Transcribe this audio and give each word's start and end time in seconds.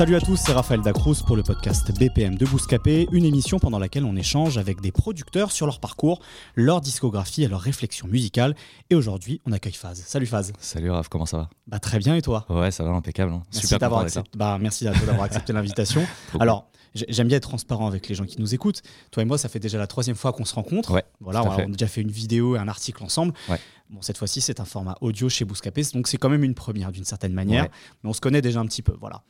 Salut 0.00 0.16
à 0.16 0.20
tous, 0.22 0.36
c'est 0.36 0.52
Raphaël 0.52 0.80
Dacruz 0.80 1.16
pour 1.26 1.36
le 1.36 1.42
podcast 1.42 1.92
BPM 1.98 2.36
de 2.36 2.46
Bouscapé, 2.46 3.06
une 3.12 3.26
émission 3.26 3.58
pendant 3.58 3.78
laquelle 3.78 4.06
on 4.06 4.16
échange 4.16 4.56
avec 4.56 4.80
des 4.80 4.92
producteurs 4.92 5.52
sur 5.52 5.66
leur 5.66 5.78
parcours, 5.78 6.22
leur 6.54 6.80
discographie 6.80 7.42
et 7.42 7.48
leur 7.48 7.60
réflexion 7.60 8.08
musicale. 8.08 8.54
Et 8.88 8.94
aujourd'hui, 8.94 9.42
on 9.44 9.52
accueille 9.52 9.74
Faz. 9.74 10.02
Salut 10.06 10.24
Faz. 10.24 10.54
Salut 10.58 10.90
Raph, 10.90 11.08
comment 11.10 11.26
ça 11.26 11.36
va? 11.36 11.50
Bah 11.66 11.78
très 11.80 11.98
bien 11.98 12.16
et 12.16 12.22
toi? 12.22 12.46
Ouais, 12.48 12.70
ça 12.70 12.82
va, 12.82 12.92
impeccable. 12.92 13.30
hein. 13.34 13.42
Merci 13.52 13.66
Super 13.66 13.78
d'avoir 13.78 14.00
accepté, 14.00 14.30
bah, 14.38 14.56
merci 14.58 14.88
à 14.88 14.92
toi 14.94 15.04
d'avoir 15.04 15.24
accepté 15.24 15.52
l'invitation. 15.52 16.02
Alors, 16.40 16.70
j'ai- 16.94 17.04
j'aime 17.10 17.28
bien 17.28 17.36
être 17.36 17.50
transparent 17.50 17.86
avec 17.86 18.08
les 18.08 18.14
gens 18.14 18.24
qui 18.24 18.40
nous 18.40 18.54
écoutent. 18.54 18.80
Toi 19.10 19.22
et 19.22 19.26
moi, 19.26 19.36
ça 19.36 19.50
fait 19.50 19.60
déjà 19.60 19.76
la 19.76 19.86
troisième 19.86 20.16
fois 20.16 20.32
qu'on 20.32 20.46
se 20.46 20.54
rencontre. 20.54 20.92
Ouais, 20.92 21.04
Voilà, 21.20 21.44
on 21.44 21.50
a, 21.50 21.56
fait. 21.56 21.64
on 21.66 21.68
a 21.68 21.72
déjà 21.76 21.88
fait 21.88 22.00
une 22.00 22.10
vidéo 22.10 22.56
et 22.56 22.58
un 22.58 22.68
article 22.68 23.04
ensemble. 23.04 23.34
Ouais. 23.50 23.60
Bon, 23.90 24.00
cette 24.00 24.16
fois-ci, 24.16 24.40
c'est 24.40 24.60
un 24.60 24.64
format 24.64 24.96
audio 25.02 25.28
chez 25.28 25.44
Bouscapé, 25.44 25.82
donc 25.92 26.08
c'est 26.08 26.16
quand 26.16 26.30
même 26.30 26.44
une 26.44 26.54
première 26.54 26.90
d'une 26.90 27.04
certaine 27.04 27.34
manière. 27.34 27.64
Ouais. 27.64 27.70
Mais 28.02 28.08
on 28.08 28.14
se 28.14 28.22
connaît 28.22 28.40
déjà 28.40 28.60
un 28.60 28.66
petit 28.66 28.80
peu. 28.80 28.94
Voilà. 28.98 29.22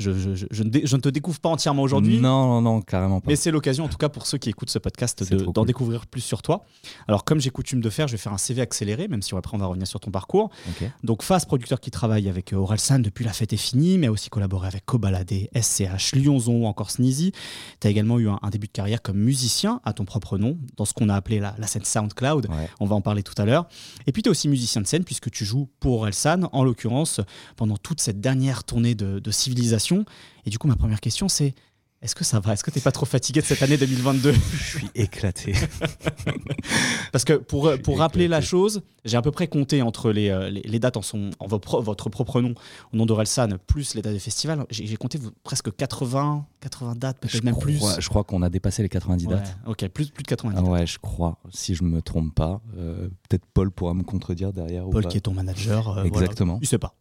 Je, 0.00 0.12
je- 0.12 0.34
je- 0.34 0.46
je 0.50 0.62
ne 0.62 0.70
dé- 0.70 0.82
je 0.84 0.96
ne 0.96 1.00
te 1.00 1.08
découvre 1.08 1.38
pas 1.40 1.48
entièrement 1.50 1.82
aujourd'hui. 1.82 2.18
Non, 2.18 2.46
non, 2.46 2.62
non, 2.62 2.80
carrément 2.82 3.20
pas. 3.20 3.28
Mais 3.28 3.36
c'est 3.36 3.50
l'occasion, 3.50 3.84
en 3.84 3.88
tout 3.88 3.98
cas 3.98 4.08
pour 4.08 4.26
ceux 4.26 4.38
qui 4.38 4.48
écoutent 4.48 4.70
ce 4.70 4.78
podcast, 4.78 5.22
de- 5.30 5.36
d'en 5.44 5.52
cool. 5.52 5.66
découvrir 5.66 6.06
plus 6.06 6.20
sur 6.22 6.42
toi. 6.42 6.64
Alors, 7.06 7.24
comme 7.24 7.40
j'ai 7.40 7.50
coutume 7.50 7.80
de 7.80 7.90
faire, 7.90 8.08
je 8.08 8.12
vais 8.12 8.18
faire 8.18 8.32
un 8.32 8.38
CV 8.38 8.62
accéléré, 8.62 9.06
même 9.08 9.22
si 9.22 9.34
après 9.34 9.54
on 9.54 9.58
va 9.58 9.66
revenir 9.66 9.86
sur 9.86 10.00
ton 10.00 10.10
parcours. 10.10 10.50
Donc, 11.04 11.22
Phase, 11.22 11.44
producteur 11.44 11.80
qui 11.80 11.90
travaille 11.90 12.28
avec 12.28 12.52
euh, 12.52 12.56
Orelsan 12.56 12.98
depuis 13.00 13.24
La 13.24 13.32
Fête 13.32 13.52
est 13.52 13.56
finie, 13.58 13.98
mais 13.98 14.06
a 14.06 14.12
aussi 14.12 14.30
collaboré 14.30 14.66
avec 14.68 14.84
Cobaladé, 14.86 15.50
SCH, 15.54 16.14
Lyonzon 16.16 16.62
ou 16.62 16.66
encore 16.66 16.90
Sneezy. 16.90 17.32
Tu 17.80 17.86
as 17.86 17.90
également 17.90 18.18
eu 18.18 18.28
un, 18.28 18.38
un 18.42 18.50
début 18.50 18.66
de 18.68 18.72
carrière 18.72 19.02
comme 19.02 19.18
musicien 19.18 19.80
à 19.84 19.92
ton 19.92 20.04
propre 20.04 20.38
nom, 20.38 20.56
dans 20.76 20.84
ce 20.84 20.94
qu'on 20.94 21.08
a 21.08 21.14
appelé 21.14 21.38
la, 21.40 21.54
la 21.58 21.66
scène 21.66 21.84
SoundCloud. 21.84 22.48
Ouais. 22.48 22.68
On 22.80 22.86
va 22.86 22.94
en 22.96 23.00
parler 23.02 23.22
tout 23.22 23.34
à 23.36 23.44
l'heure. 23.44 23.66
Et 24.06 24.12
puis, 24.12 24.22
tu 24.22 24.28
es 24.28 24.30
aussi 24.30 24.48
musicien 24.48 24.80
de 24.80 24.86
scène, 24.86 25.04
puisque 25.04 25.30
tu 25.30 25.44
joues 25.44 25.68
pour 25.80 25.98
Orelsan, 25.98 26.48
en 26.52 26.64
l'occurrence, 26.64 27.20
pendant 27.56 27.76
toute 27.76 28.00
cette 28.00 28.20
dernière 28.20 28.64
tournée 28.64 28.94
de, 28.94 29.18
de 29.18 29.30
Civilisation. 29.30 29.89
Et 30.46 30.50
du 30.50 30.58
coup, 30.58 30.68
ma 30.68 30.76
première 30.76 31.00
question, 31.00 31.28
c'est 31.28 31.54
est-ce 32.02 32.14
que 32.14 32.24
ça 32.24 32.40
va? 32.40 32.54
Est-ce 32.54 32.64
que 32.64 32.70
t'es 32.70 32.80
pas 32.80 32.92
trop 32.92 33.04
fatigué 33.04 33.40
de 33.42 33.46
cette 33.46 33.62
année 33.62 33.76
2022 33.76 34.32
Je 34.52 34.56
suis 34.78 34.88
éclaté. 34.94 35.54
Parce 37.12 37.24
que 37.24 37.34
pour, 37.34 37.70
pour 37.84 37.98
rappeler 37.98 38.28
la 38.28 38.40
chose, 38.40 38.82
j'ai 39.04 39.16
à 39.16 39.22
peu 39.22 39.30
près 39.30 39.48
compté 39.48 39.82
entre 39.82 40.10
les, 40.10 40.30
euh, 40.30 40.48
les, 40.50 40.62
les 40.62 40.78
dates 40.78 40.96
en, 40.96 41.02
son, 41.02 41.30
en 41.38 41.46
votre 41.46 42.08
propre 42.08 42.40
nom, 42.40 42.54
au 42.92 42.96
nom 42.96 43.06
d'Orelsan, 43.06 43.48
plus 43.66 43.94
les 43.94 44.02
dates 44.02 44.14
des 44.14 44.18
festivals. 44.18 44.64
J'ai 44.70 44.96
compté 44.96 45.18
presque 45.42 45.74
80, 45.76 46.46
80 46.60 46.94
dates, 46.96 47.18
je 47.24 47.28
peut-être 47.32 47.44
même 47.44 47.54
crois, 47.54 47.64
plus. 47.64 47.80
Je 48.00 48.08
crois 48.08 48.24
qu'on 48.24 48.42
a 48.42 48.48
dépassé 48.50 48.82
les 48.82 48.88
90 48.88 49.26
Ouais, 49.26 49.34
dates. 49.34 49.58
ok, 49.66 49.88
plus, 49.88 50.06
plus 50.10 50.22
de 50.22 50.28
90 50.28 50.56
Ah 50.58 50.62
dates. 50.62 50.70
ouais, 50.70 50.86
je 50.86 50.98
crois, 50.98 51.38
si 51.52 51.74
je 51.74 51.84
me 51.84 52.00
trompe 52.02 52.34
pas. 52.34 52.60
Euh, 52.78 53.08
Peut-être 53.28 53.44
Paul 53.52 53.70
pourra 53.70 53.94
me 53.94 54.02
contredire 54.02 54.52
derrière. 54.52 54.86
ou 54.88 54.90
Paul, 54.90 55.02
pas. 55.04 55.08
qui 55.10 55.18
est 55.18 55.22
ton 55.22 55.34
manager, 55.34 55.88
euh, 55.88 55.92
voilà. 56.04 56.06
Exactement. 56.06 56.58
il 56.62 56.66
sait 56.66 56.78
pas. 56.78 56.94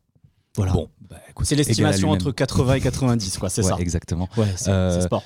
Voilà. 0.56 0.74
Bon, 0.74 0.90
bah, 1.10 1.18
c'est 1.44 1.56
à 1.56 1.58
l'estimation 1.58 2.10
entre 2.12 2.32
80 2.32 2.74
et 2.76 2.82
90, 2.82 3.38
quoi, 3.38 3.50
c'est 3.50 3.64
Ouais, 3.64 3.70
ça. 3.70 3.78
Exactement. 3.80 4.28
Ouais, 4.38 4.48
c'est 4.56 4.70
Euh, 4.70 5.02
sport. 5.02 5.24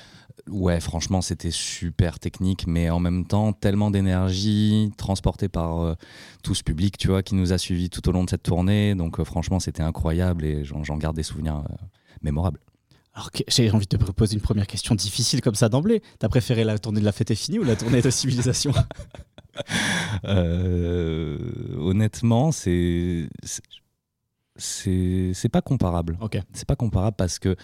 Ouais, 0.48 0.78
franchement, 0.80 1.22
c'était 1.22 1.50
super 1.50 2.18
technique, 2.18 2.66
mais 2.66 2.90
en 2.90 2.98
même 3.00 3.24
temps, 3.26 3.52
tellement 3.52 3.90
d'énergie 3.90 4.92
transportée 4.98 5.48
par 5.48 5.80
euh, 5.80 5.94
tout 6.42 6.54
ce 6.54 6.62
public, 6.62 6.98
tu 6.98 7.08
vois, 7.08 7.22
qui 7.22 7.34
nous 7.34 7.52
a 7.52 7.58
suivis 7.58 7.88
tout 7.88 8.06
au 8.08 8.12
long 8.12 8.24
de 8.24 8.30
cette 8.30 8.42
tournée. 8.42 8.94
Donc, 8.94 9.18
euh, 9.18 9.24
franchement, 9.24 9.58
c'était 9.60 9.82
incroyable 9.82 10.44
et 10.44 10.64
j'en 10.64 10.82
garde 10.98 11.16
des 11.16 11.22
souvenirs 11.22 11.64
mémorables. 12.22 12.60
Alors, 13.14 13.30
j'ai 13.48 13.70
envie 13.70 13.86
de 13.86 13.96
te 13.96 14.10
poser 14.12 14.34
une 14.34 14.40
première 14.42 14.66
question 14.66 14.94
difficile 14.96 15.40
comme 15.40 15.54
ça 15.54 15.68
d'emblée. 15.68 16.02
T'as 16.18 16.28
préféré 16.28 16.64
la 16.64 16.78
tournée 16.78 16.98
de 17.00 17.04
la 17.04 17.12
fête 17.12 17.30
est 17.30 17.36
finie 17.36 17.60
ou 17.60 17.64
la 17.64 17.76
tournée 17.76 18.02
de 18.02 18.10
civilisation? 18.10 18.72
Honnêtement, 21.78 22.50
c'est 22.52 23.28
c'est- 24.56 25.48
pas 25.50 25.62
comparable. 25.62 26.18
C'est 26.52 26.66
pas 26.68 26.76
comparable 26.76 27.16
parce 27.16 27.38
que 27.38 27.56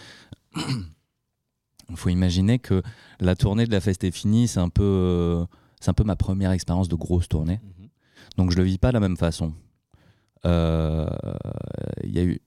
il 0.56 1.96
faut 1.96 2.08
imaginer 2.08 2.58
que 2.58 2.82
la 3.20 3.34
tournée 3.36 3.66
de 3.66 3.70
la 3.72 3.80
fête 3.80 4.02
est 4.04 4.10
finie, 4.10 4.48
c'est 4.48 4.60
un 4.60 4.68
peu 4.68 4.82
euh, 4.82 5.44
c'est 5.80 5.90
un 5.90 5.94
peu 5.94 6.04
ma 6.04 6.16
première 6.16 6.50
expérience 6.52 6.88
de 6.88 6.94
grosse 6.96 7.28
tournée. 7.28 7.60
Donc 8.36 8.50
je 8.50 8.56
le 8.56 8.62
vis 8.64 8.78
pas 8.78 8.88
de 8.88 8.94
la 8.94 9.00
même 9.00 9.16
façon. 9.16 9.52
Euh, 10.46 11.08
Il 12.04 12.12
y 12.14 12.18
a 12.18 12.24
eu 12.24 12.40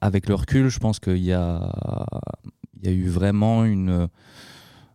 avec 0.00 0.28
le 0.28 0.34
recul, 0.34 0.68
je 0.68 0.78
pense 0.78 0.98
qu'il 1.00 1.18
y 1.18 1.32
a 1.32 1.72
il 2.82 2.86
y 2.86 2.88
a 2.88 2.92
eu 2.92 3.08
vraiment 3.08 3.64
une 3.64 4.08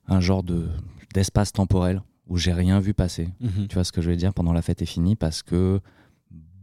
un 0.07 0.19
genre 0.19 0.43
de 0.43 0.67
d'espace 1.13 1.53
temporel 1.53 2.01
où 2.27 2.37
j'ai 2.37 2.53
rien 2.53 2.79
vu 2.79 2.93
passer. 2.93 3.29
Mhm. 3.39 3.67
Tu 3.67 3.75
vois 3.75 3.83
ce 3.83 3.91
que 3.91 4.01
je 4.01 4.09
veux 4.09 4.15
dire? 4.17 4.33
Pendant 4.33 4.53
la 4.53 4.61
fête 4.61 4.81
est 4.81 4.85
finie 4.87 5.15
parce 5.15 5.43
que 5.43 5.79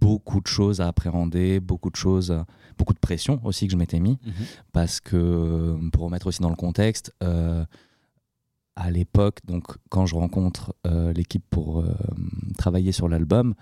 beaucoup 0.02 0.40
de 0.40 0.46
choses 0.48 0.80
à 0.80 0.88
appréhender, 0.88 1.60
beaucoup 1.60 1.90
de 1.90 1.96
choses, 1.96 2.34
beaucoup 2.78 2.92
de 2.94 2.98
pression 2.98 3.40
aussi 3.44 3.66
que 3.66 3.72
je 3.72 3.76
m'étais 3.76 4.00
mis 4.00 4.18
Mhm. 4.26 4.32
parce 4.72 5.00
que 5.00 5.78
pour 5.92 6.02
remettre 6.04 6.26
aussi 6.26 6.42
dans 6.42 6.50
le 6.50 6.56
contexte, 6.56 7.12
euh, 7.22 7.64
à 8.74 8.90
l'époque, 8.90 9.38
donc 9.44 9.64
quand 9.90 10.06
je 10.06 10.14
rencontre 10.16 10.74
euh, 10.86 11.12
l'équipe 11.12 11.44
pour 11.50 11.80
euh, 11.80 11.94
travailler 12.58 12.90
sur 12.92 13.08
l'album, 13.08 13.54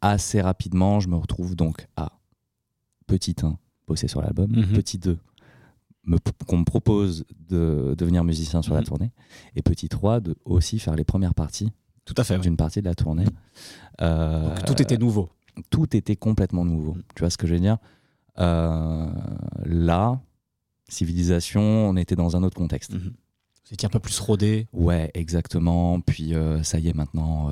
assez 0.00 0.40
rapidement, 0.40 1.00
je 1.00 1.08
me 1.08 1.16
retrouve 1.16 1.54
donc 1.56 1.86
à 1.96 2.12
petit 3.06 3.36
1, 3.42 3.56
bosser 3.86 4.08
sur 4.08 4.20
l'album, 4.22 4.50
Mhm. 4.50 4.72
petit 4.72 4.98
2, 4.98 5.18
me- 6.04 6.18
qu'on 6.46 6.58
me 6.58 6.64
propose 6.64 7.24
de 7.48 7.94
devenir 7.96 8.24
musicien 8.24 8.62
sur 8.62 8.74
la 8.74 8.80
Mhm. 8.80 8.86
tournée, 8.86 9.12
et 9.54 9.62
petit 9.62 9.88
3, 9.88 10.20
de 10.20 10.34
aussi 10.44 10.78
faire 10.78 10.96
les 10.96 11.04
premières 11.04 11.34
parties 11.34 11.70
Tout 12.04 12.14
à 12.16 12.24
fait. 12.24 12.38
d'une 12.38 12.56
partie 12.56 12.80
de 12.80 12.86
la 12.88 12.94
tournée. 12.94 13.24
Euh, 14.00 14.48
Donc, 14.48 14.64
tout 14.64 14.82
était 14.82 14.98
nouveau. 14.98 15.30
tout 15.70 15.96
était 15.96 16.16
complètement 16.16 16.64
nouveau. 16.64 16.96
Tu 17.14 17.20
vois 17.20 17.30
ce 17.30 17.36
que 17.38 17.46
je 17.46 17.54
veux 17.54 17.60
dire? 17.60 17.78
Euh, 18.38 19.06
Là, 19.64 20.20
civilisation, 20.88 21.60
on 21.62 21.96
était 21.96 22.16
dans 22.16 22.36
un 22.36 22.42
autre 22.42 22.56
contexte. 22.56 22.92
Mhm. 22.94 23.00
Vous 23.64 23.74
étiez 23.74 23.86
un 23.86 23.90
peu 23.90 24.00
plus 24.00 24.18
rodé. 24.18 24.66
Ouais, 24.72 25.10
exactement. 25.14 26.00
Puis 26.00 26.34
euh, 26.34 26.62
ça 26.62 26.78
y 26.78 26.88
est, 26.88 26.94
maintenant, 26.94 27.50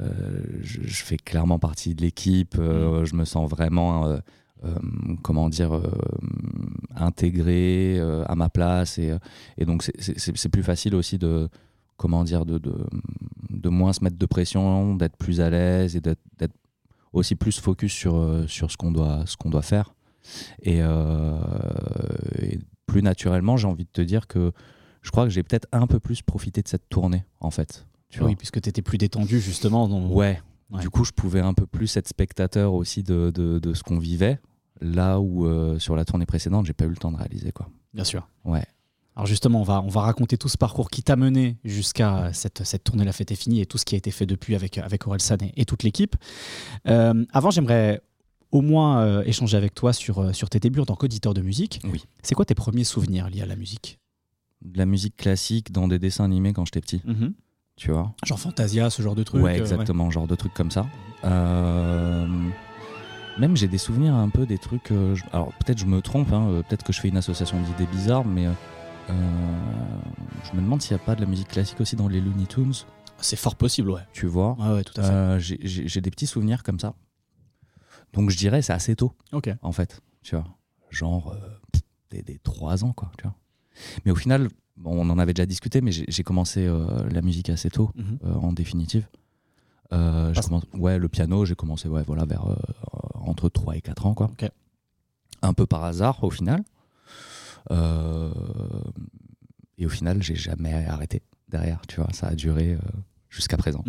euh, 0.00 0.42
je, 0.60 0.80
je 0.82 1.02
fais 1.02 1.16
clairement 1.16 1.58
partie 1.58 1.94
de 1.94 2.02
l'équipe. 2.02 2.56
euh, 2.58 3.04
Je 3.04 3.14
me 3.16 3.24
sens 3.24 3.48
vraiment, 3.50 4.06
euh, 4.06 4.18
comment 5.22 5.48
dire, 5.48 5.80
intégré 6.94 7.98
à 8.26 8.34
ma 8.34 8.48
place. 8.48 8.98
Et, 8.98 9.12
et 9.56 9.64
donc, 9.64 9.82
c'est 9.98 10.48
plus 10.48 10.62
facile 10.62 10.94
aussi 10.94 11.18
de, 11.18 11.48
comment 11.98 12.24
dire, 12.24 12.46
de, 12.46 12.56
de, 12.56 12.74
de 13.50 13.68
moins 13.68 13.92
se 13.92 14.02
mettre 14.02 14.16
de 14.16 14.26
pression, 14.26 14.94
d'être 14.94 15.16
plus 15.18 15.42
à 15.42 15.50
l'aise 15.50 15.96
et 15.96 16.00
d'être 16.00 16.20
aussi 17.12 17.34
plus 17.34 17.60
focus 17.60 17.92
sur, 17.92 18.16
euh, 18.16 18.46
sur 18.46 18.70
ce 18.70 18.76
qu'on 18.78 18.92
doit, 18.92 19.24
qu'on 19.38 19.50
doit 19.50 19.62
faire. 19.62 19.94
Et, 20.62 20.78
euh, 20.80 21.38
et 22.40 22.58
plus 22.86 23.02
naturellement, 23.02 23.56
j'ai 23.58 23.66
envie 23.66 23.84
de 23.84 23.90
te 23.90 24.00
dire 24.00 24.26
que 24.26 24.52
je 25.02 25.10
crois 25.10 25.24
que 25.24 25.30
j'ai 25.30 25.42
peut-être 25.42 25.68
un 25.72 25.86
peu 25.86 26.00
plus 26.00 26.22
profité 26.22 26.62
de 26.62 26.68
cette 26.68 26.88
tournée, 26.88 27.24
en 27.40 27.50
fait. 27.50 27.86
Tu 28.08 28.20
vois 28.20 28.28
oui, 28.28 28.36
puisque 28.36 28.60
tu 28.60 28.68
étais 28.68 28.82
plus 28.82 28.98
détendu, 28.98 29.40
justement. 29.40 29.86
Ouais. 30.10 30.40
Ouais. 30.70 30.80
Du 30.80 30.90
coup, 30.90 31.04
je 31.04 31.12
pouvais 31.12 31.40
un 31.40 31.54
peu 31.54 31.66
plus 31.66 31.96
être 31.96 32.08
spectateur 32.08 32.74
aussi 32.74 33.02
de, 33.02 33.30
de, 33.34 33.58
de 33.58 33.74
ce 33.74 33.82
qu'on 33.82 33.98
vivait 33.98 34.38
là 34.80 35.18
où 35.18 35.46
euh, 35.46 35.78
sur 35.78 35.96
la 35.96 36.04
tournée 36.04 36.26
précédente, 36.26 36.66
j'ai 36.66 36.74
pas 36.74 36.84
eu 36.84 36.90
le 36.90 36.96
temps 36.96 37.10
de 37.10 37.16
réaliser. 37.16 37.52
Quoi. 37.52 37.68
Bien 37.94 38.04
sûr. 38.04 38.28
Ouais. 38.44 38.64
Alors 39.18 39.26
justement, 39.26 39.60
on 39.60 39.64
va, 39.64 39.82
on 39.82 39.88
va 39.88 40.02
raconter 40.02 40.38
tout 40.38 40.48
ce 40.48 40.56
parcours 40.56 40.90
qui 40.90 41.02
t'a 41.02 41.16
mené 41.16 41.56
jusqu'à 41.64 42.32
cette, 42.32 42.62
cette 42.62 42.84
tournée 42.84 43.04
La 43.04 43.10
Fête 43.10 43.32
est 43.32 43.34
finie 43.34 43.60
et 43.60 43.66
tout 43.66 43.76
ce 43.76 43.84
qui 43.84 43.96
a 43.96 43.98
été 43.98 44.12
fait 44.12 44.26
depuis 44.26 44.54
avec, 44.54 44.78
avec 44.78 45.08
Orelsan 45.08 45.38
et, 45.42 45.52
et 45.56 45.64
toute 45.64 45.82
l'équipe. 45.82 46.14
Euh, 46.86 47.24
avant, 47.32 47.50
j'aimerais 47.50 48.00
au 48.52 48.60
moins 48.60 49.00
euh, 49.00 49.24
échanger 49.24 49.56
avec 49.56 49.74
toi 49.74 49.92
sur, 49.92 50.20
euh, 50.20 50.32
sur 50.32 50.48
tes 50.48 50.60
débuts 50.60 50.78
en 50.78 50.84
tant 50.84 50.94
qu'auditeur 50.94 51.34
de 51.34 51.42
musique. 51.42 51.80
Oui. 51.92 52.04
C'est 52.22 52.36
quoi 52.36 52.44
tes 52.44 52.54
premiers 52.54 52.84
souvenirs 52.84 53.28
liés 53.28 53.42
à 53.42 53.46
la 53.46 53.56
musique? 53.56 53.98
De 54.62 54.78
la 54.78 54.86
musique 54.86 55.16
classique 55.16 55.72
dans 55.72 55.88
des 55.88 55.98
dessins 55.98 56.22
animés 56.22 56.52
quand 56.52 56.64
j'étais 56.64 56.80
petit, 56.80 57.02
tu 57.74 57.90
vois? 57.90 58.14
Genre 58.24 58.38
Fantasia, 58.38 58.88
ce 58.88 59.02
genre 59.02 59.16
de 59.16 59.24
truc 59.24 59.42
Ouais, 59.42 59.56
euh, 59.58 59.62
exactement, 59.62 60.12
genre 60.12 60.28
de 60.28 60.36
trucs 60.36 60.54
comme 60.54 60.70
ça. 60.70 60.86
Même 61.24 62.52
j'ai 63.56 63.66
des 63.66 63.78
souvenirs 63.78 64.14
un 64.14 64.28
peu 64.28 64.46
des 64.46 64.58
trucs. 64.58 64.92
Alors 65.32 65.52
peut-être 65.54 65.78
je 65.78 65.86
me 65.86 66.00
trompe, 66.02 66.32
hein, 66.32 66.62
peut-être 66.68 66.84
que 66.84 66.92
je 66.92 67.00
fais 67.00 67.08
une 67.08 67.16
association 67.16 67.60
d'idées 67.60 67.90
bizarres, 67.90 68.24
mais 68.24 68.46
je 69.14 70.56
me 70.56 70.60
demande 70.60 70.82
s'il 70.82 70.96
n'y 70.96 71.02
a 71.02 71.04
pas 71.04 71.14
de 71.14 71.20
la 71.20 71.26
musique 71.26 71.48
classique 71.48 71.80
aussi 71.80 71.96
dans 71.96 72.08
les 72.08 72.20
Looney 72.20 72.46
Tunes, 72.46 72.72
C'est 73.20 73.36
fort 73.36 73.56
possible, 73.56 73.90
ouais. 73.90 74.02
tu 74.12 74.26
vois. 74.26 74.56
Ouais, 74.58 74.74
ouais, 74.74 74.84
tout 74.84 74.98
à 75.00 75.02
fait. 75.02 75.10
Euh, 75.12 75.38
j'ai- 75.38 76.00
des 76.00 76.10
petits 76.10 76.26
souvenirs 76.26 76.62
comme 76.62 76.78
ça. 76.78 76.94
Donc 78.14 78.30
je 78.30 78.36
dirais 78.38 78.62
c'est 78.62 78.72
assez 78.72 78.96
tôt 78.96 79.12
ok. 79.32 79.50
en 79.62 79.72
fait, 79.72 80.00
tu 80.22 80.34
vois. 80.34 80.46
Genre 80.90 81.32
euh, 81.32 81.80
des, 82.10 82.22
des 82.22 82.38
3 82.38 82.84
ans 82.84 82.92
quoi, 82.92 83.10
tu 83.18 83.24
vois. 83.24 83.34
Mais 84.04 84.10
au 84.12 84.14
final, 84.16 84.48
bon, 84.76 84.92
on 85.06 85.10
en 85.10 85.18
avait 85.18 85.34
déjà 85.34 85.46
discuté, 85.46 85.80
mais 85.82 85.92
j'ai 85.92 86.22
commencé 86.22 86.66
euh, 86.66 87.08
la 87.10 87.20
musique 87.22 87.50
assez 87.50 87.70
tôt 87.70 87.90
Mhm. 87.96 88.18
euh, 88.24 88.34
en 88.34 88.52
définitive. 88.52 89.06
Euh, 89.92 90.34
ouais, 90.74 90.98
le 90.98 91.08
piano, 91.08 91.44
j'ai 91.44 91.54
commencé 91.54 91.88
ouais, 91.88 92.02
voilà, 92.06 92.24
vers 92.24 92.46
euh, 92.46 92.56
entre 93.14 93.48
3 93.48 93.76
et 93.76 93.80
4 93.82 94.06
ans. 94.06 94.14
Quoi. 94.14 94.26
Ok. 94.32 94.48
Un 95.42 95.52
peu 95.52 95.66
par 95.66 95.84
hasard 95.84 96.22
au 96.24 96.30
final. 96.30 96.62
Euh, 97.70 98.30
et 99.78 99.86
au 99.86 99.88
final, 99.88 100.22
j'ai 100.22 100.34
jamais 100.34 100.72
arrêté 100.86 101.22
derrière. 101.48 101.80
Tu 101.88 101.96
vois, 102.00 102.08
ça 102.12 102.28
a 102.28 102.34
duré 102.34 102.74
euh, 102.74 102.78
jusqu'à 103.28 103.56
présent. 103.56 103.84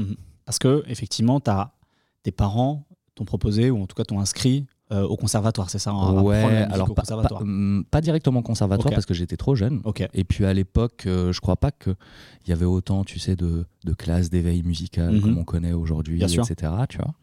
Parce 0.45 0.59
que, 0.59 0.83
effectivement, 0.87 1.41
as, 1.47 1.73
tes 2.23 2.31
parents 2.31 2.85
t'ont 3.15 3.25
proposé, 3.25 3.69
ou 3.71 3.81
en 3.81 3.87
tout 3.87 3.95
cas 3.95 4.03
t'ont 4.03 4.19
inscrit 4.19 4.65
euh, 4.91 5.03
au 5.03 5.17
conservatoire, 5.17 5.69
c'est 5.69 5.77
ça 5.77 5.91
la 5.91 6.21
ouais, 6.23 6.35
alors 6.71 6.89
au 6.89 6.93
pas, 6.95 7.03
conservatoire. 7.03 7.41
pas- 7.41 7.45
hum, 7.45 7.85
pas 7.91 8.01
directement 8.01 8.39
au 8.39 8.43
conservatoire 8.43 8.91
parce 8.91 9.05
que 9.05 9.13
j'étais 9.13 9.37
trop 9.37 9.53
jeune. 9.53 9.81
Ok. 9.83 10.03
Et 10.13 10.23
puis 10.23 10.45
à 10.45 10.53
l'époque, 10.53 11.03
euh, 11.05 11.31
je 11.31 11.39
crois 11.41 11.57
pas 11.57 11.69
qu'il 11.69 11.93
y 12.47 12.51
avait 12.53 12.65
autant, 12.65 13.03
tu 13.03 13.19
sais, 13.19 13.35
de, 13.35 13.67
de 13.85 13.93
classes 13.93 14.31
d'éveil 14.31 14.63
musical 14.63 15.13
Mhm. 15.13 15.21
comme 15.21 15.37
on 15.37 15.43
connaît 15.43 15.73
aujourd'hui, 15.73 16.27
sûr. 16.27 16.43
etc. 16.49 16.73
Tu 16.89 16.97
vois. 16.97 17.13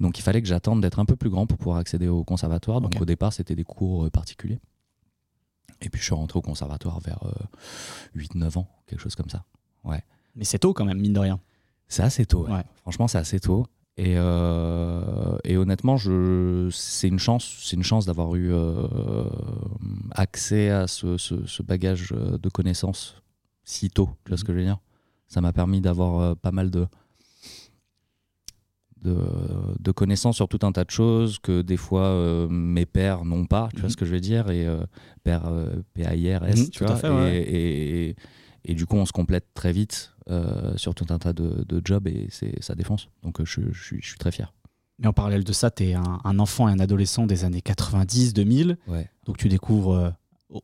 Donc 0.00 0.18
il 0.18 0.22
fallait 0.22 0.42
que 0.42 0.48
j'attende 0.48 0.80
d'être 0.80 0.98
un 0.98 1.04
peu 1.04 1.14
plus 1.14 1.30
grand 1.30 1.46
pour 1.46 1.56
pouvoir 1.58 1.76
accéder 1.78 2.08
au 2.08 2.24
conservatoire. 2.24 2.80
Donc 2.80 3.00
au 3.00 3.04
départ, 3.04 3.32
c'était 3.32 3.54
des 3.54 3.62
cours 3.64 4.10
particuliers. 4.10 4.58
Et 5.84 5.90
puis 5.90 6.00
je 6.00 6.06
suis 6.06 6.14
rentré 6.14 6.38
au 6.38 6.42
conservatoire 6.42 6.98
vers 7.00 7.20
8-9 8.16 8.58
ans, 8.58 8.68
quelque 8.86 9.00
chose 9.00 9.14
comme 9.14 9.30
ça. 9.30 9.44
Mais 10.36 10.44
c'est 10.44 10.58
tôt 10.58 10.72
quand 10.74 10.84
même, 10.84 10.98
mine 10.98 11.12
de 11.12 11.20
rien. 11.20 11.38
C'est 11.86 12.02
assez 12.02 12.26
tôt. 12.26 12.46
ouais. 12.46 12.52
Ouais. 12.54 12.64
Franchement, 12.82 13.06
c'est 13.06 13.18
assez 13.18 13.38
tôt. 13.38 13.66
Et, 13.96 14.14
euh, 14.16 15.36
et 15.44 15.56
honnêtement, 15.56 15.96
je, 15.96 16.68
c'est 16.72 17.06
une 17.06 17.20
chance, 17.20 17.58
c'est 17.62 17.76
une 17.76 17.84
chance 17.84 18.06
d'avoir 18.06 18.34
eu 18.34 18.52
euh, 18.52 18.88
accès 20.10 20.70
à 20.70 20.88
ce, 20.88 21.16
ce- 21.18 21.46
ce 21.46 21.62
bagage 21.62 22.12
euh, 22.12 22.36
de 22.38 22.48
connaissances 22.48 23.22
si 23.62 23.90
tôt. 23.90 24.10
Tu 24.24 24.30
vois 24.30 24.38
ce 24.38 24.42
que 24.44 24.52
je 24.52 24.58
veux 24.58 24.64
dire? 24.64 24.78
Ça 25.28 25.40
m'a 25.40 25.52
permis 25.52 25.80
d'avoir 25.80 26.18
euh, 26.20 26.34
pas 26.34 26.50
mal 26.50 26.70
de, 26.72 26.86
de, 29.04 29.16
de 29.78 29.90
connaissances 29.92 30.36
sur 30.36 30.48
tout 30.48 30.58
un 30.66 30.72
tas 30.72 30.84
de 30.84 30.90
choses 30.90 31.38
que 31.38 31.62
des 31.62 31.76
fois 31.76 32.02
euh, 32.06 32.48
mes 32.48 32.86
pères 32.86 33.24
n'ont 33.24 33.46
pas. 33.46 33.68
Tu 33.74 33.80
vois 33.80 33.84
Mhm. 33.86 33.90
ce 33.92 33.96
que 33.96 34.04
je 34.06 34.12
veux 34.12 34.20
dire 34.20 34.50
Et 34.50 34.66
euh, 34.66 34.84
père 35.22 35.46
euh, 35.46 35.68
P-A-I-R-S, 35.94 36.58
Mhm, 36.58 36.70
tu 36.70 36.84
vois. 36.84 36.96
fait, 36.96 37.10
ouais. 37.10 37.36
et, 37.36 38.08
et- 38.10 38.16
et 38.66 38.74
du 38.74 38.86
coup, 38.86 38.96
on 38.96 39.04
se 39.04 39.12
complète 39.12 39.46
très 39.54 39.72
vite 39.72 40.12
sur 40.76 40.94
tout 40.94 41.04
un 41.10 41.18
tas 41.18 41.34
de, 41.34 41.64
de 41.68 41.82
jobs 41.84 42.08
et 42.08 42.28
c'est, 42.30 42.62
ça 42.62 42.74
défonce. 42.74 43.08
Donc, 43.22 43.44
je, 43.44 43.60
je 43.72 43.84
suis- 43.84 44.00
je 44.00 44.08
suis 44.08 44.18
très 44.18 44.32
fier. 44.32 44.54
Mais 44.98 45.06
en 45.06 45.12
parallèle 45.12 45.44
de 45.44 45.52
ça, 45.52 45.70
tu 45.70 45.84
es 45.84 45.92
un, 45.94 46.18
un 46.24 46.38
enfant 46.38 46.66
et 46.68 46.72
un 46.72 46.78
adolescent 46.78 47.26
des 47.26 47.44
années 47.44 47.60
90-2000. 47.60 48.76
Ouais, 48.86 49.08
Donc 49.26 49.36
tu 49.36 49.48
découvres 49.48 50.14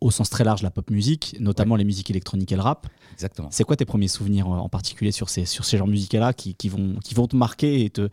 au, 0.00 0.10
sens 0.10 0.30
très 0.30 0.44
large 0.44 0.62
la 0.62 0.70
pop 0.70 0.90
musique, 0.90 1.36
notamment 1.40 1.76
les 1.76 1.84
musiques 1.84 2.10
électroniques 2.10 2.52
et 2.52 2.56
le 2.56 2.62
rap. 2.62 2.86
exactement. 3.12 3.48
C'est 3.50 3.64
quoi 3.64 3.76
tes 3.76 3.84
premiers 3.84 4.08
souvenirs 4.08 4.48
en 4.48 4.68
particulier 4.68 5.12
sur 5.12 5.28
ces, 5.28 5.44
sur 5.44 5.64
ces 5.64 5.78
genres 5.78 5.88
musicaux-là 5.88 6.32
qui, 6.32 6.54
qui 6.54 6.68
vont, 6.68 6.96
qui 7.02 7.14
vont 7.14 7.26
te 7.26 7.36
marquer 7.36 7.84
et, 7.84 7.90
te, 7.90 8.08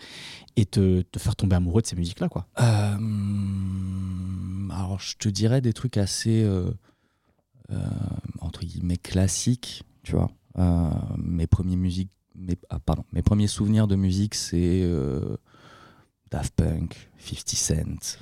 et 0.56 0.65
te, 0.65 1.01
te 1.01 1.19
faire 1.19 1.35
tomber 1.35 1.56
amoureux 1.56 1.81
de 1.81 1.88
ces 1.88 1.95
musiques-là 1.95 2.29
quoi? 2.29 2.47
Euh, 2.59 2.97
alors, 4.71 5.00
je 5.00 5.15
te 5.18 5.29
dirais 5.29 5.62
des 5.62 5.74
trucs 5.74 5.97
assez, 5.97 6.44
euh, 6.44 6.71
euh, 7.71 7.80
entre 8.39 8.65
guillemets, 8.65 8.97
classiques, 8.97 9.83
tu 10.03 10.13
vois. 10.13 10.31
Mes 11.18 11.45
premiers 11.45 11.75
musiques, 11.75 12.09
mes, 12.35 12.57
ah, 12.69 12.80
pardon, 12.80 13.03
mes 13.12 13.21
premiers 13.21 13.47
souvenirs 13.47 13.88
de 13.88 13.95
musique, 13.95 14.33
c'est 14.33 14.89
Daft 16.31 16.56
Punk, 16.56 17.12
50 17.19 17.50
Cent, 18.03 18.18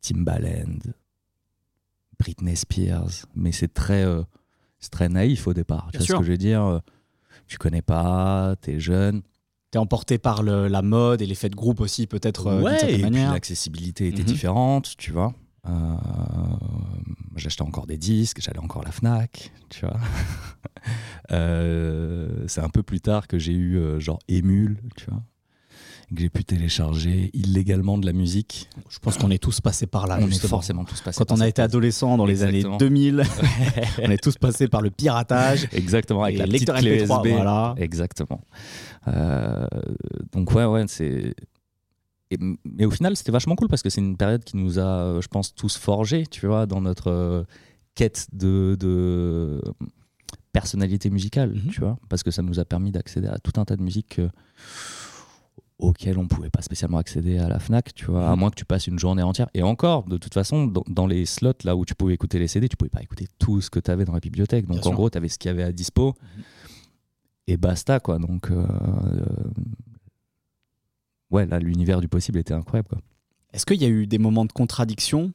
Timbaland, 0.00 0.80
Britney 2.20 2.54
Spears, 2.56 3.26
mais 3.34 3.50
c'est 3.52 3.72
très, 3.74 4.04
euh, 4.04 4.22
c'est 4.78 4.90
très 4.90 5.08
naïf 5.08 5.46
au 5.48 5.54
départ. 5.54 5.86
Tu 5.92 5.98
Bien 5.98 5.98
vois 6.00 6.06
sûr. 6.06 6.14
ce 6.16 6.20
que 6.20 6.26
je 6.26 6.30
veux 6.32 6.38
dire 6.38 6.62
euh, 6.64 6.78
Tu 7.48 7.58
connais 7.58 7.82
pas, 7.82 8.54
t'es 8.60 8.78
jeune. 8.78 9.22
T'es 9.72 9.78
emporté 9.78 10.18
par 10.18 10.42
le- 10.42 10.68
la 10.68 10.82
mode 10.82 11.22
et 11.22 11.26
l'effet 11.26 11.48
de 11.48 11.54
groupe 11.56 11.80
aussi 11.80 12.06
peut-être 12.06 12.46
euh, 12.48 12.56
d'une 12.58 12.64
ouais, 12.64 12.78
certaine 12.78 12.90
et 12.94 12.94
puis 12.94 13.02
manière. 13.02 13.32
l'accessibilité 13.32 14.08
était 14.08 14.22
Mhm. 14.22 14.28
différente, 14.28 14.96
tu 14.98 15.12
vois. 15.12 15.32
Euh, 15.68 15.96
J'achetais 17.36 17.62
encore 17.62 17.86
des 17.86 17.96
disques, 17.96 18.40
j'allais 18.42 18.58
encore 18.58 18.82
à 18.82 18.86
la 18.86 18.92
Fnac, 18.92 19.52
tu 19.70 19.86
vois. 19.86 19.98
Euh, 21.32 22.44
c'est 22.48 22.60
un 22.60 22.68
peu 22.68 22.82
plus 22.82 23.00
tard 23.00 23.28
que 23.28 23.38
j'ai 23.38 23.52
eu 23.52 23.78
genre 24.00 24.18
Emule, 24.28 24.80
tu 24.96 25.06
vois. 25.08 25.22
Que 26.14 26.22
j'ai 26.22 26.28
pu 26.28 26.42
télécharger 26.44 27.30
illégalement 27.34 27.96
de 27.96 28.04
la 28.04 28.12
musique. 28.12 28.68
Je 28.88 28.98
pense 28.98 29.16
qu'on 29.16 29.30
est 29.30 29.38
tous 29.42 29.60
passés 29.60 29.86
par 29.86 30.06
là. 30.08 30.18
on 30.20 30.26
est 30.28 30.46
forcément 30.46 30.84
tous 30.84 31.00
passés 31.00 31.16
Quand 31.18 31.24
par 31.26 31.36
on 31.38 31.40
a 31.40 31.46
été 31.48 31.62
adolescent 31.62 32.16
dans 32.16 32.26
les 32.26 32.42
années 32.42 32.64
2000, 32.78 33.22
on 34.02 34.10
est 34.10 34.22
tous 34.22 34.36
passés 34.36 34.66
par 34.66 34.82
le 34.82 34.90
piratage. 34.90 35.68
Exactement, 35.72 36.24
avec 36.24 36.38
la 36.38 36.44
petite 36.46 36.60
lecteur 36.60 36.76
clé 36.78 37.04
MP3, 37.04 37.20
USB. 37.26 37.32
voilà. 37.34 37.74
Exactement. 37.78 38.40
Euh, 39.08 39.66
donc 40.32 40.52
ouais, 40.52 40.64
ouais, 40.64 40.84
c'est. 40.88 41.34
mais 42.64 42.84
au 42.86 42.90
final, 42.90 43.16
c'était 43.16 43.32
vachement 43.32 43.54
cool 43.54 43.68
parce 43.68 43.82
que 43.82 43.90
c'est 43.90 44.00
une 44.00 44.16
période 44.16 44.42
qui 44.42 44.56
nous 44.56 44.78
a, 44.80 44.82
euh, 44.82 45.20
je 45.20 45.28
pense, 45.28 45.54
tous 45.54 45.76
forgés, 45.76 46.26
tu 46.26 46.46
vois, 46.46 46.66
dans 46.66 46.80
notre 46.80 47.08
euh, 47.10 47.44
quête 47.94 48.26
de, 48.32 48.76
de 48.80 49.60
personnalité 50.52 51.08
musicale, 51.10 51.50
Mhm. 51.54 51.70
tu 51.70 51.80
vois, 51.80 51.98
parce 52.08 52.22
que 52.24 52.30
ça 52.32 52.42
nous 52.42 52.58
a 52.58 52.64
permis 52.64 52.90
d'accéder 52.90 53.28
à 53.28 53.38
tout 53.38 53.60
un 53.60 53.64
tas 53.64 53.76
de 53.76 53.82
musiques 53.82 54.18
euh, 54.18 54.28
auxquelles 55.80 56.18
on 56.18 56.28
pouvait 56.28 56.50
pas 56.50 56.62
spécialement 56.62 56.98
accéder 56.98 57.38
à 57.38 57.48
la 57.48 57.58
Fnac, 57.58 57.94
tu 57.94 58.04
vois, 58.06 58.28
à 58.28 58.32
Mhm. 58.32 58.38
moins 58.40 58.50
que 58.50 58.54
tu 58.56 58.64
passes 58.64 58.86
une 58.86 58.98
journée 58.98 59.22
entière. 59.22 59.48
Et 59.54 59.62
encore, 59.62 60.04
de 60.04 60.16
toute 60.18 60.34
façon, 60.34 60.66
dans, 60.66 60.84
dans 60.88 61.06
les 61.06 61.26
slots 61.26 61.52
là 61.64 61.74
où 61.76 61.84
tu 61.84 61.94
pouvais 61.94 62.14
écouter 62.14 62.38
les 62.38 62.48
CD, 62.48 62.68
tu 62.68 62.76
pouvais 62.76 62.88
pas 62.90 63.02
écouter 63.02 63.26
tout 63.38 63.60
ce 63.60 63.70
que 63.70 63.80
tu 63.80 63.90
avais 63.90 64.04
dans 64.04 64.12
la 64.12 64.20
bibliothèque. 64.20 64.66
Donc 64.66 64.72
Bien 64.76 64.80
en 64.80 64.82
sûr. 64.82 64.90
Mhm. 64.92 64.96
gros, 64.96 65.10
tu 65.10 65.18
avais 65.18 65.28
ce 65.28 65.38
qu'il 65.38 65.48
y 65.48 65.52
avait 65.52 65.62
à 65.64 65.72
dispo 65.72 66.14
et 67.46 67.56
basta 67.56 67.98
quoi. 68.00 68.18
Donc 68.18 68.50
euh, 68.50 68.64
euh, 68.64 69.24
ouais, 71.30 71.46
là 71.46 71.58
l'univers 71.58 72.00
du 72.00 72.08
possible 72.08 72.38
était 72.38 72.54
incroyable 72.54 72.88
quoi. 72.88 72.98
Est-ce 73.52 73.66
qu'il 73.66 73.80
y 73.82 73.84
a 73.84 73.88
eu 73.88 74.06
des 74.06 74.18
moments 74.18 74.44
de 74.44 74.52
contradiction 74.52 75.32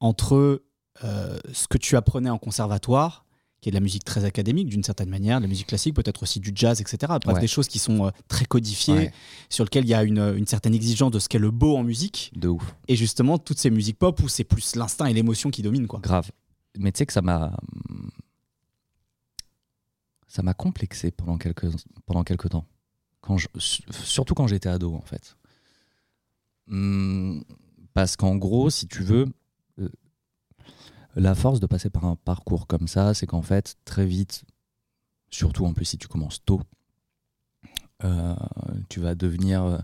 entre 0.00 0.62
euh, 1.04 1.38
ce 1.52 1.68
que 1.68 1.76
tu 1.76 1.96
apprenais 1.96 2.30
en 2.30 2.38
conservatoire, 2.38 3.25
qui 3.66 3.70
est 3.70 3.72
de 3.72 3.76
la 3.76 3.80
musique 3.80 4.04
très 4.04 4.24
académique 4.24 4.68
d'une 4.68 4.84
certaine 4.84 5.08
manière, 5.10 5.38
de 5.38 5.42
la 5.42 5.48
musique 5.48 5.66
classique, 5.66 5.92
peut-être 5.96 6.22
aussi 6.22 6.38
du 6.38 6.52
jazz, 6.54 6.80
etc. 6.80 6.98
Bref, 7.24 7.34
Ouais. 7.34 7.40
des 7.40 7.48
choses 7.48 7.66
qui 7.66 7.80
sont 7.80 8.06
euh, 8.06 8.10
très 8.28 8.44
codifiées, 8.44 8.94
Ouais, 8.94 9.12
sur 9.50 9.64
lesquelles 9.64 9.84
il 9.84 9.88
y 9.88 9.94
a 9.94 10.04
une, 10.04 10.20
une 10.36 10.46
certaine 10.46 10.72
exigence 10.72 11.10
de 11.10 11.18
ce 11.18 11.28
qu'est 11.28 11.40
le 11.40 11.50
beau 11.50 11.76
en 11.76 11.82
musique, 11.82 12.30
de 12.36 12.46
ouf, 12.46 12.76
et 12.86 12.94
justement 12.94 13.38
toutes 13.38 13.58
ces 13.58 13.70
musiques 13.70 13.98
pop 13.98 14.22
où 14.22 14.28
c'est 14.28 14.44
plus 14.44 14.76
l'instinct 14.76 15.06
et 15.06 15.12
l'émotion 15.14 15.50
qui 15.50 15.62
dominent. 15.62 15.88
Quoi. 15.88 15.98
grave. 15.98 16.30
Mais 16.78 16.92
tu 16.92 16.98
sais 16.98 17.06
que 17.06 17.12
ça 17.12 17.22
m'a 17.22 17.56
ça 20.28 20.42
m'a 20.42 20.54
complexé 20.54 21.10
pendant 21.10 21.36
quelques 21.38 21.66
pendant 22.04 22.22
quelques 22.22 22.50
temps. 22.50 22.66
Quand 23.20 23.36
je, 23.38 23.48
surtout 23.58 24.34
quand 24.34 24.46
j'étais 24.46 24.68
ado 24.68 24.94
en 24.94 25.00
fait. 25.00 25.36
Hum, 26.70 27.42
parce 27.94 28.14
qu'en 28.16 28.36
gros, 28.36 28.70
si 28.70 28.86
tu 28.86 29.02
veux, 29.02 29.26
la 31.16 31.34
force 31.34 31.58
de 31.60 31.66
passer 31.66 31.90
par 31.90 32.04
un 32.04 32.14
parcours 32.16 32.66
comme 32.66 32.86
ça, 32.88 33.12
c'est 33.14 33.26
qu'en 33.26 33.42
fait, 33.42 33.76
très 33.84 34.06
vite, 34.06 34.44
surtout 35.30 35.64
en 35.66 35.72
plus 35.72 35.84
si 35.86 35.98
tu 35.98 36.08
commences 36.08 36.44
tôt, 36.44 36.60
euh, 38.04 38.34
tu 38.88 39.00
vas 39.00 39.14
devenir 39.14 39.62
euh, 39.64 39.78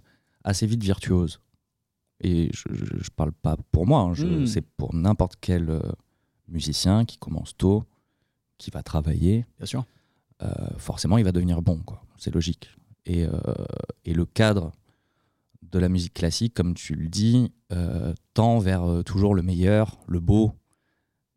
assez 0.45 0.67
vite 0.67 0.83
virtuose. 0.83 1.41
Et 2.21 2.51
je, 2.55 2.69
je 2.73 3.11
parle 3.11 3.33
pas 3.33 3.57
pour 3.73 3.87
moi, 3.87 4.01
hein, 4.01 4.15
je- 4.15 4.27
Mm. 4.27 4.47
c'est 4.47 4.61
pour 4.61 4.95
n'importe 4.95 5.35
quel 5.41 5.71
euh, 5.71 5.81
musicien 6.49 7.05
qui 7.05 7.17
commence 7.19 7.57
tôt, 7.57 7.85
qui 8.59 8.71
va 8.71 8.83
travailler, 8.83 9.45
Bien 9.59 9.67
sûr. 9.67 9.85
euh, 10.43 10.49
forcément 10.79 11.19
il 11.19 11.25
va 11.25 11.33
devenir 11.33 11.62
bon, 11.62 11.79
quoi. 11.79 12.05
C'est 12.17 12.33
logique. 12.33 12.71
Et, 13.07 13.25
euh, 13.25 13.33
et 14.05 14.15
le 14.15 14.25
cadre 14.27 14.71
de 15.62 15.79
la 15.81 15.89
musique 15.89 16.15
classique, 16.15 16.55
comme 16.55 16.75
tu 16.75 16.95
le 16.95 17.09
dis, 17.09 17.51
tend 18.35 18.59
vers 18.59 19.03
toujours 19.07 19.35
le 19.35 19.41
meilleur, 19.43 19.99
le 20.07 20.21
beau, 20.21 20.53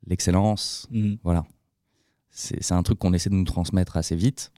l'excellence. 0.08 0.88
Mhm. 0.92 1.18
Voilà. 1.24 1.46
C'est 2.32 2.74
un 2.74 2.84
truc 2.84 3.00
qu'on 3.00 3.14
essaie 3.14 3.30
de 3.30 3.36
nous 3.36 3.46
transmettre 3.46 3.96
assez 3.96 4.16
vite, 4.16 4.52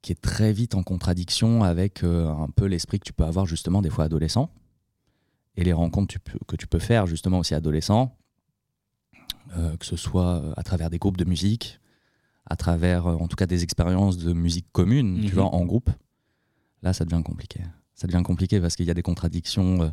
qui 0.00 0.10
est 0.12 0.20
très 0.20 0.52
vite 0.52 0.74
en 0.74 0.82
contradiction 0.82 1.62
avec 1.62 2.02
euh, 2.02 2.28
un 2.28 2.48
peu 2.48 2.64
l'esprit 2.66 2.98
que 2.98 3.04
tu 3.04 3.12
peux 3.12 3.24
avoir 3.24 3.46
justement 3.46 3.82
des 3.82 3.90
fois 3.90 4.04
adolescent, 4.04 4.50
et 5.56 5.64
les 5.64 5.72
rencontres 5.74 6.08
tu 6.12 6.18
peux- 6.18 6.38
que 6.48 6.56
tu 6.56 6.66
peux 6.66 6.78
faire 6.78 7.06
justement 7.06 7.38
aussi 7.38 7.54
adolescent, 7.54 8.16
euh, 9.56 9.76
que 9.76 9.84
ce 9.86 9.96
soit 9.96 10.40
euh, 10.42 10.54
à 10.56 10.62
travers 10.62 10.88
des 10.90 10.98
groupes 10.98 11.18
de 11.18 11.24
musique, 11.26 11.78
à 12.46 12.56
travers 12.56 13.06
en 13.06 13.28
tout 13.28 13.36
cas 13.36 13.46
des 13.46 13.62
expériences 13.62 14.16
de 14.18 14.32
musique 14.32 14.66
commune, 14.72 15.18
Mhm. 15.18 15.26
tu 15.26 15.34
vois, 15.34 15.54
en 15.54 15.64
groupe. 15.64 15.90
Là, 16.82 16.92
ça 16.92 17.04
devient 17.04 17.22
compliqué. 17.22 17.60
Ça 17.94 18.06
devient 18.08 18.22
compliqué 18.24 18.60
parce 18.60 18.74
qu'il 18.76 18.86
y 18.86 18.90
a 18.90 18.94
des 18.94 19.02
contradictions 19.02 19.82
euh, 19.82 19.90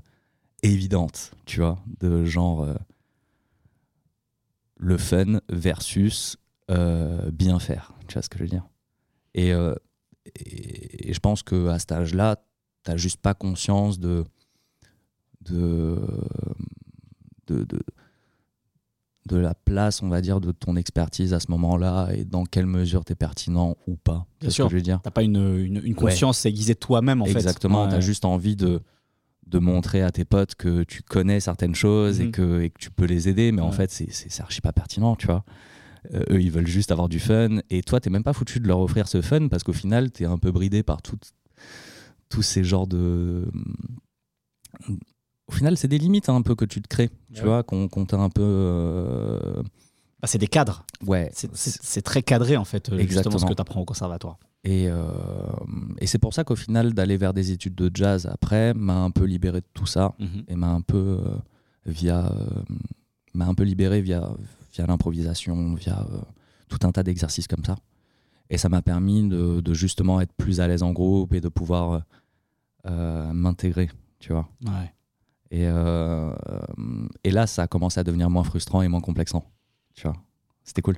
évidentes, 0.64 1.32
tu 1.46 1.60
vois, 1.60 1.78
de 2.00 2.26
genre 2.26 2.62
le 4.82 4.98
fun 4.98 5.42
versus 5.50 6.38
euh, 6.72 7.30
bien 7.32 7.60
faire. 7.60 7.94
Tu 8.08 8.14
vois 8.14 8.22
ce 8.24 8.30
que 8.30 8.38
je 8.40 8.44
veux 8.44 8.50
dire? 8.50 8.66
Et, 9.36 9.54
euh, 9.54 9.76
et, 10.26 11.10
et 11.10 11.14
je 11.14 11.20
pense 11.20 11.44
qu'à 11.44 11.78
cet 11.80 11.92
âge-là, 11.92 12.38
tu 12.86 12.92
n'as 12.92 12.98
juste 12.98 13.22
pas 13.22 13.34
conscience 13.34 14.00
de 14.00 14.24
de, 15.42 15.98
de, 17.48 17.64
de, 17.64 17.80
de 19.28 19.38
la 19.38 19.54
place, 19.56 20.02
on 20.04 20.10
va 20.10 20.22
dire, 20.22 20.42
de 20.42 20.52
ton 20.52 20.76
expertise 20.76 21.34
à 21.34 21.40
ce 21.40 21.50
moment-là 21.52 22.10
et 22.14 22.26
dans 22.26 22.44
quelle 22.46 22.66
mesure 22.66 23.06
tu 23.06 23.14
es 23.14 23.16
pertinent 23.16 23.78
ou 23.88 23.96
pas. 23.96 24.26
Bien 24.40 24.50
Tu 24.50 24.56
sûr. 24.56 24.70
dire? 24.70 25.00
T'as 25.04 25.12
pas 25.12 25.24
une, 25.24 25.38
une, 25.38 25.82
une 25.84 25.96
conscience 25.96 26.46
aiguisée 26.46 26.74
de 26.74 26.80
toi-même 26.80 27.22
en 27.22 27.26
fait. 27.26 27.32
Exactement, 27.32 27.84
Ouais. 27.84 27.90
tu 27.90 27.96
as 27.96 28.00
juste 28.02 28.26
envie 28.26 28.56
de, 28.56 28.82
de 29.48 29.60
montrer 29.60 30.02
à 30.04 30.12
tes 30.12 30.26
potes 30.26 30.56
que 30.56 30.84
tu 30.84 31.02
connais 31.02 31.40
certaines 31.40 31.76
choses 31.76 32.20
Mhm. 32.20 32.28
et, 32.28 32.32
que, 32.32 32.62
et 32.62 32.70
que 32.70 32.80
tu 32.80 32.92
peux 32.92 33.06
les 33.06 33.28
aider, 33.30 33.52
mais 33.52 33.62
en 33.62 33.72
fait, 33.72 33.90
c'est- 33.92 34.40
archi 34.42 34.62
pas 34.62 34.72
pertinent, 34.74 35.16
tu 35.16 35.26
vois. 35.28 35.44
Euh, 36.14 36.24
eux, 36.30 36.42
ils 36.42 36.52
veulent 36.52 36.68
juste 36.68 36.92
avoir 36.92 37.10
du 37.10 37.20
fun, 37.20 37.60
et 37.70 37.82
toi, 37.82 38.00
t'es 38.00 38.10
même 38.10 38.24
pas 38.24 38.34
foutu 38.34 38.60
de 38.60 38.68
leur 38.68 38.80
offrir 38.80 39.08
ce 39.08 39.22
fun 39.22 39.48
parce 39.50 39.64
qu'au 39.64 39.74
final, 39.74 40.12
t'es 40.12 40.26
un 40.26 40.38
peu 40.38 40.52
bridé 40.52 40.82
par 40.84 41.02
tous 41.02 42.42
ces 42.42 42.64
genres 42.64 42.88
de. 42.88 43.50
Au 45.48 45.52
final, 45.52 45.78
c'est 45.78 45.88
des 45.88 45.98
limites 45.98 46.30
hein, 46.30 46.36
un 46.36 46.42
peu 46.44 46.54
que 46.56 46.66
tu 46.66 46.82
te 46.82 46.88
crées, 46.88 47.10
tu 47.34 47.42
Ouais. 47.42 47.48
vois, 47.48 47.64
qu'on 47.64 47.88
t'a 47.88 48.18
un 48.18 48.30
peu. 48.30 48.42
euh, 48.44 49.64
Bah, 50.22 50.28
c'est 50.28 50.38
des 50.38 50.48
cadres. 50.48 50.86
Ouais, 51.06 51.32
C'est- 51.34 52.02
très 52.02 52.22
cadré 52.22 52.56
en 52.58 52.66
fait, 52.66 52.90
euh, 52.90 52.92
justement 52.98 53.02
Exactement. 53.04 53.38
ce 53.40 53.46
que 53.46 53.54
tu 53.54 53.62
apprends 53.62 53.82
au 53.82 53.86
conservatoire. 53.86 54.38
Et, 54.66 54.88
euh, 54.90 55.10
et 56.00 56.08
c'est 56.08 56.18
pour 56.20 56.34
ça 56.34 56.44
qu'au 56.44 56.56
final, 56.56 56.94
d'aller 56.94 57.16
vers 57.18 57.34
des 57.34 57.52
études 57.52 57.76
de 57.76 57.90
jazz 57.94 58.26
après 58.26 58.74
m'a 58.74 58.98
un 59.02 59.10
peu 59.12 59.24
libéré 59.24 59.62
de 59.62 59.66
tout 59.74 59.86
ça 59.86 60.14
Mhm. 60.20 60.44
et 60.50 60.56
m'a 60.56 60.70
un 60.72 60.82
peu 60.82 60.98
euh, 61.26 61.36
via 61.86 62.26
euh, 62.32 62.46
m'a 63.34 63.46
un 63.48 63.54
peu 63.54 63.64
libéré 63.64 64.02
via 64.02 64.30
via 64.74 64.86
l'improvisation, 64.86 65.74
via 65.76 66.06
tout 66.68 66.80
un 66.84 66.92
tas 66.92 67.04
d'exercices 67.04 67.48
comme 67.48 67.64
ça. 67.66 67.78
Et 68.50 68.58
ça 68.58 68.68
m'a 68.70 68.82
permis 68.82 69.28
de, 69.28 69.62
de 69.62 69.74
justement 69.74 70.20
être 70.22 70.34
plus 70.34 70.60
à 70.60 70.68
l'aise 70.68 70.84
en 70.84 70.92
groupe 70.92 71.34
et 71.34 71.42
de 71.42 71.50
pouvoir 71.50 72.04
m'intégrer, 72.86 73.90
tu 74.20 74.32
vois. 74.34 74.48
Ouais. 74.66 74.94
Et, 75.52 75.64
et 77.24 77.32
là, 77.32 77.48
ça 77.48 77.64
a 77.64 77.68
commencé 77.68 78.00
à 78.00 78.04
devenir 78.04 78.30
moins 78.30 78.44
frustrant 78.44 78.82
et 78.82 78.88
moins 78.88 79.02
complexant, 79.02 79.46
tu 79.96 80.08
vois. 80.08 80.16
C'était 80.64 80.82
cool. 80.82 80.98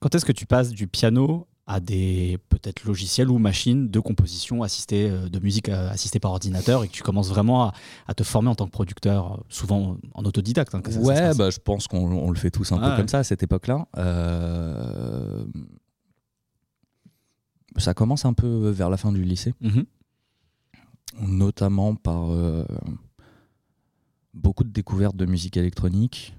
Quand 0.00 0.14
est-ce 0.14 0.24
que 0.24 0.32
tu 0.32 0.46
passes 0.46 0.70
du 0.70 0.86
piano 0.88 1.46
à 1.66 1.78
des 1.80 2.38
peut-être 2.48 2.84
logiciels 2.84 3.30
ou 3.30 3.38
machines 3.38 3.88
de 3.88 4.00
composition 4.00 4.62
assistée, 4.64 5.08
euh, 5.08 5.28
de 5.28 5.38
musique 5.38 5.68
euh, 5.68 5.88
assistée 5.90 6.18
par 6.18 6.32
ordinateur 6.32 6.82
et 6.82 6.88
que 6.88 6.92
tu 6.92 7.02
commences 7.04 7.28
vraiment 7.28 7.64
à, 7.66 7.72
à 8.08 8.14
te 8.14 8.24
former 8.24 8.48
en 8.48 8.54
tant 8.56 8.66
que 8.66 8.72
producteur, 8.72 9.34
euh, 9.34 9.36
souvent 9.48 9.96
en 10.14 10.24
autodidacte 10.24 10.74
hein, 10.74 10.82
ça- 10.90 10.98
ouais, 10.98 11.34
bah, 11.36 11.50
je 11.50 11.60
pense 11.60 11.86
qu'on 11.86 12.10
on 12.10 12.30
le 12.30 12.36
fait 12.36 12.50
tous 12.50 12.72
un 12.72 12.78
Ah 12.78 12.86
peu 12.86 12.90
ouais. 12.90 12.96
comme 12.96 13.08
ça 13.08 13.18
à 13.18 13.24
cette 13.24 13.42
époque-là. 13.44 13.86
Euh, 13.96 15.44
Ça 17.78 17.94
commence 17.94 18.24
un 18.26 18.34
peu 18.34 18.68
vers 18.70 18.90
la 18.90 18.96
fin 18.98 19.12
du 19.12 19.22
lycée, 19.24 19.54
Mhm. 19.62 19.84
notamment 21.22 21.94
par 21.94 22.30
euh, 22.32 22.66
beaucoup 24.34 24.64
de 24.64 24.68
découvertes 24.70 25.16
de 25.16 25.24
musique 25.26 25.56
électronique 25.56 26.34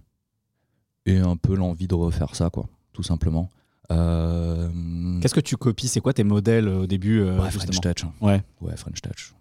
et 1.08 1.18
un 1.18 1.36
peu 1.38 1.56
l'envie 1.56 1.88
de 1.88 1.96
refaire 1.96 2.36
ça, 2.36 2.50
quoi, 2.52 2.68
tout 2.92 3.04
simplement. 3.04 3.50
Euh, 3.92 5.20
Qu'est-ce 5.20 5.34
que 5.34 5.40
tu 5.40 5.58
copies? 5.58 5.88
C'est 5.88 6.00
quoi 6.00 6.14
tes 6.14 6.24
modèles 6.24 6.68
euh, 6.68 6.82
au 6.82 6.88
début 6.88 7.20
euh, 7.20 7.40
ouais, 7.42 7.52
French 7.52 7.80
Touch. 7.82 8.04
hein. 8.06 8.14
Ouais. 8.22 8.42
Ouais, 8.62 8.76
French 8.78 9.02
Touch. 9.02 9.34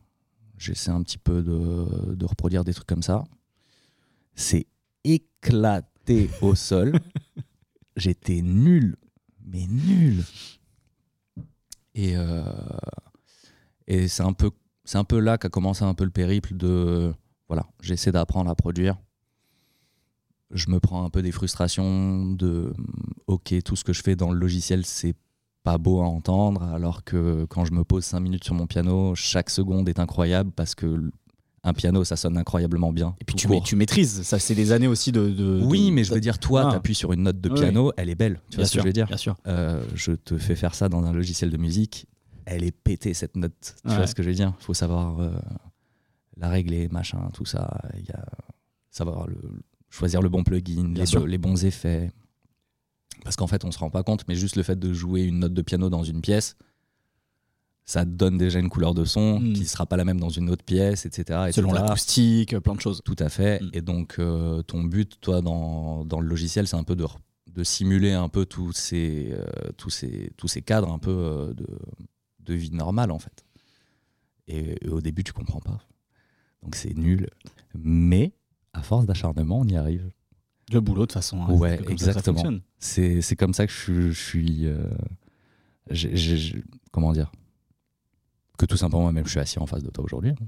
J'essaie 0.58 0.90
un 0.90 1.02
petit 1.02 1.18
peu 1.18 1.42
de, 1.42 2.14
de 2.14 2.24
reproduire 2.24 2.64
des 2.64 2.74
trucs 2.74 2.86
comme 2.88 3.02
ça. 3.02 3.24
C'est 4.34 4.66
éclaté 5.04 6.30
au 6.40 6.54
sol. 6.56 6.92
J'étais 7.96 8.40
nul, 8.42 8.96
mais 9.44 9.66
nul. 9.66 10.24
Et, 11.94 12.16
euh, 12.16 12.42
et 13.86 14.08
c'est 14.08 14.22
un 14.22 14.32
peu, 14.32 14.50
c'est 14.84 14.98
un 14.98 15.04
peu 15.04 15.18
là 15.18 15.36
qu'a 15.38 15.48
commencé 15.50 15.84
un 15.84 15.94
peu 15.94 16.04
le 16.04 16.10
périple 16.10 16.56
de, 16.56 17.12
voilà, 17.48 17.66
j'essaie 17.82 18.12
d'apprendre 18.12 18.50
à 18.50 18.54
produire. 18.54 18.96
Je 20.52 20.70
me 20.70 20.80
prends 20.80 21.04
un 21.04 21.10
peu 21.10 21.22
des 21.22 21.32
frustrations 21.32 22.26
de, 22.32 22.72
ok, 23.26 23.54
tout 23.64 23.76
ce 23.76 23.84
que 23.84 23.92
je 23.92 24.02
fais 24.02 24.16
dans 24.16 24.30
le 24.32 24.38
logiciel, 24.38 24.84
c'est 24.84 25.14
pas 25.62 25.78
beau 25.78 26.00
à 26.00 26.04
entendre, 26.06 26.62
alors 26.62 27.04
que 27.04 27.44
quand 27.46 27.64
je 27.64 27.72
me 27.72 27.84
pose 27.84 28.04
5 28.04 28.20
minutes 28.20 28.44
sur 28.44 28.54
mon 28.54 28.66
piano, 28.66 29.14
chaque 29.14 29.48
seconde 29.50 29.88
est 29.88 29.98
incroyable 29.98 30.50
parce 30.54 30.74
que 30.74 31.10
un 31.64 31.72
piano, 31.72 32.02
ça 32.02 32.16
sonne 32.16 32.36
incroyablement 32.36 32.92
bien. 32.92 33.14
Et 33.20 33.24
puis 33.24 33.36
tu, 33.36 33.46
ma- 33.46 33.60
tu 33.60 33.76
maîtrises, 33.76 34.22
ça 34.22 34.40
c'est 34.40 34.56
des 34.56 34.72
années 34.72 34.88
aussi 34.88 35.12
de... 35.12 35.30
de- 35.30 35.60
Oui, 35.64 35.86
de- 35.90 35.94
mais 35.94 36.02
je 36.02 36.12
veux 36.12 36.20
dire, 36.20 36.40
toi, 36.40 36.64
Ah. 36.68 36.72
t'appuies 36.72 36.96
sur 36.96 37.12
une 37.12 37.22
note 37.22 37.40
de 37.40 37.48
Oui, 37.50 37.54
piano, 37.60 37.92
elle 37.96 38.08
est 38.10 38.16
belle. 38.16 38.40
Tu 38.50 38.56
bien 38.56 38.64
vois 38.64 38.66
ce 38.66 38.72
que 38.74 38.80
je 38.80 38.84
veux 38.86 38.92
dire 38.92 39.06
Bien 39.06 39.16
sûr. 39.16 39.36
Euh, 39.46 39.84
Je 39.94 40.10
te 40.12 40.36
fais 40.38 40.56
faire 40.56 40.74
ça 40.74 40.88
dans 40.88 41.04
un 41.04 41.12
logiciel 41.12 41.50
de 41.50 41.56
musique, 41.56 42.06
elle 42.46 42.64
est 42.64 42.72
pétée 42.72 43.14
cette 43.14 43.36
note. 43.36 43.76
Tu 43.84 43.90
Ouais. 43.90 43.96
vois 43.96 44.06
ce 44.08 44.14
que 44.16 44.24
je 44.24 44.28
veux 44.30 44.34
dire 44.34 44.52
Il 44.60 44.64
faut 44.64 44.74
savoir 44.74 45.20
euh, 45.20 45.30
la 46.36 46.48
régler, 46.48 46.88
machin, 46.88 47.30
tout 47.32 47.44
ça. 47.44 47.80
Il 47.96 48.06
y 48.06 48.10
a 48.12 48.24
savoir 48.90 49.28
le, 49.28 49.36
choisir 49.92 50.20
le 50.22 50.28
bon 50.28 50.42
plugin, 50.42 50.92
les, 50.94 51.06
sûr. 51.06 51.20
bo- 51.20 51.26
les 51.26 51.38
bons 51.38 51.64
effets. 51.64 52.10
Parce 53.22 53.36
qu'en 53.36 53.46
fait, 53.46 53.64
on 53.64 53.70
se 53.70 53.78
rend 53.78 53.90
pas 53.90 54.02
compte, 54.02 54.24
mais 54.26 54.34
juste 54.34 54.56
le 54.56 54.64
fait 54.64 54.76
de 54.78 54.92
jouer 54.92 55.22
une 55.22 55.38
note 55.40 55.54
de 55.54 55.62
piano 55.62 55.88
dans 55.90 56.02
une 56.02 56.20
pièce, 56.22 56.56
ça 57.84 58.04
donne 58.04 58.38
déjà 58.38 58.58
une 58.58 58.68
couleur 58.68 58.94
de 58.94 59.04
son 59.04 59.38
Mm. 59.40 59.52
qui 59.52 59.66
sera 59.66 59.86
pas 59.86 59.96
la 59.96 60.04
même 60.04 60.18
dans 60.18 60.28
une 60.28 60.48
autre 60.50 60.64
pièce, 60.64 61.04
etc. 61.06 61.50
Selon 61.52 61.72
l'acoustique, 61.72 62.58
plein 62.60 62.74
de 62.74 62.80
choses. 62.80 63.00
Tout 63.04 63.16
à 63.18 63.28
fait. 63.28 63.60
Mm. 63.62 63.70
Et 63.74 63.80
donc, 63.82 64.16
euh, 64.18 64.62
ton 64.62 64.82
but, 64.82 65.20
toi, 65.20 65.40
dans, 65.42 66.04
dans 66.04 66.20
le 66.20 66.26
logiciel, 66.28 66.66
c'est 66.66 66.76
un 66.76 66.84
peu 66.84 66.96
de, 66.96 67.04
de 67.52 67.62
simuler 67.64 68.12
un 68.12 68.28
peu 68.28 68.46
tous 68.46 68.72
ces, 68.72 69.30
euh, 69.32 69.44
tous 69.76 69.90
ces, 69.90 70.32
tous 70.36 70.48
ces 70.48 70.62
cadres 70.62 70.90
un 70.90 70.98
peu 70.98 71.10
euh, 71.10 71.54
de, 71.54 71.66
de 72.40 72.54
vie 72.54 72.70
normale, 72.72 73.10
en 73.10 73.18
fait. 73.18 73.44
Et, 74.48 74.76
et 74.84 74.88
au 74.88 75.00
début, 75.00 75.22
tu 75.22 75.32
comprends 75.32 75.60
pas. 75.60 75.78
Donc, 76.62 76.76
c'est 76.76 76.96
nul. 76.96 77.28
Mais, 77.74 78.32
à 78.74 78.82
force 78.82 79.06
d'acharnement, 79.06 79.60
on 79.60 79.66
y 79.66 79.76
arrive. 79.76 80.10
Le 80.72 80.80
boulot 80.80 81.02
de 81.02 81.06
toute 81.06 81.12
façon. 81.14 81.42
hein, 81.42 81.50
Ouais, 81.52 81.80
exactement. 81.88 82.42
C'est 82.78 83.36
comme 83.36 83.52
ça 83.54 83.66
que 83.66 83.72
je, 83.72 84.10
je 84.10 84.20
suis. 84.20 84.66
euh, 84.66 84.88
comment 86.90 87.12
dire 87.12 87.30
Que 88.58 88.66
tout 88.66 88.76
simplement, 88.76 89.02
moi-même, 89.02 89.24
je 89.26 89.30
suis 89.30 89.40
assis 89.40 89.58
en 89.58 89.66
face 89.66 89.82
de 89.82 89.90
toi 89.90 90.04
aujourd'hui. 90.04 90.30
hein. 90.30 90.46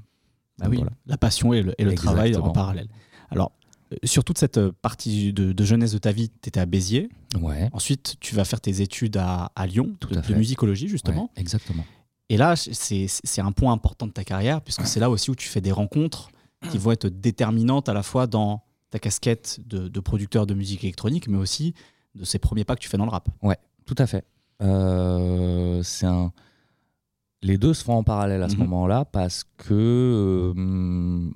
Bah 0.58 0.66
oui, 0.70 0.76
voilà. 0.76 0.92
la 1.06 1.16
passion 1.18 1.52
et 1.52 1.62
le, 1.62 1.74
et 1.78 1.84
le 1.84 1.94
travail 1.94 2.36
en 2.36 2.50
parallèle. 2.52 2.86
Alors, 3.30 3.50
euh, 3.92 3.96
sur 4.04 4.22
toute 4.22 4.38
cette 4.38 4.56
euh, 4.58 4.70
partie 4.82 5.32
de, 5.32 5.52
de 5.52 5.64
jeunesse 5.64 5.90
de 5.92 5.98
ta 5.98 6.12
vie, 6.12 6.28
tu 6.30 6.48
étais 6.48 6.60
à 6.60 6.66
Béziers. 6.66 7.08
Ouais. 7.40 7.68
Ensuite, 7.72 8.14
tu 8.20 8.36
vas 8.36 8.44
faire 8.44 8.60
tes 8.60 8.80
études 8.80 9.16
à, 9.16 9.50
à 9.56 9.66
Lyon, 9.66 9.96
Tout 9.98 10.10
de, 10.10 10.18
à 10.18 10.20
de 10.20 10.26
fait. 10.26 10.34
musicologie, 10.36 10.86
justement. 10.86 11.24
Ouais, 11.36 11.40
exactement. 11.42 11.84
Et 12.28 12.36
là, 12.36 12.54
c'est 12.56 13.06
c'est 13.08 13.40
un 13.40 13.50
point 13.52 13.72
important 13.72 14.06
de 14.06 14.12
ta 14.12 14.22
carrière, 14.24 14.62
puisque 14.62 14.86
c'est 14.86 15.00
là 15.00 15.10
aussi 15.10 15.30
où 15.30 15.34
tu 15.34 15.48
fais 15.48 15.60
des 15.60 15.72
rencontres 15.72 16.30
qui 16.70 16.78
vont 16.78 16.92
être 16.92 17.06
déterminantes 17.08 17.88
à 17.88 17.92
la 17.94 18.02
fois 18.02 18.26
dans 18.26 18.62
ta 18.90 18.98
casquette 18.98 19.60
de, 19.66 19.88
de 19.88 20.00
producteur 20.00 20.46
de 20.46 20.54
musique 20.54 20.84
électronique, 20.84 21.28
mais 21.28 21.38
aussi 21.38 21.74
de 22.14 22.24
ces 22.24 22.38
premiers 22.38 22.64
pas 22.64 22.74
que 22.76 22.80
tu 22.80 22.88
fais 22.88 22.96
dans 22.96 23.04
le 23.06 23.10
rap. 23.10 23.28
Tout 23.86 23.94
à 23.98 24.06
fait. 24.06 24.24
Euh, 24.62 25.82
c'est 25.82 26.06
un. 26.06 26.32
Les 27.42 27.58
deux 27.58 27.74
se 27.74 27.84
font 27.84 27.94
en 27.94 28.02
parallèle 28.04 28.42
à 28.42 28.48
ce 28.48 28.54
Mhm. 28.54 28.60
moment-là 28.62 29.04
parce 29.04 29.44
que. 29.58 30.54
euh, 30.56 31.30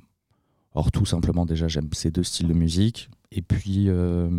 alors, 0.75 0.91
tout 0.93 1.05
simplement, 1.05 1.45
déjà, 1.45 1.69
j'aime 1.69 1.89
ces 1.93 2.11
deux 2.11 2.23
styles 2.23 2.49
de 2.49 2.55
musique. 2.55 3.11
Et 3.33 3.43
puis, 3.43 3.89
euh, 3.89 4.31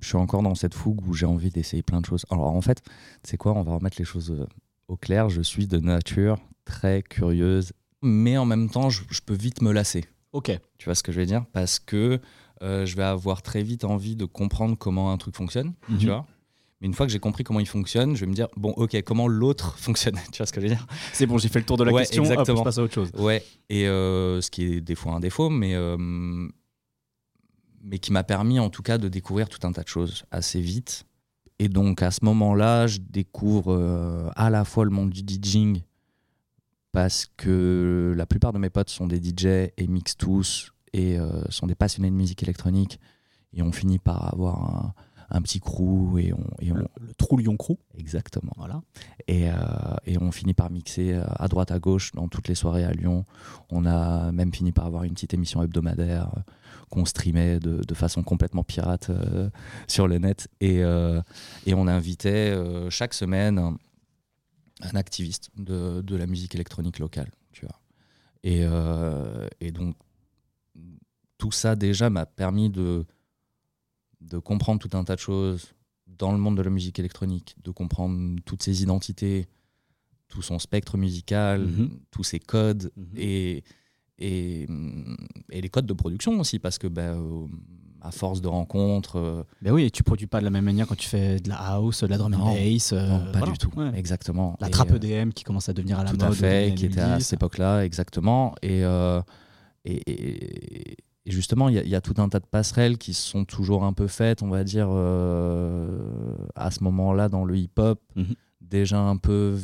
je 0.00 0.08
suis 0.08 0.16
encore 0.16 0.42
dans 0.42 0.54
cette 0.54 0.74
fougue 0.74 1.06
où 1.06 1.12
j'ai 1.14 1.26
envie 1.26 1.50
d'essayer 1.50 1.82
plein 1.82 2.00
de 2.00 2.06
choses. 2.06 2.24
Alors, 2.30 2.46
en 2.48 2.60
fait, 2.60 2.82
c'est 3.22 3.36
quoi 3.36 3.52
On 3.52 3.62
va 3.62 3.74
remettre 3.74 3.96
les 3.98 4.04
choses 4.04 4.46
au 4.88 4.96
clair. 4.96 5.28
Je 5.28 5.42
suis 5.42 5.66
de 5.66 5.78
nature 5.78 6.38
très 6.64 7.02
curieuse, 7.02 7.72
mais 8.02 8.36
en 8.36 8.44
même 8.44 8.68
temps, 8.70 8.90
je, 8.90 9.02
je 9.10 9.20
peux 9.24 9.34
vite 9.34 9.62
me 9.62 9.72
lasser. 9.72 10.04
Ok. 10.32 10.50
Tu 10.78 10.84
vois 10.86 10.94
ce 10.94 11.02
que 11.02 11.12
je 11.12 11.20
veux 11.20 11.26
dire? 11.26 11.44
Parce 11.52 11.78
que 11.78 12.20
euh, 12.62 12.86
je 12.86 12.96
vais 12.96 13.02
avoir 13.02 13.42
très 13.42 13.62
vite 13.62 13.84
envie 13.84 14.16
de 14.16 14.24
comprendre 14.24 14.76
comment 14.76 15.12
un 15.12 15.18
truc 15.18 15.36
fonctionne, 15.36 15.72
Mhm. 15.88 15.98
tu 15.98 16.06
vois. 16.06 16.26
Mais 16.80 16.88
une 16.88 16.94
fois 16.94 17.06
que 17.06 17.12
j'ai 17.12 17.20
compris 17.20 17.44
comment 17.44 17.60
il 17.60 17.66
fonctionne, 17.68 18.16
je 18.16 18.20
vais 18.22 18.26
me 18.26 18.34
dire, 18.34 18.48
bon, 18.56 18.70
ok, 18.70 19.00
comment 19.02 19.28
l'autre 19.28 19.78
fonctionne? 19.78 20.16
Tu 20.32 20.38
vois 20.38 20.46
ce 20.46 20.52
que 20.52 20.60
je 20.60 20.66
veux 20.66 20.74
dire? 20.74 20.84
C'est 21.12 21.26
bon, 21.26 21.38
j'ai 21.38 21.48
fait 21.48 21.60
le 21.60 21.64
tour 21.64 21.76
de 21.76 21.84
la 21.84 21.92
Ouais, 21.92 22.02
question, 22.02 22.24
hop, 22.24 22.30
exactement. 22.32 22.58
je 22.58 22.64
passe 22.64 22.78
à 22.78 22.82
autre 22.82 22.94
chose. 22.94 23.10
Ouais, 23.18 23.44
et 23.68 23.86
euh, 23.86 24.40
ce 24.40 24.50
qui 24.50 24.64
est 24.64 24.80
des 24.80 24.94
fois 24.96 25.12
un 25.12 25.20
défaut, 25.20 25.48
mais, 25.48 25.74
euh, 25.76 25.96
mais 27.84 27.98
qui 27.98 28.12
m'a 28.12 28.24
permis 28.24 28.58
en 28.58 28.70
tout 28.70 28.82
cas 28.82 28.98
de 28.98 29.08
découvrir 29.08 29.48
tout 29.48 29.64
un 29.66 29.72
tas 29.72 29.82
de 29.82 29.88
choses 29.88 30.24
assez 30.30 30.60
vite. 30.60 31.04
Et 31.58 31.68
donc 31.68 32.02
à 32.02 32.10
ce 32.10 32.24
moment-là, 32.24 32.86
je 32.86 32.98
découvre 32.98 33.72
euh, 33.74 34.28
à 34.34 34.50
la 34.50 34.64
fois 34.64 34.84
le 34.84 34.90
monde 34.90 35.10
du 35.10 35.20
DJing, 35.22 35.82
parce 36.92 37.26
que 37.36 38.14
la 38.16 38.26
plupart 38.26 38.52
de 38.52 38.58
mes 38.58 38.70
potes 38.70 38.90
sont 38.90 39.06
des 39.06 39.16
DJ 39.22 39.46
et 39.76 39.86
mixent 39.88 40.16
tous, 40.16 40.72
et 40.92 41.18
euh, 41.18 41.42
sont 41.48 41.66
des 41.66 41.74
passionnés 41.74 42.10
de 42.10 42.14
musique 42.14 42.42
électronique, 42.42 43.00
et 43.54 43.62
on 43.62 43.72
finit 43.72 43.98
par 43.98 44.32
avoir 44.32 44.62
un, 44.62 44.94
un 45.30 45.40
petit 45.42 45.60
crew, 45.60 46.18
et 46.18 46.32
on, 46.34 46.44
et 46.60 46.70
on, 46.72 46.76
Le, 46.76 46.86
le 47.00 47.14
Trou 47.14 47.38
Lion 47.38 47.56
Crew, 47.56 47.76
Exactement. 47.96 48.52
voilà. 48.56 48.82
Et, 49.26 49.48
euh, 49.48 49.54
et 50.04 50.18
on 50.18 50.30
finit 50.32 50.52
par 50.52 50.70
mixer 50.70 51.14
euh, 51.14 51.24
à 51.38 51.48
droite 51.48 51.70
à 51.70 51.78
gauche 51.78 52.12
dans 52.12 52.28
toutes 52.28 52.48
les 52.48 52.54
soirées 52.54 52.84
à 52.84 52.92
Lyon. 52.92 53.24
On 53.70 53.86
a 53.86 54.30
même 54.32 54.52
fini 54.52 54.72
par 54.72 54.84
avoir 54.84 55.04
une 55.04 55.14
petite 55.14 55.32
émission 55.32 55.62
hebdomadaire 55.62 56.30
qu'on 56.90 57.06
streamait 57.06 57.58
de, 57.58 57.82
de 57.82 57.94
façon 57.94 58.22
complètement 58.22 58.64
pirate 58.64 59.08
euh, 59.08 59.48
sur 59.88 60.06
le 60.06 60.18
net. 60.18 60.48
Et, 60.60 60.84
euh, 60.84 61.22
et 61.64 61.72
on 61.72 61.86
invitait 61.86 62.54
chaque 62.90 63.14
semaine 63.14 63.76
un, 64.82 64.94
activiste 64.96 65.50
de, 65.56 66.00
de 66.02 66.16
la 66.16 66.26
musique 66.26 66.54
électronique 66.54 66.98
locale. 66.98 67.30
Tu 67.52 67.64
vois. 67.66 67.80
Et, 68.42 68.60
euh, 68.64 69.46
et 69.60 69.70
donc, 69.72 69.96
tout 71.38 71.52
ça 71.52 71.76
déjà 71.76 72.10
m'a 72.10 72.26
permis 72.26 72.70
de, 72.70 73.04
de 74.20 74.38
comprendre 74.38 74.80
tout 74.86 74.96
un 74.96 75.04
tas 75.04 75.14
de 75.16 75.20
choses 75.20 75.72
dans 76.06 76.32
le 76.32 76.38
monde 76.38 76.56
de 76.56 76.62
la 76.62 76.70
musique 76.70 76.98
électronique, 76.98 77.56
de 77.64 77.70
comprendre 77.70 78.36
toutes 78.44 78.62
ses 78.62 78.82
identités, 78.82 79.46
tout 80.28 80.42
son 80.42 80.58
spectre 80.58 80.96
musical, 80.96 81.62
Mhm. 81.66 82.00
tous 82.10 82.24
ses 82.24 82.38
codes 82.40 82.90
Mhm. 82.96 83.06
et, 83.16 83.64
et, 84.18 84.68
et 85.50 85.60
les 85.60 85.68
codes 85.68 85.86
de 85.86 85.92
production 85.94 86.38
aussi, 86.38 86.58
parce 86.58 86.78
que 86.78 86.86
euh, 86.96 87.46
à 88.04 88.10
force 88.10 88.40
de 88.40 88.48
rencontres, 88.48 89.16
euh, 89.18 89.42
Ben 89.62 89.72
oui, 89.72 89.84
et 89.84 89.90
tu 89.90 90.02
produis 90.02 90.26
pas 90.26 90.40
de 90.40 90.44
la 90.44 90.50
même 90.50 90.64
manière 90.64 90.86
quand 90.86 90.96
tu 90.96 91.08
fais 91.08 91.38
de 91.38 91.48
la 91.48 91.56
house, 91.56 92.02
de 92.02 92.08
la 92.08 92.18
drum 92.18 92.34
and 92.34 92.38
Non, 92.38 92.54
bass. 92.54 92.92
euh, 92.92 93.06
non, 93.08 93.18
pas 93.32 93.38
voilà. 93.38 93.52
du 93.52 93.58
tout, 93.58 93.70
Ouais. 93.76 93.90
exactement. 93.94 94.56
La 94.60 94.68
Et, 94.68 94.70
trappe 94.70 94.90
euh, 94.90 94.96
EDM 94.96 95.30
qui 95.30 95.44
commence 95.44 95.68
à 95.68 95.72
devenir 95.72 95.98
à 96.00 96.04
la 96.04 96.10
tout 96.10 96.16
mode. 96.16 96.28
à 96.28 96.32
fait, 96.34 96.74
qui 96.76 96.86
était 96.86 97.00
à 97.00 97.04
2010. 97.06 97.24
cette 97.24 97.34
époque-là, 97.34 97.84
exactement. 97.84 98.54
Et, 98.62 98.84
euh, 98.84 99.20
et, 99.84 100.96
justement, 101.26 101.68
il 101.68 101.76
y, 101.76 101.78
a- 101.78 101.82
il 101.84 101.88
y 101.88 101.94
a 101.94 102.00
tout 102.00 102.14
un 102.18 102.28
tas 102.28 102.40
de 102.40 102.46
passerelles 102.46 102.98
qui 102.98 103.14
sont 103.14 103.44
toujours 103.44 103.84
un 103.84 103.92
peu 103.92 104.06
faites, 104.08 104.42
on 104.42 104.48
va 104.48 104.64
dire, 104.64 104.88
à 104.90 106.70
ce 106.70 106.82
moment-là 106.84 107.28
dans 107.28 107.44
le 107.44 107.56
hip-hop. 107.56 108.00
Mhm. 108.16 108.34
Déjà 108.60 108.98
un 109.00 109.16
peu 109.16 109.58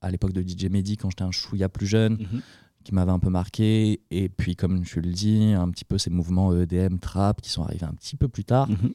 à 0.00 0.10
l'époque 0.10 0.32
de 0.32 0.40
DJ 0.42 0.64
Mehdi, 0.70 0.96
quand 0.96 1.10
j'étais 1.10 1.24
un 1.24 1.30
chouïa 1.30 1.68
plus 1.68 1.86
jeune, 1.86 2.14
Mhm. 2.14 2.40
Qui 2.84 2.94
m'avait 2.94 3.12
un 3.12 3.18
peu 3.18 3.30
marqué. 3.30 4.00
Et 4.10 4.28
puis, 4.28 4.56
comme 4.56 4.84
je 4.84 5.00
le 5.00 5.12
dis, 5.12 5.52
un 5.52 5.70
petit 5.70 5.84
peu 5.84 5.98
ces 5.98 6.10
mouvements 6.10 6.54
EDM, 6.54 6.98
trap, 6.98 7.40
qui 7.40 7.50
sont 7.50 7.62
arrivés 7.62 7.86
un 7.86 7.94
petit 7.94 8.16
peu 8.16 8.28
plus 8.28 8.44
tard. 8.44 8.68
Mhm. 8.68 8.94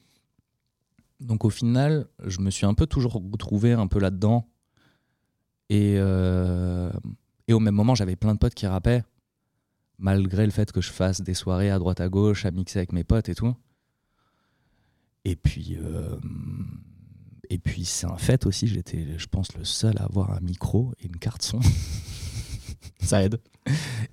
Donc 1.22 1.46
au 1.46 1.50
final, 1.50 2.08
je 2.26 2.40
me 2.40 2.50
suis 2.50 2.66
un 2.66 2.74
peu 2.74 2.88
toujours 2.88 3.14
retrouvé 3.14 3.74
un 3.74 3.88
peu 3.88 4.00
là-dedans. 4.00 4.48
Et, 5.70 5.96
euh, 5.98 6.92
et 7.48 7.54
au 7.54 7.60
même 7.60 7.76
moment, 7.76 7.96
j'avais 7.96 8.16
plein 8.16 8.34
de 8.34 8.40
potes 8.40 8.54
qui 8.54 8.68
rappaient, 8.68 9.04
malgré 9.98 10.46
le 10.46 10.52
fait 10.52 10.72
que 10.72 10.82
je 10.82 10.92
fasse 10.92 11.22
des 11.22 11.34
soirées 11.34 11.72
à 11.72 11.80
droite 11.80 12.02
à 12.02 12.10
gauche, 12.10 12.46
à 12.46 12.52
mixer 12.52 12.80
avec 12.80 12.92
mes 12.92 13.04
potes 13.04 13.30
et 13.30 13.36
tout. 13.36 13.56
Et 15.24 15.36
puis, 15.36 15.78
euh, 15.82 16.18
et 17.50 17.58
puis 17.58 17.86
c'est 17.86 18.06
un 18.06 18.18
fait 18.18 18.46
aussi, 18.46 18.68
j'étais, 18.68 19.18
je 19.18 19.28
pense, 19.28 19.56
le 19.56 19.64
seul 19.64 19.98
à 19.98 20.04
avoir 20.04 20.32
un 20.32 20.40
micro 20.42 20.94
et 21.00 21.08
une 21.08 21.18
carte 21.18 21.42
son 21.42 21.60
Ça 23.06 23.24
aide. 23.24 23.40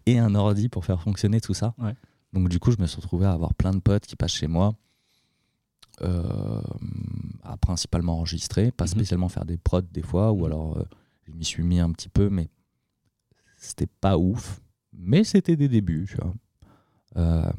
et 0.06 0.18
un 0.18 0.34
ordi 0.34 0.68
pour 0.68 0.84
faire 0.84 1.00
fonctionner 1.02 1.40
tout 1.40 1.54
ça. 1.54 1.74
Ouais. 1.78 1.94
Donc 2.32 2.48
du 2.48 2.58
coup, 2.58 2.70
je 2.72 2.78
me 2.80 2.86
suis 2.86 3.00
retrouvé 3.00 3.26
à 3.26 3.32
avoir 3.32 3.54
plein 3.54 3.72
de 3.72 3.80
potes 3.80 4.06
qui 4.06 4.16
passent 4.16 4.32
chez 4.34 4.46
moi, 4.46 4.74
euh, 6.02 6.60
à 7.42 7.56
principalement 7.56 8.14
enregistrer, 8.18 8.70
pas 8.70 8.84
Mhm. 8.84 8.88
spécialement 8.90 9.28
faire 9.28 9.44
des 9.44 9.58
prods 9.58 9.82
des 9.82 10.02
fois, 10.02 10.32
ou 10.32 10.38
Mhm. 10.38 10.44
alors 10.46 10.78
euh, 10.78 10.84
je 11.26 11.32
m'y 11.32 11.44
suis 11.44 11.62
mis 11.62 11.80
un 11.80 11.90
petit 11.92 12.08
peu, 12.08 12.30
mais 12.30 12.48
c'était 13.58 13.86
pas 14.00 14.16
ouf. 14.18 14.60
Mais 14.94 15.24
c'était 15.24 15.56
des 15.56 15.68
débuts, 15.68 16.06
tu 16.08 16.16
vois. 16.16 16.34
Euh, 17.16 17.52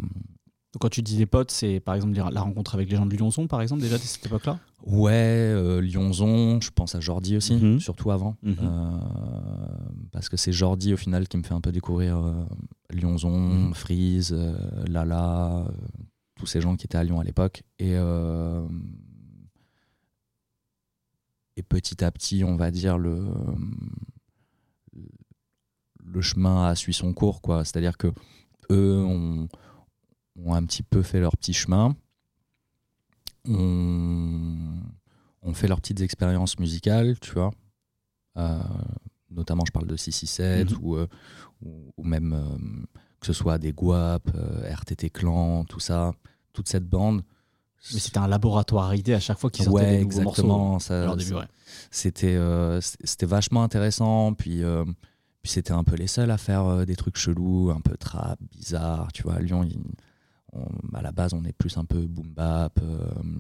Donc, 0.74 0.82
quand 0.82 0.90
tu 0.90 1.04
dis 1.04 1.18
les 1.18 1.28
potes, 1.28 1.52
c'est 1.52 1.80
par 1.80 1.94
exemple 1.94 2.16
la 2.16 2.42
rencontre 2.42 2.74
avec 2.74 2.90
les 2.90 2.96
gens 2.96 3.06
de 3.06 3.16
Lyonzon, 3.16 3.48
par 3.48 3.62
exemple, 3.62 3.82
déjà 3.82 3.98
de 3.98 4.02
cette 4.02 4.26
époque-là? 4.26 4.58
Ouais, 4.88 5.12
euh, 5.14 5.80
Lyonzon, 5.82 6.60
je 6.62 6.72
pense 6.72 6.96
à 6.96 7.00
Jordi 7.00 7.38
aussi, 7.38 7.54
Mhm. 7.56 7.80
surtout 7.80 8.10
avant. 8.10 8.36
Mhm. 8.42 8.56
Euh, 8.60 8.98
parce 10.12 10.30
que 10.30 10.36
c'est 10.38 10.52
Jordi 10.52 10.94
au 10.94 10.98
final 10.98 11.28
qui 11.28 11.38
me 11.38 11.44
fait 11.44 11.54
un 11.54 11.62
peu 11.62 11.72
découvrir 11.72 12.18
euh, 12.18 12.44
Lyonzon. 12.90 13.72
Freeze, 13.76 14.34
euh, 14.34 14.58
Lala, 14.88 15.58
euh, 15.60 15.72
tous 16.38 16.48
ces 16.48 16.60
gens 16.60 16.76
qui 16.76 16.86
étaient 16.88 16.98
à 16.98 17.04
Lyon 17.04 17.20
à 17.20 17.24
l'époque. 17.24 17.62
Et, 17.78 17.92
euh, 17.96 18.68
et 21.56 21.62
petit 21.62 22.04
à 22.04 22.12
petit, 22.12 22.44
on 22.44 22.56
va 22.56 22.72
dire, 22.72 22.98
le, 22.98 23.28
le 26.04 26.22
chemin 26.22 26.66
a 26.66 26.76
suivi 26.76 26.94
son 26.98 27.14
cours. 27.14 27.42
quoi. 27.42 27.64
C'est-à-dire 27.64 27.98
que 27.98 28.08
eux 28.72 29.04
ont, 29.04 29.48
ont 30.36 30.54
un 30.54 30.66
petit 30.66 30.84
peu 30.84 31.02
fait 31.04 31.20
leur 31.20 31.36
petit 31.38 31.54
chemin. 31.54 31.96
On, 33.48 34.58
on 35.42 35.54
fait 35.54 35.68
leurs 35.68 35.82
petites 35.82 36.02
expériences 36.02 36.58
musicales, 36.60 37.20
tu 37.20 37.32
vois. 37.34 37.52
Euh, 38.38 38.60
notamment, 39.30 39.64
je 39.66 39.72
parle 39.72 39.88
de 39.88 39.96
667 39.98 40.72
Mhm. 40.72 40.78
ou, 40.82 40.96
euh, 40.96 41.08
ou, 41.62 41.92
ou 41.98 42.04
même 42.04 42.34
euh, 42.34 42.58
que 43.20 43.26
ce 43.28 43.34
soit 43.34 43.58
des 43.58 43.74
Guap, 43.74 44.30
RTT 44.64 45.10
Clan, 45.10 45.66
tout 45.66 45.80
ça, 45.80 46.14
toute 46.54 46.70
cette 46.70 46.88
bande. 46.88 47.24
Mais 47.94 48.00
c'était 48.00 48.20
un 48.20 48.28
laboratoire 48.28 48.90
à 48.90 48.96
idées 48.96 49.14
à 49.14 49.20
chaque 49.20 49.38
fois 49.40 49.50
qu'ils 49.50 49.66
sortaient 49.66 49.82
Ouais, 49.82 49.98
des 49.98 50.04
nouveaux 50.06 50.20
exactement. 50.22 50.70
morceaux. 50.70 51.16
Début, 51.18 51.34
ouais. 51.34 51.48
c'était 51.92 53.26
vachement 53.26 53.64
intéressant 53.64 54.34
puis 54.34 54.62
puis 55.42 55.52
c'était 55.52 55.74
un 55.74 55.84
peu 55.84 55.98
les 55.98 56.08
seuls 56.08 56.32
à 56.32 56.38
faire 56.38 56.86
des 56.86 56.96
trucs 56.96 57.18
chelous 57.18 57.72
un 57.76 57.82
peu 57.82 57.98
trap 57.98 58.40
bizarre 58.54 59.12
tu 59.12 59.24
vois 59.24 59.34
à 59.34 59.40
Lyon 59.40 59.66
il- 59.66 59.82
on- 60.56 60.96
à 60.96 61.02
la 61.02 61.12
base 61.12 61.34
on 61.34 61.44
est 61.46 61.54
plus 61.54 61.78
un 61.78 61.86
peu 61.86 62.00
boom 62.08 62.28
bap 62.36 62.80
euh, 62.82 62.98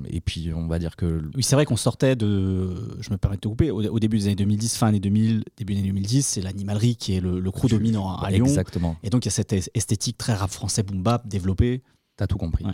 et 0.07 0.19
puis 0.21 0.51
on 0.53 0.67
va 0.67 0.79
dire 0.79 0.95
que 0.95 1.21
Oui, 1.35 1.43
c'est 1.43 1.55
vrai 1.55 1.65
qu'on 1.65 1.75
sortait 1.77 2.15
de. 2.15 2.97
Je 3.01 3.11
me 3.11 3.17
permets 3.17 3.37
de 3.37 3.41
te 3.41 3.47
couper. 3.47 3.71
Au, 3.71 3.81
au 3.83 3.99
début 3.99 4.17
des 4.17 4.25
années 4.27 4.35
2010, 4.35 4.75
fin 4.77 4.87
années 4.87 4.99
2000, 4.99 5.43
début 5.57 5.73
des 5.73 5.79
années 5.79 5.89
2010, 5.89 6.25
c'est 6.25 6.41
l'animalerie 6.41 6.95
qui 6.95 7.13
est 7.15 7.19
le, 7.21 7.39
le 7.39 7.51
crew 7.51 7.67
dominant 7.69 8.15
à, 8.15 8.25
à 8.27 8.31
Lyon. 8.31 8.45
exactement 8.45 8.97
Et 9.03 9.09
donc, 9.09 9.25
il 9.25 9.27
y 9.27 9.29
a 9.29 9.31
cette 9.31 9.53
es- 9.53 9.69
esthétique 9.73 10.17
très 10.17 10.33
rap 10.33 10.49
français 10.49 10.83
boom 10.83 11.03
bap 11.03 11.27
développée. 11.27 11.83
t'as 12.17 12.27
tout 12.27 12.37
compris 12.37 12.65
Ouais. 12.65 12.73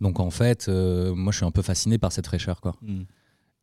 donc 0.00 0.20
en 0.20 0.30
fait 0.30 0.68
euh, 0.68 1.14
moi 1.14 1.32
je 1.32 1.38
suis 1.38 1.46
un 1.46 1.50
peu 1.50 1.62
fasciné 1.62 1.98
par 1.98 2.12
cette 2.12 2.26
fraîcheur 2.26 2.60
quoi 2.60 2.74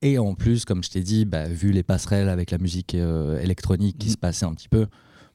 Et 0.02 0.18
en 0.20 0.36
plus, 0.36 0.66
comme 0.66 0.84
je 0.84 0.90
t'ai 0.90 1.02
dit, 1.02 1.26
bah, 1.26 1.48
vu 1.48 1.72
les 1.72 1.82
passerelles 1.84 2.30
avec 2.30 2.52
la 2.52 2.58
musique 2.58 2.94
euh, 2.96 3.40
électronique 3.40 3.98
qui 3.98 4.08
Mhm. 4.08 4.14
se 4.14 4.18
passaient 4.18 4.46
un 4.46 4.54
petit 4.54 4.70
peu, 4.70 4.88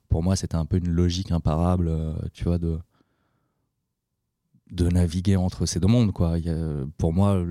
pour 0.09 0.23
moi, 0.23 0.37
c'était 0.37 0.57
un 0.57 0.67
peu 0.67 0.77
une 0.77 0.91
logique 0.91 1.33
imparable, 1.33 1.91
tu 2.33 2.45
vois, 2.45 2.59
de, 2.59 2.79
de 4.71 4.89
naviguer 4.89 5.37
entre 5.37 5.67
ces 5.67 5.81
deux 5.81 5.89
mondes. 5.89 6.13
Quoi. 6.13 6.39
Il 6.39 6.45
y 6.47 6.51
a- 6.51 6.85
pour 6.99 7.13
moi, 7.13 7.43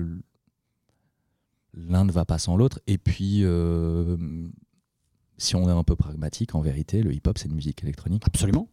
l'un 1.74 2.04
ne 2.04 2.12
va 2.12 2.24
pas 2.24 2.38
sans 2.38 2.56
l'autre. 2.56 2.80
Et 2.86 2.98
puis, 2.98 3.40
euh, 3.44 4.16
si 5.38 5.56
on 5.56 5.68
est 5.68 5.72
un 5.72 5.84
peu 5.84 5.96
pragmatique, 5.96 6.54
en 6.54 6.60
vérité, 6.60 7.02
le 7.02 7.12
hip-hop, 7.14 7.38
c'est 7.38 7.48
une 7.48 7.54
musique 7.54 7.82
électronique. 7.82 8.22
Absolument. 8.26 8.68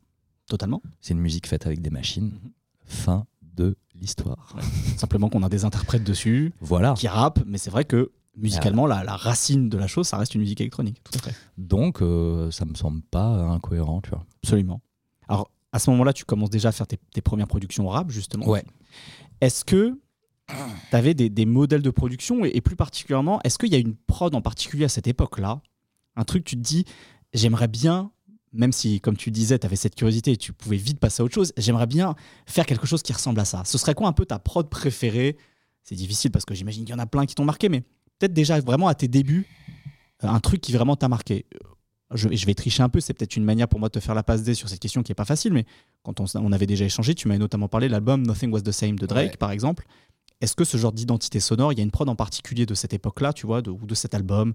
Totalement. 0.47 0.81
C'est 1.01 1.13
une 1.13 1.19
musique 1.19 1.47
faite 1.47 1.65
avec 1.65 1.81
des 1.81 1.89
machines. 1.89 2.31
Mhm. 2.43 2.51
Fin 2.85 3.25
de 3.41 3.75
l'histoire. 3.95 4.55
Simplement 4.97 5.29
qu'on 5.29 5.43
a 5.43 5.49
des 5.49 5.65
interprètes 5.65 6.03
dessus 6.03 6.53
Voilà. 6.61 6.93
qui 6.93 7.07
rappent, 7.07 7.43
mais 7.45 7.57
c'est 7.57 7.69
vrai 7.71 7.83
que 7.85 8.11
musicalement, 8.37 8.85
la, 8.85 9.03
la 9.03 9.15
racine 9.15 9.67
de 9.67 9.77
la 9.77 9.87
chose, 9.87 10.07
ça 10.07 10.17
reste 10.17 10.35
une 10.35 10.41
musique 10.41 10.61
électronique. 10.61 11.01
Tout 11.03 11.17
à 11.17 11.21
fait. 11.23 11.35
Donc, 11.57 12.01
euh, 12.01 12.49
ça 12.51 12.65
me 12.65 12.75
semble 12.75 13.01
pas 13.01 13.27
incohérent, 13.51 13.99
tu 14.01 14.11
vois. 14.11 14.25
Absolument. 14.43 14.81
Alors, 15.27 15.49
à 15.71 15.79
ce 15.79 15.89
moment-là, 15.91 16.13
tu 16.13 16.25
commences 16.25 16.49
déjà 16.49 16.69
à 16.69 16.71
faire 16.71 16.87
tes, 16.87 16.97
tes 17.13 17.21
premières 17.21 17.47
productions 17.47 17.87
rap, 17.87 18.09
justement. 18.09 18.47
Ouais. 18.47 18.63
Est-ce 19.41 19.65
que 19.65 19.99
tu 20.47 20.95
avais 20.95 21.13
des, 21.13 21.29
des 21.29 21.45
modèles 21.45 21.81
de 21.81 21.89
production 21.89 22.45
et, 22.45 22.51
et 22.53 22.61
plus 22.61 22.75
particulièrement, 22.75 23.41
est-ce 23.43 23.57
qu'il 23.57 23.71
y 23.71 23.75
a 23.75 23.79
une 23.79 23.95
prod 23.95 24.33
en 24.33 24.41
particulier 24.41 24.85
à 24.85 24.89
cette 24.89 25.07
époque-là? 25.07 25.61
Un 26.15 26.23
truc, 26.23 26.45
tu 26.45 26.55
te 26.55 26.61
dis, 26.61 26.85
j'aimerais 27.33 27.67
bien, 27.67 28.11
même 28.53 28.71
si, 28.71 29.01
comme 29.01 29.17
tu 29.17 29.29
disais, 29.29 29.59
tu 29.59 29.67
avais 29.67 29.75
cette 29.75 29.95
curiosité 29.95 30.31
et 30.31 30.37
tu 30.37 30.53
pouvais 30.53 30.77
vite 30.77 30.99
passer 30.99 31.21
à 31.21 31.25
autre 31.25 31.35
chose, 31.35 31.53
j'aimerais 31.57 31.85
bien 31.85 32.15
faire 32.45 32.65
quelque 32.65 32.87
chose 32.87 33.03
qui 33.03 33.13
ressemble 33.13 33.39
à 33.39 33.45
ça. 33.45 33.63
Ce 33.65 33.77
serait 33.77 33.93
quoi 33.93 34.07
un 34.07 34.13
peu 34.13 34.25
ta 34.25 34.39
prod 34.39 34.69
préférée? 34.69 35.37
C'est 35.83 35.95
difficile 35.95 36.31
parce 36.31 36.45
que 36.45 36.55
j'imagine 36.55 36.85
qu'il 36.85 36.93
y 36.93 36.95
en 36.95 36.99
a 36.99 37.05
plein 37.05 37.25
qui 37.25 37.35
t'ont 37.35 37.45
marqué, 37.45 37.69
mais 37.69 37.81
peut-être 38.17 38.33
déjà 38.33 38.59
vraiment 38.59 38.87
à 38.87 38.95
tes 38.95 39.07
débuts, 39.07 39.45
euh, 40.23 40.27
un 40.27 40.39
truc 40.39 40.61
qui 40.61 40.71
vraiment 40.71 40.95
t'a 40.95 41.07
marqué. 41.07 41.45
Je, 42.13 42.29
je 42.31 42.45
vais 42.45 42.53
tricher 42.53 42.83
un 42.83 42.89
peu, 42.89 43.01
c'est 43.01 43.13
peut-être 43.13 43.35
une 43.35 43.43
manière 43.43 43.67
pour 43.67 43.79
moi 43.79 43.89
de 43.89 43.93
te 43.93 43.99
faire 43.99 44.15
la 44.15 44.23
passe 44.23 44.43
D 44.43 44.53
sur 44.53 44.69
cette 44.69 44.79
question 44.79 45.03
qui 45.03 45.11
est 45.11 45.15
pas 45.15 45.25
facile, 45.25 45.51
mais 45.51 45.65
quand 46.03 46.21
on, 46.21 46.51
avait 46.53 46.65
déjà 46.65 46.85
échangé, 46.85 47.13
tu 47.15 47.27
m'avais 47.27 47.37
notamment 47.39 47.67
parlé 47.67 47.87
de 47.87 47.91
l'album 47.91 48.25
Nothing 48.25 48.51
Was 48.53 48.61
the 48.61 48.71
Same 48.71 48.97
de 48.97 49.05
Drake, 49.05 49.31
Ouais. 49.31 49.37
par 49.37 49.51
exemple. 49.51 49.85
est-ce 50.39 50.55
que 50.55 50.63
ce 50.63 50.77
genre 50.77 50.93
d'identité 50.93 51.39
sonore, 51.39 51.73
il 51.73 51.79
y 51.79 51.81
a 51.81 51.83
une 51.83 51.91
prod 51.91 52.07
en 52.07 52.15
particulier 52.15 52.65
de 52.65 52.75
cette 52.75 52.93
époque-là, 52.93 53.33
tu 53.33 53.45
vois, 53.47 53.61
de, 53.61 53.71
ou 53.71 53.85
de 53.85 53.95
cet 53.95 54.13
album, 54.13 54.53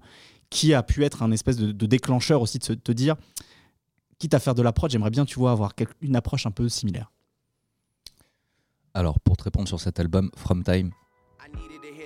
qui 0.49 0.73
a 0.73 0.81
pu 0.81 1.03
être 1.03 1.21
un 1.21 1.31
espèce 1.31 1.57
de, 1.57 1.85
déclencheur 1.85 2.41
aussi 2.41 2.57
de 2.57 2.73
te 2.73 2.91
dire, 2.91 3.17
quitte 4.17 4.33
à 4.33 4.39
faire 4.39 4.55
de 4.55 4.61
la 4.61 4.71
prod, 4.71 4.89
j'aimerais 4.89 5.09
bien, 5.11 5.25
tu 5.25 5.37
vois, 5.37 5.51
avoir 5.51 5.73
une 6.01 6.15
approche 6.15 6.45
un 6.45 6.51
peu 6.51 6.69
similaire? 6.69 7.11
Alors, 8.93 9.19
pour 9.19 9.37
te 9.37 9.43
répondre 9.43 9.67
sur 9.67 9.79
cet 9.79 9.99
album, 9.99 10.31
From 10.37 10.63
Time, 10.63 10.91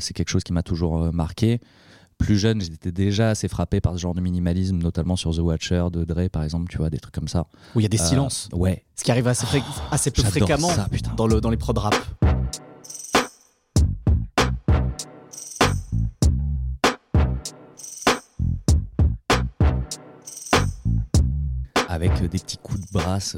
c'est 0.00 0.14
quelque 0.14 0.28
chose 0.30 0.44
qui 0.44 0.52
m'a 0.52 0.62
toujours 0.62 1.02
euh, 1.02 1.10
marqué. 1.12 1.60
Plus 2.18 2.36
jeune, 2.36 2.60
j'étais 2.60 2.90
déjà 2.90 3.30
assez 3.30 3.46
frappé 3.46 3.80
par 3.80 3.92
ce 3.92 3.98
genre 3.98 4.14
de 4.14 4.20
minimalisme, 4.20 4.78
notamment 4.78 5.14
sur 5.14 5.34
The 5.34 5.38
Watcher 5.38 5.86
de 5.92 6.04
Dre, 6.04 6.28
par 6.28 6.42
exemple, 6.42 6.68
tu 6.68 6.78
vois, 6.78 6.90
des 6.90 6.98
trucs 6.98 7.14
comme 7.14 7.28
ça. 7.28 7.46
Où 7.76 7.80
il 7.80 7.84
y 7.84 7.86
a 7.86 7.88
des 7.88 8.00
euh, 8.00 8.04
silences. 8.04 8.48
Ouais. 8.52 8.84
Ce 8.96 9.04
qui 9.04 9.12
arrive 9.12 9.28
assez, 9.28 9.46
assez 9.92 10.10
peu 10.10 10.22
fréquemment 10.22 10.68
dans, 11.16 11.28
le, 11.28 11.40
dans 11.40 11.50
les 11.50 11.56
prods 11.56 11.74
rap. 11.74 11.94
Avec 21.88 22.20
des 22.20 22.28
petits 22.28 22.58
coups 22.58 22.80
de 22.80 22.92
brasse. 22.92 23.36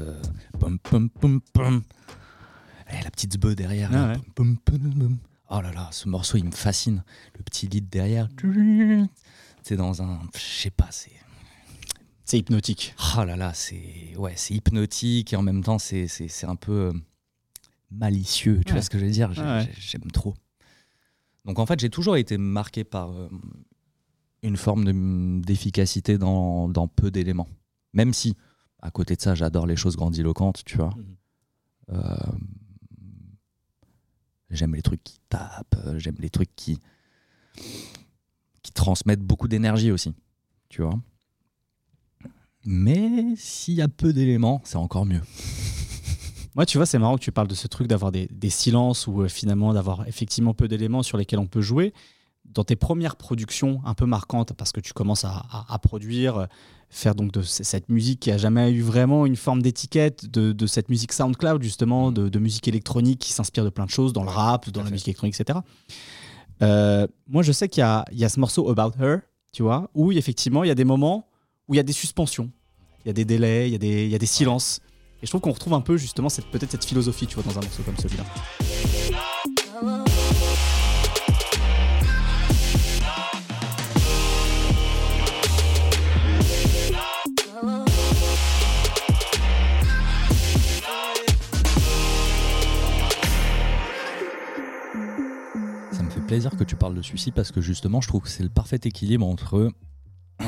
pum, 0.59 0.79
pum, 0.79 1.09
pum, 1.09 1.39
pum. 1.53 1.83
Et 2.89 3.03
la 3.03 3.11
petite 3.11 3.39
bœuf 3.39 3.55
derrière. 3.55 3.91
Ah 3.93 4.13
pum, 4.35 4.57
pum, 4.57 4.79
pum, 4.79 5.17
Oh 5.53 5.59
là 5.59 5.73
là, 5.73 5.89
ce 5.91 6.07
morceau, 6.07 6.37
il 6.37 6.45
me 6.45 6.51
fascine. 6.51 7.03
Le 7.37 7.43
petit 7.43 7.67
lead 7.67 7.89
derrière. 7.89 8.29
C'est 9.63 9.75
dans 9.75 10.01
un. 10.01 10.21
Je 10.33 10.39
sais 10.39 10.69
pas, 10.69 10.87
c'est. 10.91 11.11
C'est 12.23 12.39
hypnotique. 12.39 12.95
Oh 13.17 13.25
là 13.25 13.35
là, 13.35 13.53
c'est 13.53 14.15
ouais, 14.15 14.33
c'est 14.37 14.53
hypnotique 14.53 15.33
et 15.33 15.35
en 15.35 15.41
même 15.41 15.61
temps, 15.61 15.77
c'est 15.77 16.07
un 16.45 16.55
peu 16.55 16.71
euh, 16.71 16.93
malicieux. 17.91 18.61
Tu 18.65 18.71
vois 18.71 18.81
ce 18.81 18.89
que 18.89 18.97
je 18.97 19.03
veux 19.03 19.11
dire? 19.11 19.33
J'aime 19.33 20.09
trop. 20.13 20.35
Donc 21.43 21.59
en 21.59 21.65
fait, 21.65 21.79
j'ai 21.81 21.89
toujours 21.89 22.15
été 22.15 22.37
marqué 22.37 22.85
par 22.85 23.11
euh, 23.11 23.27
une 24.43 24.55
forme 24.55 25.41
d'efficacité 25.41 26.17
dans, 26.17 26.69
dans, 26.69 26.87
peu 26.87 27.11
d'éléments. 27.11 27.49
Même 27.93 28.13
si, 28.13 28.37
à 28.81 28.91
côté 28.91 29.17
de 29.17 29.21
ça, 29.21 29.35
j'adore 29.35 29.65
les 29.65 29.75
choses 29.75 29.97
grandiloquentes, 29.97 30.63
tu 30.63 30.77
vois. 30.77 30.95
Mhm. 30.95 31.15
Euh, 31.89 32.15
J'aime 34.51 34.75
les 34.75 34.81
trucs 34.81 35.03
qui 35.03 35.19
tapent, 35.29 35.75
euh, 35.85 35.97
j'aime 35.97 36.17
les 36.19 36.29
trucs 36.29 36.53
qui, 36.55 36.79
transmettent 38.73 39.21
beaucoup 39.21 39.49
d'énergie 39.49 39.91
aussi, 39.91 40.13
tu 40.69 40.81
vois. 40.81 40.97
Mais 42.63 43.35
s'il 43.35 43.73
y 43.73 43.81
a 43.81 43.89
peu 43.89 44.13
d'éléments, 44.13 44.61
c'est 44.63 44.77
encore 44.77 45.05
mieux. 45.05 45.21
Moi, 46.55 46.65
tu 46.65 46.77
vois, 46.77 46.85
c'est 46.85 46.97
marrant 46.97 47.17
que 47.17 47.21
tu 47.21 47.33
parles 47.33 47.49
de 47.49 47.53
ce 47.55 47.67
truc 47.67 47.87
d'avoir 47.87 48.11
des, 48.13 48.29
silences 48.49 49.07
ou 49.07 49.21
euh, 49.21 49.27
finalement 49.27 49.73
d'avoir 49.73 50.07
effectivement 50.07 50.53
peu 50.53 50.69
d'éléments 50.69 51.03
sur 51.03 51.17
lesquels 51.17 51.39
on 51.39 51.47
peut 51.47 51.61
jouer 51.61 51.93
dans 52.45 52.63
tes 52.63 52.75
premières 52.75 53.15
productions 53.15 53.81
un 53.85 53.93
peu 53.93 54.05
marquantes, 54.05 54.53
parce 54.53 54.71
que 54.71 54.79
tu 54.79 54.93
commences 54.93 55.25
à, 55.25 55.79
produire, 55.81 56.37
euh, 56.37 56.45
faire 56.89 57.15
donc 57.15 57.31
de 57.31 57.41
cette 57.41 57.89
musique 57.89 58.19
qui 58.19 58.31
a 58.31 58.37
jamais 58.37 58.71
eu 58.71 58.81
vraiment 58.81 59.25
une 59.25 59.37
forme 59.37 59.61
d'étiquette, 59.61 60.25
de, 60.25 60.67
cette 60.67 60.89
musique 60.89 61.13
SoundCloud 61.13 61.63
justement, 61.63 62.11
de, 62.11 62.39
musique 62.39 62.67
électronique 62.67 63.19
qui 63.19 63.31
s'inspire 63.31 63.63
de 63.63 63.69
plein 63.69 63.85
de 63.85 63.91
choses, 63.91 64.13
dans 64.13 64.23
le 64.23 64.29
rap, 64.29 64.69
dans 64.69 64.83
la 64.83 64.89
musique 64.89 65.07
électronique, 65.07 65.39
etc. 65.39 65.59
Euh, 66.61 67.07
moi, 67.27 67.43
je 67.43 67.51
sais 67.51 67.69
qu'il 67.69 67.83
y, 67.83 68.17
y 68.17 68.25
a, 68.25 68.29
ce 68.29 68.39
morceau 68.39 68.69
About 68.69 69.01
Her, 69.01 69.19
tu 69.53 69.63
vois, 69.63 69.89
où 69.93 70.11
effectivement 70.11 70.63
il 70.63 70.67
y 70.67 70.71
a 70.71 70.75
des 70.75 70.85
moments 70.85 71.27
où 71.67 71.73
il 71.73 71.77
y 71.77 71.79
a 71.79 71.83
des 71.83 71.93
suspensions, 71.93 72.51
il 73.05 73.07
y 73.07 73.11
a 73.11 73.13
des 73.13 73.25
délais, 73.25 73.69
il 73.69 73.71
y 73.71 73.75
a 73.75 73.79
des, 73.79 74.05
il 74.05 74.11
y 74.11 74.15
a 74.15 74.19
des 74.19 74.25
silences. 74.25 74.81
Et 75.21 75.25
je 75.25 75.31
trouve 75.31 75.41
qu'on 75.41 75.51
retrouve 75.51 75.73
un 75.73 75.81
peu 75.81 75.97
justement 75.97 76.29
peut-être 76.51 76.71
cette 76.71 76.85
philosophie, 76.85 77.27
tu 77.27 77.35
vois, 77.35 77.43
dans 77.43 77.57
un 77.57 77.61
morceau 77.61 77.83
comme 77.83 77.97
celui-là. 77.97 78.25
Plaisir 96.31 96.55
que 96.55 96.63
tu 96.63 96.77
parles 96.77 96.95
de 96.95 97.01
celui-ci 97.01 97.31
parce 97.31 97.51
que 97.51 97.59
justement, 97.59 97.99
je 97.99 98.07
trouve 98.07 98.21
que 98.21 98.29
c'est 98.29 98.43
le 98.43 98.49
parfait 98.49 98.79
équilibre 98.85 99.27
entre 99.27 99.69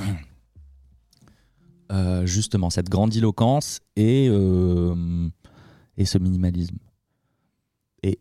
euh, 1.91 2.25
justement 2.25 2.69
cette 2.69 2.87
grandiloquence 2.87 3.81
et, 3.97 4.29
euh, 4.29 5.27
et 5.97 6.05
ce 6.05 6.17
minimalisme. 6.17 6.77
Et, 8.01 8.17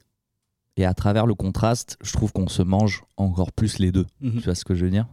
et 0.77 0.85
à 0.85 0.93
travers 0.93 1.25
le 1.25 1.37
contraste, 1.37 1.99
je 2.03 2.13
trouve 2.13 2.33
qu'on 2.33 2.49
se 2.49 2.63
mange 2.63 3.05
encore 3.17 3.53
plus 3.53 3.79
les 3.79 3.93
deux. 3.93 4.07
Mhm. 4.21 4.39
Tu 4.39 4.45
vois 4.45 4.57
ce 4.57 4.65
que 4.65 4.75
je 4.75 4.85
veux 4.85 4.91
dire? 4.91 5.07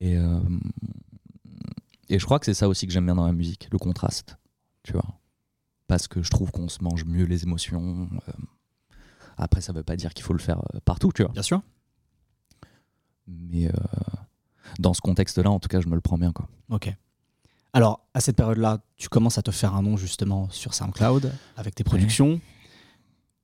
Et, 0.00 0.18
euh, 0.18 0.40
et 2.10 2.18
je 2.18 2.24
crois 2.26 2.38
que 2.38 2.44
c'est 2.44 2.52
ça 2.52 2.68
aussi 2.68 2.86
que 2.86 2.92
j'aime 2.92 3.06
bien 3.06 3.14
dans 3.14 3.26
la 3.26 3.32
musique, 3.32 3.68
le 3.72 3.78
contraste. 3.78 4.36
Tu 4.82 4.92
vois? 4.92 5.18
Parce 5.86 6.08
que 6.08 6.22
je 6.22 6.28
trouve 6.28 6.50
qu'on 6.50 6.68
se 6.68 6.84
mange 6.84 7.06
mieux 7.06 7.24
les 7.24 7.44
émotions. 7.44 8.06
Après, 9.38 9.60
ça 9.60 9.72
veut 9.72 9.82
pas 9.82 9.96
dire 9.96 10.12
qu'il 10.14 10.24
faut 10.24 10.32
le 10.32 10.38
faire 10.40 10.58
euh, 10.74 10.80
partout, 10.84 11.12
tu 11.14 11.22
vois. 11.22 11.32
Bien 11.32 11.42
sûr. 11.42 11.62
Mais 13.26 13.68
euh, 13.68 13.72
dans 14.78 14.94
ce 14.94 15.00
contexte-là, 15.00 15.50
en 15.50 15.60
tout 15.60 15.68
cas, 15.68 15.80
je 15.80 15.88
me 15.88 15.94
le 15.94 16.00
prends 16.00 16.18
bien, 16.18 16.32
quoi. 16.32 16.48
Ok. 16.70 16.92
Alors, 17.72 18.00
à 18.14 18.20
cette 18.20 18.36
période-là, 18.36 18.78
tu 18.96 19.08
commences 19.08 19.38
à 19.38 19.42
te 19.42 19.50
faire 19.50 19.74
un 19.74 19.82
nom 19.82 19.96
justement 19.96 20.48
sur 20.50 20.74
SoundCloud 20.74 21.32
avec 21.56 21.74
tes 21.74 21.84
productions. 21.84 22.40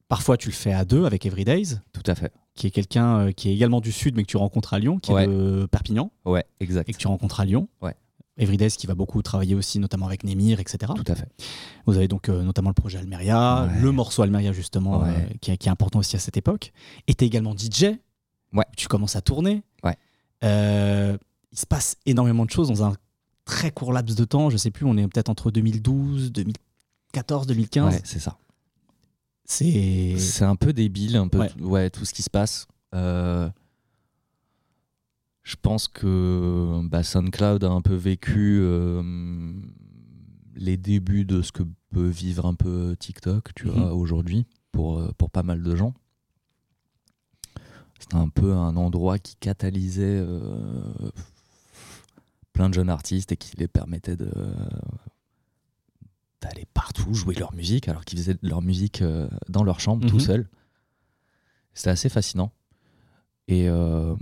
Parfois, 0.08 0.36
tu 0.36 0.48
le 0.48 0.54
fais 0.54 0.72
à 0.72 0.84
deux 0.84 1.04
avec 1.04 1.24
Everydays. 1.26 1.76
Tout 1.92 2.02
à 2.06 2.14
fait. 2.14 2.32
Qui 2.54 2.66
est 2.66 2.70
quelqu'un 2.70 3.18
euh, 3.18 3.32
qui 3.32 3.48
est 3.48 3.54
également 3.54 3.80
du 3.80 3.92
Sud, 3.92 4.16
mais 4.16 4.22
que 4.22 4.28
tu 4.28 4.36
rencontres 4.36 4.74
à 4.74 4.78
Lyon, 4.78 4.98
qui 4.98 5.12
est 5.12 5.26
de 5.26 5.66
Perpignan. 5.70 6.10
Ouais, 6.24 6.44
exact. 6.60 6.88
Et 6.88 6.92
que 6.92 6.98
tu 6.98 7.06
rencontres 7.06 7.40
à 7.40 7.44
Lyon. 7.44 7.68
Ouais. 7.82 7.94
Everydays 8.36 8.70
qui 8.70 8.88
va 8.88 8.94
beaucoup 8.94 9.22
travailler 9.22 9.54
aussi, 9.54 9.78
notamment 9.78 10.06
avec 10.06 10.24
Nemir, 10.24 10.58
etc. 10.58 10.92
Tout 10.96 11.04
à 11.06 11.14
fait. 11.14 11.28
Vous 11.86 11.96
avez 11.96 12.08
donc 12.08 12.28
euh, 12.28 12.42
notamment 12.42 12.70
le 12.70 12.74
projet 12.74 12.98
Almeria, 12.98 13.68
le 13.80 13.92
morceau 13.92 14.22
Almeria 14.22 14.52
justement, 14.52 15.04
euh, 15.04 15.12
qui, 15.40 15.52
est 15.52 15.68
important 15.68 16.00
aussi 16.00 16.16
à 16.16 16.18
cette 16.18 16.36
époque. 16.36 16.72
Et 17.06 17.14
tu 17.14 17.24
es 17.24 17.26
également 17.28 17.54
DJ. 17.56 17.96
Ouais. 18.52 18.64
Tu 18.76 18.88
commences 18.88 19.14
à 19.14 19.20
tourner. 19.20 19.62
Ouais. 19.84 19.96
Euh, 20.42 21.16
il 21.52 21.58
se 21.58 21.66
passe 21.66 21.96
énormément 22.06 22.44
de 22.44 22.50
choses 22.50 22.68
dans 22.68 22.82
un 22.82 22.96
très 23.44 23.70
court 23.70 23.92
laps 23.92 24.16
de 24.16 24.24
temps. 24.24 24.50
Je 24.50 24.56
sais 24.56 24.72
plus, 24.72 24.84
on 24.84 24.96
est 24.96 25.06
peut-être 25.06 25.28
entre 25.28 25.52
2012, 25.52 26.32
2014, 26.32 27.46
2015. 27.46 27.94
Ouais, 27.94 28.00
c'est 28.02 28.18
ça. 28.18 28.36
C'est. 29.44 30.16
C'est 30.18 30.44
un 30.44 30.56
peu 30.56 30.72
débile, 30.72 31.16
un 31.16 31.28
peu 31.28 31.46
ouais. 31.60 31.90
tout 31.90 32.04
ce 32.04 32.12
qui 32.12 32.22
se 32.22 32.30
passe. 32.30 32.66
Je 35.44 35.56
pense 35.60 35.88
que 35.88 36.80
bah, 36.84 37.02
SoundCloud 37.02 37.64
a 37.64 37.68
un 37.68 37.82
peu 37.82 37.94
vécu 37.94 38.60
euh, 38.62 39.02
les 40.56 40.78
débuts 40.78 41.26
de 41.26 41.42
ce 41.42 41.52
que 41.52 41.62
peut 41.90 42.08
vivre 42.08 42.46
un 42.46 42.54
peu 42.54 42.96
TikTok, 42.98 43.54
tu 43.54 43.68
vois, 43.68 43.90
mhm. 43.90 43.92
aujourd'hui, 43.92 44.46
pour, 44.72 44.98
euh, 44.98 45.12
pour 45.18 45.30
pas 45.30 45.42
mal 45.42 45.62
de 45.62 45.76
gens. 45.76 45.92
C'était 48.00 48.16
un 48.16 48.30
peu 48.30 48.54
un 48.54 48.74
endroit 48.76 49.18
qui 49.18 49.36
catalysait 49.36 50.18
euh, 50.18 51.10
plein 52.54 52.70
de 52.70 52.74
jeunes 52.74 52.90
artistes 52.90 53.30
et 53.32 53.36
qui 53.36 53.54
les 53.58 53.68
permettait 53.68 54.16
de 54.16 54.30
d'aller 56.40 56.66
partout 56.74 57.14
jouer 57.14 57.34
leur 57.34 57.54
musique 57.54 57.88
alors 57.88 58.04
qu'ils 58.04 58.18
faisaient 58.18 58.36
leur 58.42 58.60
musique 58.60 59.02
dans 59.48 59.62
leur 59.62 59.80
chambre 59.80 60.06
tout 60.06 60.16
mhm. 60.16 60.20
seuls. 60.20 60.48
C'était 61.74 61.90
assez 61.90 62.08
fascinant. 62.08 62.52
Et 63.46 63.68
euh, 63.68 64.14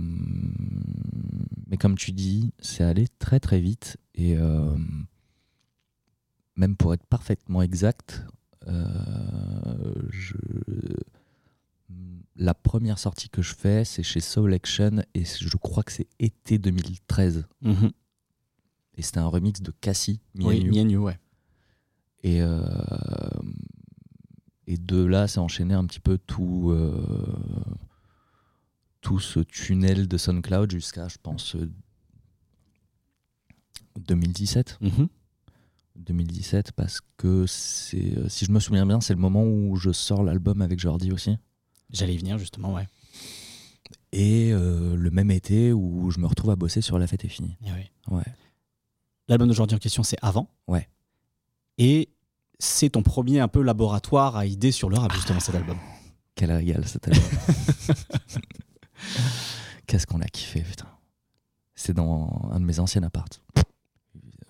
mais 1.67 1.77
comme 1.77 1.97
tu 1.97 2.11
dis, 2.11 2.53
c'est 2.59 2.83
allé 2.83 3.07
très 3.19 3.39
très 3.39 3.59
vite. 3.59 3.97
Et 4.15 4.37
euh, 4.37 4.75
même 6.55 6.75
pour 6.75 6.93
être 6.93 7.05
parfaitement 7.05 7.61
exact, 7.61 8.25
euh, 8.67 8.83
je... 10.09 10.35
la 12.35 12.53
première 12.53 12.99
sortie 12.99 13.29
que 13.29 13.41
je 13.41 13.55
fais, 13.55 13.85
c'est 13.85 14.03
chez 14.03 14.19
Soul 14.19 14.53
Action 14.53 15.03
et 15.13 15.23
je 15.25 15.57
crois 15.57 15.83
que 15.83 15.91
c'est 15.91 16.07
été 16.19 16.57
2013. 16.57 17.47
Mhm. 17.61 17.91
Et 18.95 19.01
c'était 19.01 19.19
un 19.19 19.27
remix 19.27 19.61
de 19.61 19.71
Cassie, 19.71 20.19
oui, 20.35 20.69
ouais. 20.97 21.19
Et, 22.25 22.41
et 24.67 24.77
de 24.77 25.03
là, 25.03 25.27
c'est 25.27 25.39
enchaîné 25.39 25.73
un 25.73 25.85
petit 25.85 25.99
peu 25.99 26.19
tout 26.19 26.71
tout 29.03 29.19
ce 29.19 29.41
tunnel 29.41 30.07
de 30.07 30.17
SoundCloud 30.17 30.71
jusqu'à, 30.71 31.07
je 31.09 31.17
pense, 31.21 31.55
euh, 31.55 31.69
2017. 33.99 34.79
Mhm. 34.81 35.07
2017 35.95 36.71
parce 36.71 37.01
que 37.17 37.45
c'est, 37.45 38.17
euh, 38.17 38.27
si 38.27 38.45
je 38.45 38.51
me 38.51 38.59
souviens 38.59 38.85
bien, 38.85 38.99
c'est 38.99 39.13
le 39.13 39.19
moment 39.19 39.43
où 39.43 39.75
je 39.75 39.91
sors 39.91 40.23
l'album 40.23 40.61
avec 40.61 40.79
Jordi 40.79 41.11
aussi. 41.11 41.37
J'allais 41.91 42.15
y 42.15 42.17
venir 42.17 42.39
justement, 42.39 42.73
ouais. 42.73 42.87
Et 44.11 44.51
euh, 44.53 44.95
le 44.95 45.11
même 45.11 45.29
été 45.29 45.73
où 45.73 46.09
je 46.09 46.19
me 46.19 46.25
retrouve 46.25 46.49
à 46.51 46.55
bosser 46.55 46.81
sur 46.81 46.97
La 46.97 47.05
Fête 47.05 47.25
est 47.25 47.29
finie. 47.29 47.57
Eh 47.65 47.71
oui. 47.71 48.15
Ouais. 48.15 48.23
L'album 49.27 49.47
d'aujourd'hui 49.47 49.75
en 49.75 49.79
question, 49.79 50.01
c'est 50.01 50.17
avant. 50.21 50.49
Ouais. 50.67 50.87
Et 51.77 52.09
c'est 52.57 52.91
ton 52.91 53.03
premier 53.03 53.39
un 53.39 53.47
peu 53.47 53.61
laboratoire 53.61 54.37
à 54.37 54.45
idées 54.45 54.71
sur 54.71 54.89
le 54.89 54.97
rap, 54.97 55.13
justement, 55.13 55.39
cet 55.39 55.55
album. 55.55 55.77
Quel 56.35 56.51
régal 56.51 56.87
cet 56.87 57.07
album. 57.07 57.23
Qu'est-ce 59.87 60.07
qu'on 60.07 60.21
a 60.21 60.27
kiffé, 60.27 60.61
putain. 60.61 60.89
C'est 61.75 61.93
dans 61.93 62.49
un 62.51 62.59
de 62.59 62.65
mes 62.65 62.79
anciens 62.79 63.03
apparts. 63.03 63.25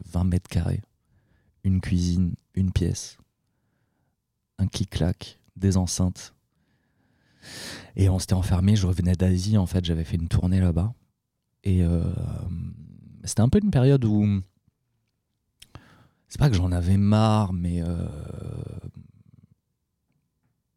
20 0.06 0.26
mètres 0.26 0.50
carrés, 0.50 0.82
une 1.64 1.82
cuisine, 1.82 2.36
une 2.54 2.72
pièce, 2.72 3.18
un 4.60 4.68
clic-clac, 4.68 5.40
des 5.56 5.78
enceintes. 5.78 6.34
Et 7.96 8.10
on 8.10 8.20
s'était 8.20 8.34
enfermé, 8.34 8.76
je 8.76 8.86
revenais 8.86 9.16
d'Asie, 9.16 9.58
en 9.58 9.66
fait, 9.66 9.84
j'avais 9.84 10.04
fait 10.04 10.18
une 10.18 10.28
tournée 10.28 10.60
là-bas. 10.60 10.94
Et 11.64 11.84
euh, 11.84 12.04
c'était 13.24 13.42
un 13.42 13.50
peu 13.50 13.60
une 13.64 13.72
période 13.72 14.04
où. 14.06 14.42
C'est 16.28 16.40
pas 16.40 16.50
que 16.50 16.56
j'en 16.56 16.72
avais 16.72 16.98
marre, 16.98 17.54
mais. 17.54 17.82
euh, 17.82 18.08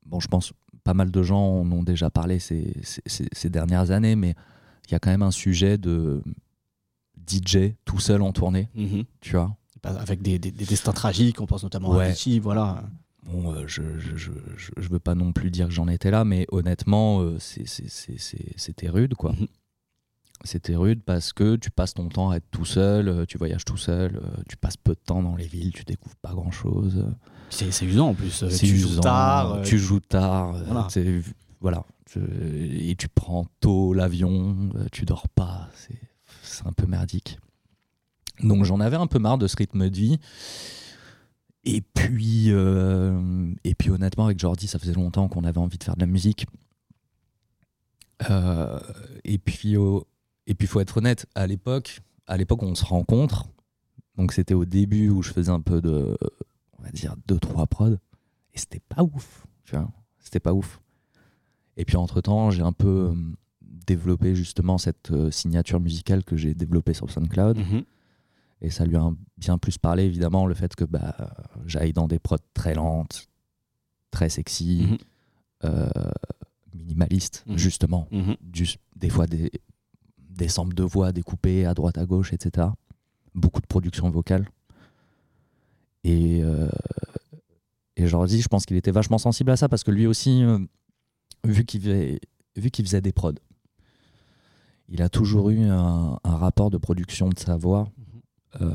bon, 0.04 0.20
je 0.20 0.28
pense 0.28 0.52
pas 0.87 0.94
mal 0.94 1.11
de 1.11 1.22
gens 1.22 1.40
en 1.61 1.72
ont 1.72 1.83
déjà 1.83 2.11
parlé 2.11 2.38
ces, 2.38 2.72
ces- 2.85 3.03
ces- 3.07 3.29
ces 3.33 3.51
dernières 3.51 3.90
années, 3.90 4.14
mais 4.14 4.35
il 4.87 4.92
y 4.92 4.94
a 4.94 5.01
quand 5.01 5.11
même 5.11 5.22
un 5.22 5.33
sujet 5.33 5.79
de 5.79 6.22
DJ 7.29 7.75
tout 7.85 7.99
seul 7.99 8.22
en 8.22 8.33
tournée, 8.33 8.68
tu 9.20 9.33
vois. 9.33 9.57
Avec 9.83 10.22
des, 10.22 10.38
des- 10.38 10.53
des 10.53 10.64
destins 10.64 10.92
tragiques, 10.92 11.40
on 11.40 11.46
pense 11.46 11.64
notamment 11.64 11.92
à. 11.99 12.05
Avicii, 12.05 12.38
voilà. 12.38 12.85
Bon, 13.25 13.53
euh, 13.53 13.64
je, 13.66 13.83
je, 13.99 14.16
je, 14.16 14.31
je- 14.57 14.88
veux 14.88 15.01
pas 15.01 15.16
non 15.16 15.33
plus 15.33 15.51
dire 15.51 15.66
que 15.66 15.72
j'en 15.72 15.88
étais 15.88 16.12
là, 16.12 16.25
mais 16.25 16.46
honnêtement, 16.53 17.20
euh, 17.22 17.38
c'était 17.40 18.88
rude, 18.88 19.14
quoi. 19.14 19.33
Mhm. 19.33 19.46
C'était 20.44 20.77
rude 20.77 21.03
parce 21.03 21.33
que 21.33 21.57
tu 21.57 21.70
passes 21.70 21.94
ton 21.94 22.09
temps 22.09 22.31
à 22.31 22.37
être 22.37 22.51
tout 22.51 22.64
seul, 22.66 23.09
euh, 23.09 23.25
tu 23.27 23.38
voyages 23.38 23.64
tout 23.64 23.77
seul, 23.79 24.16
euh, 24.16 24.42
tu 24.49 24.57
passes 24.57 24.77
peu 24.77 24.92
de 24.92 25.01
temps 25.05 25.22
dans 25.22 25.35
les 25.35 25.46
villes, 25.46 25.72
tu 25.72 25.83
découvres 25.85 26.16
pas 26.16 26.33
grand-chose. 26.35 26.99
euh, 26.99 27.11
C'est 27.51 27.85
usant 27.87 28.09
en 28.11 28.14
plus. 28.14 28.42
euh, 28.42 28.49
tu 28.49 28.77
joues 28.77 29.01
tard. 29.01 29.62
tu 29.62 29.79
joues 29.79 30.01
tard, 30.01 30.53
Voilà. 31.61 31.85
et 32.16 32.94
tu 32.96 33.09
prends 33.09 33.46
tôt 33.61 33.92
l'avion, 33.94 34.70
tu 34.92 35.05
dors 35.05 35.29
pas, 35.29 35.68
c'est 35.75 35.99
c'est 36.42 36.66
un 36.66 36.72
peu 36.72 36.87
merdique. 36.87 37.38
Donc 38.42 38.64
j'en 38.64 38.79
avais 38.81 38.96
un 38.96 39.07
peu 39.09 39.18
marre 39.18 39.38
de 39.38 39.46
ce 39.49 39.57
rythme 39.57 39.88
de 39.88 39.96
vie. 39.96 40.18
Et 41.64 41.81
puis, 41.81 42.53
euh, 42.53 43.51
et 43.64 43.75
puis 43.75 43.90
honnêtement, 43.90 44.27
avec 44.27 44.38
Jordi, 44.38 44.68
ça 44.68 44.79
faisait 44.79 44.92
longtemps 44.92 45.27
qu'on 45.29 45.42
avait 45.44 45.59
envie 45.59 45.79
de 45.79 45.83
faire 45.85 45.96
de 45.96 46.01
la 46.01 46.07
musique. 46.07 46.46
Euh, 48.31 48.79
et 49.25 49.38
puis, 49.38 49.77
au- 49.77 50.07
et 50.46 50.54
puis, 50.54 50.66
faut 50.66 50.80
être 50.80 50.96
honnête, 50.98 51.26
à 51.35 51.46
l'époque, 51.46 52.00
à 52.26 52.37
l'époque, 52.37 52.62
on 52.62 52.74
se 52.74 52.85
rencontre. 52.85 53.46
Donc 54.16 54.32
c'était 54.32 54.54
au 54.54 54.64
début 54.64 55.11
où 55.11 55.22
je 55.22 55.30
faisais 55.32 55.50
un 55.50 55.61
peu 55.61 55.80
de, 55.82 56.16
on 56.78 56.82
va 56.82 56.90
dire, 56.90 57.14
deux 57.26 57.38
trois 57.38 57.66
prods, 57.66 57.96
et 58.54 58.59
c'était 58.59 58.80
pas 58.88 59.02
ouf. 59.02 59.46
Tu 59.64 59.76
vois, 59.76 59.90
c'était 60.18 60.40
pas 60.40 60.54
ouf. 60.54 60.80
Et 61.76 61.85
puis 61.85 61.96
entre 61.98 62.22
temps, 62.22 62.50
j'ai 62.50 62.62
un 62.62 62.72
peu 62.72 63.11
euh, 63.12 63.14
développé 63.61 64.35
justement 64.35 64.78
cette 64.78 65.11
euh, 65.11 65.30
signature 65.30 65.80
musicale 65.80 66.24
que 66.24 66.35
j'ai 66.37 66.54
développée 66.54 66.94
sur 66.94 67.11
SoundCloud. 67.11 67.59
mhm. 67.59 67.85
Et 68.62 68.70
ça 68.70 68.87
lui 68.87 68.96
a 68.96 69.11
bien 69.37 69.59
plus 69.59 69.76
parlé, 69.76 70.04
évidemment, 70.04 70.46
le 70.46 70.54
fait 70.54 70.74
que 70.74 70.85
bah, 70.87 71.14
j'aille 71.66 71.92
dans 71.92 72.09
des 72.09 72.18
prods 72.18 72.38
très 72.54 72.72
lentes, 72.74 73.28
très 74.11 74.30
sexy, 74.30 74.96
euh, 75.64 75.90
minimalistes, 76.74 77.44
Mhm. 77.46 77.59
justement. 77.59 78.09
Mhm. 78.11 78.37
Du- 78.40 78.76
des 78.96 79.11
fois, 79.11 79.26
des, 79.26 79.50
des 80.37 80.49
samples 80.49 80.75
de 80.75 80.83
voix 80.83 81.12
découpés 81.12 81.66
à 81.66 81.75
droite, 81.75 81.99
à 81.99 82.07
gauche, 82.07 82.33
etc. 82.33 82.68
Beaucoup 83.35 83.61
de 83.61 83.66
production 83.66 84.11
vocale. 84.11 84.49
Et, 86.05 86.42
euh, 86.42 86.68
et 87.96 88.07
Jordi, 88.07 88.40
je 88.40 88.49
pense 88.49 88.66
qu'il 88.66 88.77
était 88.77 88.90
vachement 88.90 89.18
sensible 89.18 89.51
à 89.51 89.57
ça 89.57 89.68
parce 89.68 89.83
que 89.83 89.90
lui 89.90 90.07
aussi, 90.07 90.42
euh, 90.44 90.59
vu 91.44 91.64
qu'il 91.64 91.81
faisait, 91.83 93.01
des 93.01 93.12
prods, 93.12 93.33
il 94.88 95.03
a 95.03 95.09
toujours 95.09 95.51
eu 95.51 95.64
un, 95.64 96.18
un 96.22 96.37
rapport 96.37 96.70
de 96.70 96.79
production 96.79 97.29
de 97.29 97.38
sa 97.38 97.57
voix 97.57 97.88
euh, 98.61 98.70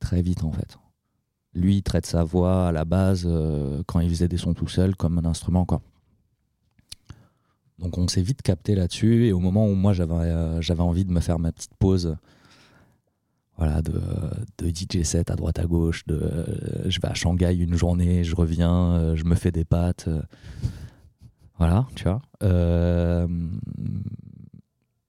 très 0.00 0.22
vite 0.22 0.44
en 0.44 0.52
fait. 0.52 0.78
Lui, 1.54 1.76
il 1.76 1.82
traite 1.82 2.06
sa 2.06 2.24
voix 2.24 2.68
à 2.68 2.72
la 2.72 2.84
base 2.84 3.24
euh, 3.26 3.82
quand 3.86 4.00
il 4.00 4.08
faisait 4.08 4.28
des 4.28 4.36
sons 4.36 4.54
tout 4.54 4.68
seul 4.68 4.96
comme 4.96 5.18
un 5.18 5.24
instrument 5.24 5.64
quoi. 5.64 5.82
Donc 7.78 7.96
on 7.98 8.08
s'est 8.08 8.22
vite 8.22 8.42
capté 8.42 8.74
là-dessus. 8.74 9.26
Et 9.26 9.32
au 9.32 9.40
moment 9.40 9.66
où 9.66 9.74
moi 9.74 9.92
j'avais 9.92 10.12
euh, 10.14 10.60
j'avais 10.60 10.82
envie 10.82 11.04
de 11.04 11.12
me 11.12 11.20
faire 11.20 11.38
ma 11.38 11.52
petite 11.52 11.74
pause 11.78 12.16
voilà 13.56 13.82
de, 13.82 14.00
de 14.58 14.68
DJ 14.68 15.02
set 15.02 15.30
à 15.30 15.36
droite 15.36 15.58
à 15.58 15.64
gauche 15.64 16.06
de 16.06 16.14
euh, 16.14 16.88
je 16.90 17.00
vais 17.00 17.08
à 17.08 17.14
Shanghai 17.14 17.56
une 17.56 17.74
journée 17.74 18.22
je 18.22 18.36
reviens 18.36 18.92
euh, 18.92 19.16
je 19.16 19.24
me 19.24 19.34
fais 19.34 19.50
des 19.50 19.64
pâtes 19.64 20.08
voilà 21.58 21.86
tu 21.94 22.04
vois. 22.04 22.20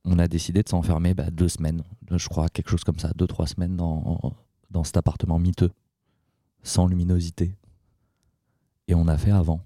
On 0.05 0.17
a 0.17 0.27
décidé 0.27 0.63
de 0.63 0.69
s'enfermer 0.69 1.13
bah, 1.13 1.29
deux 1.31 1.49
semaines 1.49 1.83
je 2.11 2.27
crois 2.27 2.49
quelque 2.49 2.69
chose 2.69 2.83
comme 2.83 2.97
ça 2.97 3.11
deux 3.15 3.27
trois 3.27 3.45
semaines 3.45 3.75
dans, 3.75 4.33
dans 4.71 4.83
cet 4.83 4.97
appartement 4.97 5.37
miteux 5.37 5.71
sans 6.63 6.87
luminosité. 6.87 7.55
Et 8.87 8.95
on 8.95 9.07
a 9.07 9.17
fait 9.17 9.31
avant 9.31 9.61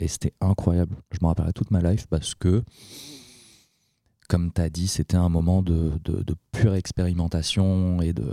et 0.00 0.08
c'était 0.08 0.34
incroyable. 0.40 0.96
Je 1.12 1.18
me 1.22 1.26
rappellerai 1.26 1.52
toute 1.52 1.70
ma 1.70 1.80
life 1.80 2.06
parce 2.06 2.34
que, 2.34 2.64
comme 4.28 4.52
tu 4.52 4.60
as 4.60 4.70
dit, 4.70 4.88
c'était 4.88 5.16
un 5.16 5.28
moment 5.28 5.62
de, 5.62 5.98
pure 6.52 6.74
expérimentation 6.74 8.00
et 8.00 8.12
de. 8.12 8.26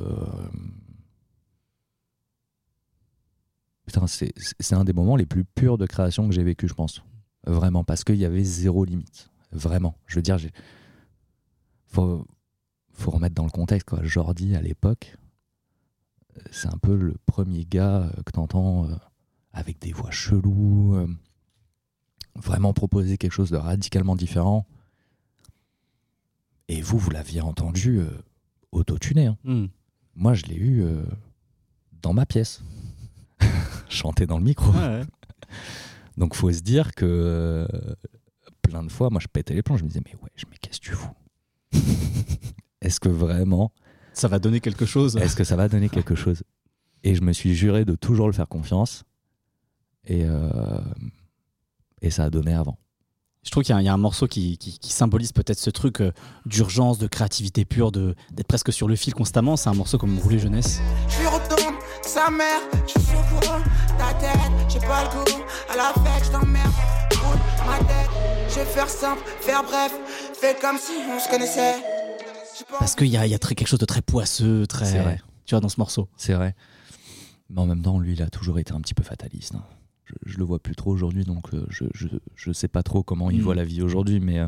Putain, 3.85 4.07
c'est 4.07 4.73
un 4.73 4.83
des 4.83 4.93
moments 4.93 5.15
les 5.15 5.27
plus 5.27 5.45
purs 5.45 5.77
de 5.77 5.85
création 5.85 6.27
que 6.27 6.33
j'ai 6.33 6.43
vécu, 6.43 6.67
je 6.67 6.73
pense. 6.73 7.01
Vraiment, 7.45 7.83
parce 7.83 8.03
qu'il 8.03 8.15
y 8.15 8.25
avait 8.25 8.43
zéro 8.43 8.83
limite. 8.83 9.29
Vraiment. 9.51 9.95
Je 10.07 10.15
veux 10.15 10.21
dire, 10.21 10.37
j'ai. 10.37 10.51
Faut, 11.85 12.25
faut 12.91 13.11
remettre 13.11 13.35
dans 13.35 13.45
le 13.45 13.51
contexte, 13.51 13.87
quoi. 13.87 14.03
Jordi, 14.03 14.55
à 14.55 14.61
l'époque, 14.61 15.15
euh, 16.37 16.41
c'est 16.51 16.67
un 16.67 16.77
peu 16.77 16.95
le 16.95 17.15
premier 17.25 17.65
gars 17.65 18.03
euh, 18.03 18.23
que 18.25 18.31
t'entends 18.31 18.85
euh, 18.85 18.95
avec 19.53 19.79
des 19.79 19.91
voix 19.91 20.11
cheloues. 20.11 21.07
Vraiment 22.35 22.73
proposer 22.73 23.17
quelque 23.17 23.31
chose 23.31 23.51
de 23.51 23.57
radicalement 23.57 24.15
différent. 24.15 24.65
Et 26.67 26.81
vous, 26.81 26.97
vous 26.97 27.11
l'aviez 27.11 27.41
entendu 27.41 27.99
euh, 27.99 28.09
autotuné. 28.71 29.27
hein. 29.27 29.37
Mhm. 29.43 29.69
Moi, 30.15 30.33
je 30.33 30.45
l'ai 30.45 30.55
eu 30.55 30.81
euh, 30.83 31.03
dans 32.01 32.13
ma 32.13 32.25
pièce. 32.25 32.61
Chanter 33.89 34.25
dans 34.25 34.37
le 34.37 34.43
micro. 34.43 34.71
Ouais, 34.71 34.79
ouais. 34.79 35.03
Donc, 36.17 36.33
faut 36.35 36.51
se 36.51 36.61
dire 36.61 36.93
que 36.95 37.05
euh, 37.05 37.67
plein 38.61 38.81
de 38.83 38.91
fois, 38.91 39.09
moi, 39.09 39.19
je 39.21 39.27
pétais 39.27 39.53
les 39.53 39.61
plombs. 39.61 39.77
Je 39.77 39.83
me 39.83 39.89
disais, 39.89 40.01
mais 40.05 40.15
ouais, 40.15 40.29
mais 40.49 40.57
qu'est-ce 40.57 40.79
que 40.79 40.85
tu 40.85 40.91
fous? 40.93 41.11
Est-ce 42.81 42.99
que 42.99 43.09
vraiment, 43.09 43.71
Ça 44.13 44.27
va 44.27 44.39
donner 44.39 44.59
quelque 44.61 44.85
chose? 44.85 45.17
est-ce 45.17 45.35
que 45.35 45.43
ça 45.43 45.55
va 45.55 45.67
donner 45.67 45.89
quelque 45.89 46.13
chose? 46.15 46.43
Et 47.03 47.15
je 47.15 47.21
me 47.21 47.33
suis 47.33 47.55
juré 47.55 47.83
de 47.83 47.95
toujours 47.95 48.27
le 48.27 48.33
faire 48.33 48.47
confiance. 48.47 49.03
Et, 50.05 50.23
euh, 50.25 50.79
et 52.01 52.09
ça 52.11 52.25
a 52.25 52.29
donné 52.29 52.53
avant. 52.53 52.77
Je 53.43 53.51
trouve 53.51 53.63
qu'il 53.63 53.73
y, 53.73 53.73
a 53.73 53.77
un- 53.77 53.81
il 53.81 53.85
y 53.85 53.89
a 53.89 53.93
un 53.93 53.97
morceau 53.97 54.27
qui, 54.27 54.57
qui- 54.57 54.79
qui 54.79 54.91
symbolise 54.91 55.31
peut-être 55.31 55.59
ce 55.59 55.69
truc 55.69 56.01
euh, 56.01 56.11
d'urgence, 56.47 56.97
de 56.97 57.05
créativité 57.07 57.63
pure, 57.63 57.91
d'être 57.91 58.47
presque 58.47 58.73
sur 58.73 58.87
le 58.87 58.95
fil 58.95 59.13
constamment. 59.13 59.55
C'est 59.55 59.69
un 59.69 59.75
morceau 59.75 59.99
comme 59.99 60.17
Rouler 60.17 60.39
Jeunesse. 60.39 60.79
Je 61.09 61.19
lui 61.19 61.27
retourne 61.27 61.75
sa 62.01 62.31
mère, 62.31 62.59
je 62.87 62.99
suis 62.99 63.15
au 63.15 63.39
courant, 63.39 63.59
ta 63.99 64.13
tête, 64.15 64.39
j'ai 64.67 64.79
pas 64.79 65.03
le 65.03 65.09
goût, 65.09 65.41
à 65.71 65.75
la 65.77 65.93
fête, 65.93 66.25
je 66.25 66.31
t'emmerde, 66.31 66.71
roule 67.23 67.37
ma 67.67 67.77
tête, 67.79 68.09
je 68.49 68.55
vais 68.55 68.65
faire 68.65 68.89
simple, 68.89 69.21
faire 69.41 69.61
bref, 69.63 69.93
fais 70.33 70.55
comme 70.59 70.77
si 70.79 70.93
on 71.15 71.19
se 71.19 71.29
connaissait. 71.29 71.75
J'ai 72.57 72.63
pas 72.65 72.77
Parce 72.79 72.95
qu'il 72.95 73.07
y 73.07 73.17
a, 73.17 73.27
il 73.27 73.31
y 73.31 73.35
a 73.35 73.39
très, 73.39 73.53
quelque 73.53 73.67
chose 73.67 73.79
de 73.79 73.85
très 73.85 74.01
poisseux, 74.01 74.65
très. 74.65 74.85
C'est 74.85 74.99
vrai. 74.99 75.19
Tu 75.45 75.53
vois, 75.53 75.59
dans 75.61 75.69
ce 75.69 75.79
morceau. 75.79 76.07
C'est 76.17 76.33
vrai. 76.33 76.55
Mais 77.51 77.61
en 77.61 77.65
même 77.67 77.81
temps, 77.83 77.99
lui, 77.99 78.13
il 78.13 78.21
a 78.23 78.29
toujours 78.29 78.57
été 78.57 78.73
un 78.73 78.81
petit 78.81 78.93
peu 78.95 79.03
fataliste. 79.03 79.53
hein. 79.55 79.63
Je, 80.05 80.13
je 80.33 80.37
le 80.37 80.43
vois 80.43 80.59
plus 80.59 80.75
trop 80.75 80.91
aujourd'hui, 80.91 81.23
donc 81.23 81.53
euh, 81.53 81.65
je, 81.69 81.85
je, 81.93 82.07
je 82.35 82.51
sais 82.51 82.67
pas 82.67 82.83
trop 82.83 83.01
comment 83.03 83.29
il 83.31 83.39
Mm. 83.39 83.43
voit 83.43 83.55
la 83.55 83.65
vie 83.65 83.81
aujourd'hui, 83.81 84.19
mais 84.19 84.39
euh, 84.39 84.47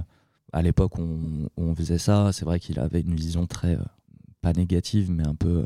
à 0.54 0.62
l'époque, 0.62 0.98
on, 1.00 1.50
on 1.58 1.74
faisait 1.76 1.98
ça. 1.98 2.32
C'est 2.32 2.46
vrai 2.46 2.60
qu'il 2.60 2.80
avait 2.80 3.02
une 3.02 3.16
vision 3.16 3.48
très, 3.48 3.76
euh, 3.76 3.84
pas 4.42 4.54
négative, 4.54 5.10
mais 5.12 5.26
un 5.28 5.36
peu, 5.36 5.66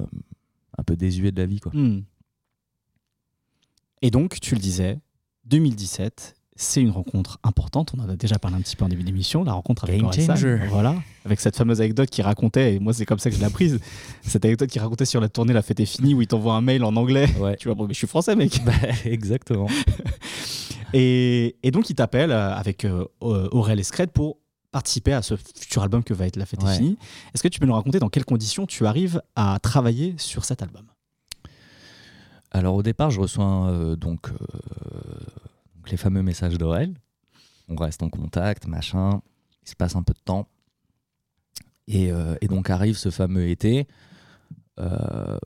un 0.78 0.84
peu 0.84 0.96
désuet 0.96 1.32
de 1.32 1.40
la 1.40 1.46
vie. 1.46 1.60
Quoi. 1.60 1.72
Hmm. 1.76 2.04
Et 4.02 4.10
donc, 4.12 4.40
tu 4.40 4.56
le 4.56 4.62
disais, 4.62 5.00
2017, 5.46 6.36
c'est 6.56 6.82
une 6.82 6.92
rencontre 6.92 7.40
importante. 7.44 7.94
On 7.98 8.02
en 8.02 8.10
a 8.10 8.16
déjà 8.16 8.38
parlé 8.40 8.58
un 8.58 8.62
petit 8.62 8.76
peu 8.76 8.86
en 8.86 8.90
début 8.90 9.04
d'émission, 9.04 9.44
la 9.44 9.54
rencontre 9.54 9.86
avec 9.86 9.98
Game 9.98 10.06
Orelsan. 10.08 10.36
changer. 10.36 10.60
Voilà, 10.70 10.96
avec 11.26 11.40
cette 11.40 11.56
fameuse 11.56 11.82
anecdote 11.82 12.10
qui 12.10 12.22
racontait, 12.22 12.76
et 12.76 12.80
moi 12.80 12.94
c'est 12.94 13.06
comme 13.06 13.20
ça 13.20 13.30
que 13.30 13.36
je 13.36 13.40
l'ai 13.42 13.48
apprise, 13.48 13.80
cette 14.22 14.46
anecdote 14.46 14.70
qui 14.70 14.80
racontait 14.80 15.06
sur 15.06 15.22
la 15.22 15.30
tournée 15.30 15.54
La 15.54 15.62
fête 15.62 15.80
est 15.80 15.86
finie 15.86 16.14
où 16.14 16.22
il 16.22 16.28
t'envoie 16.28 16.54
un 16.54 16.62
mail 16.62 16.84
en 16.84 16.96
anglais. 16.96 17.28
Ouais. 17.42 17.56
Tu 17.58 17.68
vois, 17.70 17.76
bon, 17.76 17.88
mais 17.88 17.94
je 17.94 17.98
suis 17.98 18.08
français, 18.08 18.36
mec. 18.36 18.62
Bah, 18.66 18.74
exactement. 19.06 19.68
Et, 20.94 21.56
et 21.64 21.72
donc 21.72 21.90
il 21.90 21.96
t'appelle 21.96 22.32
euh, 22.32 22.54
avec 22.54 22.84
euh, 22.84 23.06
Aurel 23.22 23.80
Escred 23.80 24.12
pour 24.12 24.38
participer 24.72 25.14
à 25.14 25.22
ce 25.22 25.36
futur 25.38 25.84
album 25.84 26.04
que 26.04 26.14
va 26.14 26.28
être 26.28 26.36
La 26.36 26.46
fête 26.46 26.62
est 26.64 26.76
finie. 26.76 26.98
Est-ce 27.34 27.42
que 27.44 27.48
tu 27.48 27.60
peux 27.60 27.66
nous 27.66 27.74
raconter 27.74 28.00
dans 28.00 28.10
quelles 28.10 28.26
conditions 28.26 28.66
tu 28.66 28.86
arrives 28.86 29.22
à 29.36 29.58
travailler 29.62 30.16
sur 30.18 30.44
cet 30.46 30.62
album? 30.62 30.84
Alors 32.52 32.76
au 32.76 32.84
départ, 32.84 33.10
je 33.12 33.22
reçois 33.22 33.68
euh, 33.70 33.96
donc, 33.96 34.28
euh, 34.30 34.36
donc 34.36 35.41
les 35.92 35.98
fameux 35.98 36.24
messages 36.24 36.58
d'Aurel. 36.58 36.94
On 37.68 37.76
reste 37.76 38.02
en 38.04 38.10
contact, 38.10 38.68
machin. 38.68 39.22
Il 39.64 39.70
se 39.70 39.76
passe 39.76 39.96
un 39.96 40.04
peu 40.04 40.14
de 40.14 40.20
temps. 40.20 40.48
Et, 41.88 42.12
euh, 42.12 42.36
donc 42.50 42.70
arrive 42.70 42.98
ce 42.98 43.10
fameux 43.10 43.50
été 43.50 43.88
euh, 44.80 45.38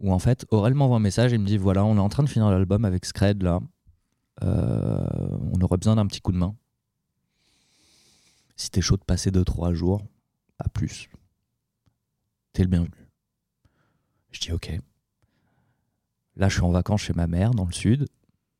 où 0.00 0.12
en 0.12 0.18
fait 0.18 0.46
Aurel 0.50 0.74
m'envoie 0.74 0.96
un 0.98 1.00
message 1.00 1.32
et 1.32 1.38
me 1.38 1.46
dit 1.46 1.56
voilà, 1.56 1.84
on 1.84 1.96
est 1.96 2.00
en 2.00 2.08
train 2.08 2.22
de 2.22 2.28
finir 2.28 2.50
l'album 2.50 2.84
avec 2.84 3.04
Scred 3.04 3.42
là. 3.42 3.60
Euh, 4.42 5.38
on 5.52 5.60
aurait 5.60 5.76
besoin 5.76 5.96
d'un 5.96 6.06
petit 6.06 6.20
coup 6.20 6.32
de 6.32 6.36
main. 6.36 6.54
Si 8.56 8.70
t'es 8.70 8.80
chaud 8.80 8.96
de 8.96 9.04
passer 9.04 9.30
2-3 9.30 9.72
jours, 9.74 10.04
pas 10.56 10.68
plus, 10.68 11.08
t'es 12.52 12.62
le 12.62 12.68
bienvenu. 12.68 13.08
Je 14.30 14.40
dis 14.40 14.52
ok. 14.52 14.80
Là, 16.38 16.48
je 16.48 16.54
suis 16.54 16.62
en 16.62 16.70
vacances 16.70 17.02
chez 17.02 17.12
ma 17.12 17.26
mère 17.26 17.50
dans 17.50 17.66
le 17.66 17.72
sud, 17.72 18.06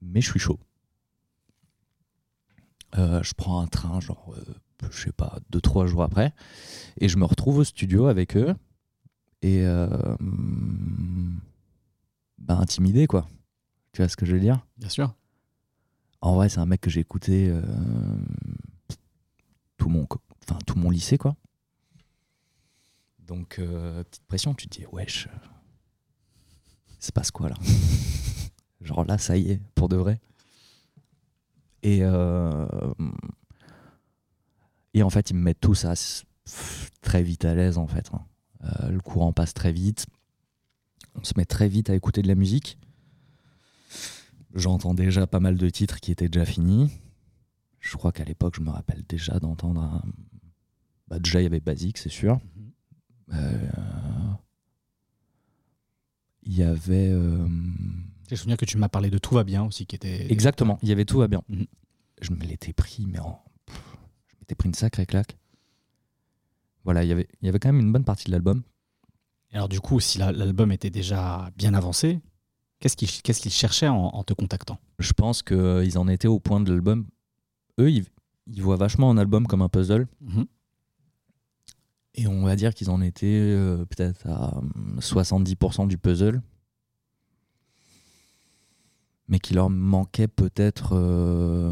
mais 0.03 0.21
je 0.21 0.31
suis 0.31 0.41
chaud. 0.41 0.59
Euh, 2.97 3.23
je 3.23 3.35
prends 3.35 3.61
un 3.61 3.69
train, 3.69 4.01
genre, 4.01 4.35
euh, 4.37 4.89
je 4.91 5.05
sais 5.05 5.13
pas, 5.13 5.39
deux, 5.51 5.61
trois 5.61 5.87
jours 5.87 6.03
après, 6.03 6.35
et 7.01 7.09
je 7.09 7.17
me 7.19 7.25
retrouve 7.25 7.59
au 7.59 7.65
studio 7.65 8.07
avec 8.07 8.37
eux, 8.37 8.53
et 9.43 9.65
euh, 9.65 10.17
bah, 12.39 12.59
intimidé, 12.59 13.07
quoi. 13.07 13.29
Tu 13.93 14.03
vois 14.03 14.09
ce 14.09 14.17
que 14.17 14.27
je 14.27 14.35
veux 14.35 14.41
dire? 14.41 14.67
Bien 14.77 14.89
sûr. 14.89 15.15
En 16.21 16.35
vrai, 16.35 16.49
c'est 16.49 16.59
un 16.59 16.67
mec 16.67 16.81
que 16.81 16.91
j'ai 16.91 17.01
écouté 17.01 17.49
euh, 17.49 17.63
tout, 19.77 19.89
mon, 19.89 20.05
enfin, 20.49 20.59
tout 20.67 20.77
mon 20.77 20.91
lycée, 20.91 21.17
quoi. 21.17 21.37
Donc, 23.21 23.61
euh, 23.61 24.03
petite 24.03 24.25
pression, 24.25 24.55
tu 24.55 24.67
te 24.67 24.79
dis, 24.81 24.87
wesh, 24.87 25.29
il 27.01 27.05
se 27.05 27.13
passe 27.13 27.31
quoi 27.31 27.49
là 27.49 27.57
Genre 28.81 29.05
là, 29.05 29.19
ça 29.19 29.37
y 29.37 29.51
est, 29.53 29.61
pour 29.75 29.89
de 29.89 29.97
vrai. 29.97 30.21
Et, 31.83 32.01
euh, 32.03 32.67
et 34.95 35.03
en 35.03 35.11
fait, 35.11 35.31
ils 35.31 35.35
me 35.37 35.43
mettent 35.43 35.61
tout 35.61 35.75
ça 35.75 35.93
s- 35.93 36.25
pff, 36.45 36.91
très 37.03 37.23
vite 37.23 37.45
à 37.45 37.55
l'aise, 37.55 37.79
en 37.79 37.87
fait. 37.87 38.11
hein. 38.13 38.23
Euh, 38.65 38.89
le 38.91 39.01
courant 39.01 39.33
passe 39.33 39.55
très 39.55 39.73
vite. 39.73 40.07
On 41.15 41.23
se 41.25 41.35
met 41.37 41.45
très 41.45 41.69
vite 41.69 41.91
à 41.91 41.95
écouter 41.95 42.23
de 42.23 42.29
la 42.29 42.35
musique. 42.35 42.79
J'entends 44.55 44.95
déjà 44.95 45.27
pas 45.27 45.41
mal 45.41 45.57
de 45.57 45.69
titres 45.69 46.01
qui 46.01 46.11
étaient 46.11 46.29
déjà 46.29 46.45
finis. 46.47 46.91
Je 47.81 47.97
crois 47.97 48.13
qu'à 48.13 48.25
l'époque, 48.25 48.55
je 48.57 48.63
me 48.63 48.71
rappelle 48.71 49.05
déjà 49.09 49.39
d'entendre 49.39 49.81
un... 49.83 50.03
Bah, 51.09 51.19
déjà, 51.19 51.41
il 51.41 51.45
y 51.45 51.47
avait 51.47 51.61
Basique, 51.61 51.99
c'est 51.99 52.09
sûr. 52.09 52.41
Euh, 53.33 53.69
Il 56.49 56.57
y 56.57 56.63
avait... 56.63 57.09
euh, 57.13 57.47
J'ai 58.29 58.37
souvenir 58.37 58.57
que 58.57 58.65
tu 58.65 58.79
m'as 58.79 58.89
parlé 58.89 59.11
de 59.11 59.19
Tout 59.19 59.35
va 59.35 59.45
bien 59.45 59.65
aussi, 59.65 59.87
qui 59.87 59.95
était. 59.95 60.31
Exactement, 60.33 60.79
il 60.83 60.89
y 60.89 60.93
avait 60.93 61.05
tout 61.05 61.19
va 61.19 61.29
bien. 61.29 61.43
Mhm. 61.49 61.67
Je 62.23 62.33
me 62.33 62.41
l'étais 62.41 62.73
pris, 62.73 63.07
mais 63.07 63.21
en... 63.21 63.39
je 63.69 64.35
m'étais 64.41 64.55
pris 64.57 64.69
une 64.69 64.75
sacrée 64.75 65.07
claque. 65.07 65.37
Voilà, 66.85 67.05
il 67.05 67.09
y 67.09 67.13
avait, 67.13 67.29
il 67.43 67.47
y 67.47 67.49
avait 67.49 67.59
quand 67.59 67.69
même 67.69 67.81
une 67.81 67.93
bonne 67.93 68.05
partie 68.05 68.25
de 68.27 68.33
l'album. 68.33 68.63
Alors, 69.53 69.69
du 69.69 69.79
coup, 69.81 70.01
si 70.01 70.19
la- 70.19 70.33
l'album 70.33 70.73
était 70.73 70.91
déjà 70.91 71.51
bien 71.57 71.75
avancé, 71.75 72.19
qu'est-ce 72.81 72.97
qu'ils 72.97 73.53
cherchaient 73.53 73.89
en, 73.89 73.97
en 74.07 74.25
te 74.25 74.33
contactant? 74.33 74.79
Je 74.99 75.13
pense 75.13 75.43
qu'ils 75.43 75.99
en 75.99 76.09
étaient 76.09 76.29
au 76.29 76.41
point 76.41 76.61
de 76.61 76.71
l'album. 76.73 77.07
Eux, 77.79 77.91
ils, 77.91 78.07
ils 78.47 78.63
voient 78.63 78.77
vachement 78.77 79.11
un 79.11 79.19
album 79.19 79.47
comme 79.47 79.63
un 79.63 79.69
puzzle. 79.69 80.09
Et 82.15 82.27
on 82.27 82.45
va 82.45 82.57
dire 82.57 82.75
qu'ils 82.75 82.91
en 82.91 83.01
étaient 83.01 83.27
euh, 83.27 83.85
peut-être 83.85 84.27
à 84.29 84.57
hum, 84.59 84.99
70% 85.01 85.87
du 85.89 85.99
puzzle. 85.99 86.43
Mais 89.29 89.39
qu'il 89.41 89.57
leur 89.57 89.69
manquait 89.69 90.27
peut-être 90.27 90.91
euh, 90.97 91.71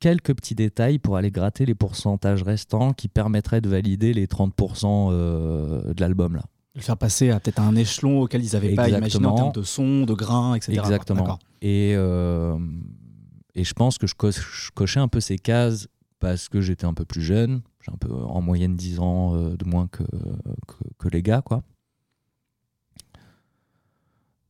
quelques 0.00 0.34
petits 0.34 0.54
détails 0.54 0.98
pour 0.98 1.16
aller 1.16 1.30
gratter 1.30 1.66
les 1.66 1.74
pourcentages 1.74 2.42
restants 2.42 2.92
qui 2.92 3.08
permettraient 3.08 3.60
de 3.60 3.68
valider 3.68 4.12
les 4.14 4.26
30% 4.26 5.10
euh, 5.12 5.92
de 5.94 6.00
l'album 6.00 6.36
là. 6.36 6.44
Le 6.74 6.82
faire 6.82 6.96
passer 6.98 7.30
à 7.30 7.40
peut-être 7.40 7.60
un 7.60 7.74
échelon 7.74 8.20
auquel 8.22 8.44
ils 8.44 8.52
n'avaient 8.52 8.74
pas 8.74 8.88
imaginé 8.98 9.26
en 9.26 9.34
termes 9.34 9.52
de 9.52 9.62
son, 9.62 10.04
de 10.04 10.12
grain, 10.12 10.54
etc. 10.54 10.78
Exactement. 10.78 11.38
Et, 11.62 11.94
euh, 11.96 12.58
et 13.54 13.64
je 13.64 13.72
pense 13.72 13.96
que 13.96 14.06
je, 14.06 14.14
co- 14.14 14.30
je 14.30 14.70
cochais 14.74 15.00
un 15.00 15.08
peu 15.08 15.20
ces 15.20 15.38
cases 15.38 15.88
parce 16.18 16.48
que 16.48 16.60
j'étais 16.60 16.84
un 16.86 16.94
peu 16.94 17.04
plus 17.04 17.22
jeune. 17.22 17.62
J'ai 17.82 17.92
un 17.92 17.96
peu 17.98 18.12
en 18.12 18.40
moyenne 18.40 18.76
10 18.76 18.98
ans 19.00 19.34
euh, 19.36 19.56
de 19.56 19.64
moins 19.64 19.86
que, 19.88 20.02
que, 20.02 20.76
que 20.98 21.08
les 21.08 21.22
gars, 21.22 21.42
quoi. 21.42 21.62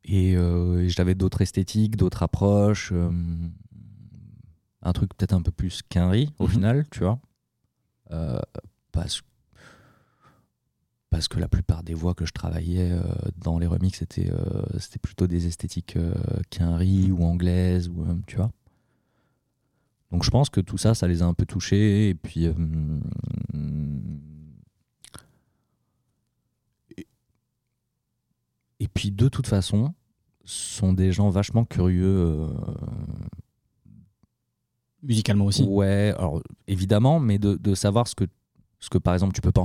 Et, 0.05 0.37
euh, 0.37 0.83
et 0.85 0.89
j'avais 0.89 1.15
d'autres 1.15 1.43
esthétiques, 1.43 1.97
d'autres 1.97 2.23
approches. 2.23 2.91
euh, 2.93 3.11
un 4.83 4.93
truc 4.93 5.13
peut-être 5.17 5.33
un 5.33 5.43
peu 5.43 5.51
plus 5.51 5.83
quinri 5.89 6.33
au 6.39 6.45
Mhm. 6.45 6.51
final, 6.53 6.87
tu 6.93 7.01
vois. 7.01 7.19
Euh, 8.13 8.39
parce, 8.93 9.23
parce 11.11 11.27
que 11.27 11.41
la 11.41 11.49
plupart 11.49 11.83
des 11.83 11.95
voix 11.95 12.15
que 12.15 12.25
je 12.25 12.33
travaillais 12.33 12.97
dans 13.37 13.59
les 13.59 13.67
remixes, 13.67 13.99
c'était 13.99 14.99
plutôt 15.03 15.27
des 15.27 15.47
esthétiques 15.49 15.97
euh, 15.97 16.15
quinri 16.51 17.11
ou 17.11 17.25
anglaises, 17.25 17.89
ou, 17.89 18.05
tu 18.29 18.37
vois. 18.37 18.53
Donc 20.13 20.23
je 20.25 20.31
pense 20.31 20.51
que 20.51 20.61
tout 20.61 20.79
ça, 20.79 20.95
ça 20.95 21.07
les 21.09 21.23
a 21.23 21.27
un 21.27 21.35
peu 21.35 21.47
touchés. 21.47 22.09
Et 22.11 22.15
puis. 22.15 22.47
euh, 22.47 22.55
et- 26.97 27.07
et 28.81 28.89
puis 28.89 29.11
de 29.11 29.29
toute 29.29 29.47
façon, 29.47 29.95
ce 30.45 30.77
sont 30.79 30.93
des 30.93 31.13
gens 31.13 31.29
vachement 31.31 31.65
curieux. 31.65 32.05
euh, 32.07 32.49
Musicalement 35.03 35.45
aussi. 35.45 35.63
Ouais, 35.65 36.13
alors 36.19 36.43
évidemment, 36.67 37.21
mais 37.21 37.39
de, 37.39 37.55
de 37.57 37.75
savoir 37.75 38.09
ce 38.09 38.15
que, 38.15 38.25
ce 38.81 38.91
que 38.91 38.99
par 38.99 39.15
exemple 39.15 39.35
tu 39.35 39.41
peux 39.41 39.53
pas 39.53 39.65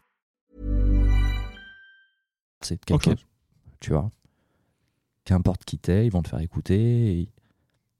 c'est 2.65 2.79
de 2.79 2.85
quelque 2.85 3.03
chose. 3.03 3.25
Tu 3.79 3.91
vois 3.91 4.09
Qu'importe 5.25 5.63
qui 5.65 5.77
t'es, 5.77 6.05
ils 6.05 6.11
vont 6.11 6.21
te 6.23 6.29
faire 6.29 6.39
écouter 6.39 7.19
et, 7.19 7.21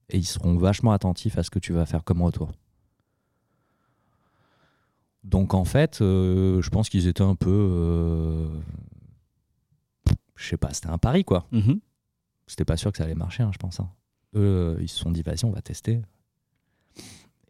et 0.10 0.18
ils 0.18 0.26
seront 0.26 0.58
vachement 0.58 0.92
attentifs 0.92 1.38
à 1.38 1.44
ce 1.44 1.50
que 1.50 1.60
tu 1.60 1.72
vas 1.74 1.86
faire 1.86 2.04
comme 2.04 2.22
retour. 2.22 2.52
Donc 5.24 5.54
en 5.54 5.66
fait, 5.66 6.02
euh, 6.02 6.62
je 6.62 6.70
pense 6.70 6.90
qu'ils 6.90 7.08
étaient 7.08 7.22
un 7.22 7.36
peu. 7.36 7.50
euh, 7.52 8.50
je 10.36 10.48
sais 10.50 10.58
pas, 10.58 10.74
c'était 10.74 10.88
un 10.90 10.98
pari 10.98 11.24
quoi. 11.24 11.46
Mhm. 11.52 11.80
C'était 12.48 12.66
pas 12.66 12.76
sûr 12.78 12.92
que 12.92 12.98
ça 12.98 13.04
allait 13.04 13.16
marcher, 13.16 13.44
hein, 13.44 13.52
je 13.54 13.58
pense. 13.60 13.80
hein. 13.80 13.90
Eux, 14.36 14.78
ils 14.82 14.90
se 14.90 14.98
sont 14.98 15.12
dit, 15.12 15.22
vas-y, 15.22 15.46
on 15.46 15.52
va 15.52 15.62
tester. 15.62 16.02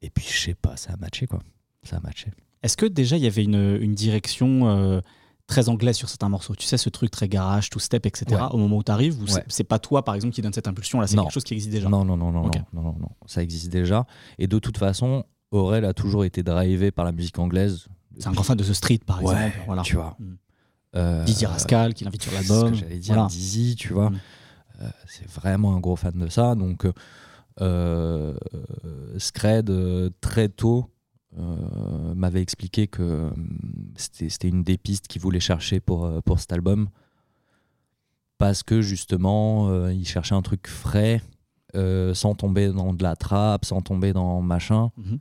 Et 0.01 0.09
puis, 0.09 0.25
je 0.27 0.37
sais 0.37 0.53
pas, 0.55 0.75
ça 0.77 0.93
a 0.93 0.97
matché 0.97 1.27
quoi. 1.27 1.39
Ça 1.83 1.97
a 1.97 1.99
matché. 2.01 2.31
Est-ce 2.61 2.75
que 2.77 2.85
déjà 2.85 3.17
il 3.17 3.23
y 3.23 3.27
avait 3.27 3.43
une, 3.43 3.77
une 3.81 3.95
direction 3.95 4.67
euh, 4.67 5.01
très 5.47 5.69
anglaise 5.69 5.95
sur 5.97 6.07
certains 6.09 6.29
morceaux 6.29 6.55
Tu 6.55 6.65
sais, 6.65 6.77
ce 6.77 6.89
truc 6.89 7.11
très 7.11 7.27
garage, 7.27 7.69
two 7.69 7.79
step, 7.79 8.05
etc. 8.05 8.25
Ouais. 8.31 8.41
Au 8.51 8.57
moment 8.57 8.77
où 8.77 8.83
tu 8.83 8.91
arrives, 8.91 9.21
Ouais. 9.23 9.43
c'est 9.47 9.63
pas 9.63 9.79
toi 9.79 10.03
par 10.03 10.15
exemple 10.15 10.33
qui 10.33 10.41
donne 10.41 10.53
cette 10.53 10.67
impulsion 10.67 10.99
là, 11.01 11.07
c'est 11.07 11.15
quelque 11.17 11.31
chose 11.31 11.43
qui 11.43 11.53
existe 11.53 11.71
déjà 11.71 11.89
Non, 11.89 12.05
non, 12.05 12.15
non, 12.17 12.31
non, 12.31 12.43
non, 12.43 12.51
non, 12.73 12.95
non. 12.99 13.09
Ça 13.25 13.41
existe 13.43 13.69
déjà. 13.69 14.05
Et 14.39 14.47
de 14.47 14.59
toute 14.59 14.77
façon, 14.77 15.23
Aurel 15.51 15.83
a 15.85 15.93
toujours 15.93 16.23
été 16.25 16.43
drivé 16.43 16.91
par 16.91 17.03
la 17.05 17.11
musique 17.11 17.37
anglaise. 17.39 17.87
C'est 18.17 18.27
un 18.27 18.31
grand 18.31 18.43
fan 18.43 18.57
de 18.57 18.63
The 18.63 18.73
Street 18.73 18.99
par 19.05 19.23
Ouais, 19.23 19.33
exemple. 19.35 19.63
Voilà. 19.65 19.81
tu 19.83 19.95
vois. 19.95 20.15
Mm. 20.19 20.25
Euh, 20.97 21.23
Dizzy 21.23 21.45
Rascal 21.45 21.93
qui 21.93 22.03
l'invite 22.03 22.23
sur 22.23 22.33
l'album. 22.33 22.71
que 22.71 22.77
j'allais 22.77 22.99
dire, 22.99 23.13
Voilà. 23.15 23.29
Dizzy, 23.29 23.75
tu 23.77 23.93
vois. 23.93 24.09
Mm. 24.09 24.19
Euh, 24.81 24.89
c'est 25.07 25.29
vraiment 25.29 25.75
un 25.75 25.79
gros 25.79 25.95
fan 25.95 26.13
de 26.17 26.27
ça. 26.27 26.55
Donc, 26.55 26.85
euh, 26.85 26.91
euh, 27.61 28.33
Scred, 29.17 29.69
euh, 29.69 30.09
très 30.21 30.49
tôt, 30.49 30.89
euh, 31.39 32.13
m'avait 32.13 32.41
expliqué 32.41 32.87
que 32.87 33.01
euh, 33.01 33.29
c'était 33.95 34.49
une 34.49 34.63
des 34.63 34.77
pistes 34.77 35.07
qu'il 35.07 35.21
voulait 35.21 35.39
chercher 35.39 35.79
pour, 35.79 36.05
euh, 36.05 36.19
pour 36.21 36.39
cet 36.39 36.51
album. 36.51 36.89
Parce 38.37 38.63
que 38.63 38.81
justement, 38.81 39.69
euh, 39.69 39.93
il 39.93 40.05
cherchait 40.05 40.35
un 40.35 40.41
truc 40.41 40.67
frais, 40.67 41.21
euh, 41.75 42.13
sans 42.13 42.35
tomber 42.35 42.69
dans 42.69 42.93
de 42.93 43.03
la 43.03 43.15
trappe, 43.15 43.65
sans 43.65 43.81
tomber 43.81 44.13
dans 44.13 44.41
machin. 44.41 44.89
Mhm. 44.97 45.19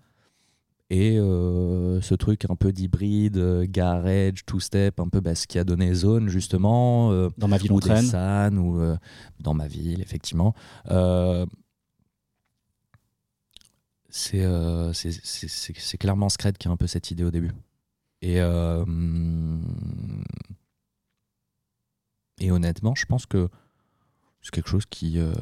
Et 0.92 1.18
ce 1.18 2.14
truc 2.16 2.50
un 2.50 2.56
peu 2.56 2.72
d'hybride, 2.72 3.62
garage, 3.70 4.44
two-step, 4.44 4.98
un 4.98 5.08
peu 5.08 5.20
bah, 5.20 5.36
ce 5.36 5.46
qui 5.46 5.56
a 5.60 5.62
donné 5.62 5.94
Zone, 5.94 6.28
justement. 6.28 7.12
Dans 7.38 7.46
ma 7.46 7.58
ville 7.58 7.70
ou 7.70 7.78
des 7.78 7.90
traîne. 7.90 8.06
San, 8.06 8.58
ou 8.58 8.80
dans 9.38 9.54
ma 9.54 9.68
ville, 9.68 10.00
effectivement. 10.00 10.52
Euh, 14.34 14.92
c'est 14.92 15.08
euh, 15.10 15.96
clairement 15.98 16.28
Scred 16.28 16.58
qui 16.58 16.68
a 16.68 16.70
un 16.70 16.76
peu 16.76 16.86
cette 16.86 17.10
idée 17.10 17.24
au 17.24 17.30
début. 17.30 17.52
Et, 18.22 18.40
euh, 18.40 18.84
et 22.40 22.50
honnêtement, 22.50 22.94
je 22.94 23.06
pense 23.06 23.26
que 23.26 23.48
c'est 24.42 24.50
quelque 24.52 24.68
chose 24.68 24.86
qui, 24.86 25.18
euh, 25.18 25.32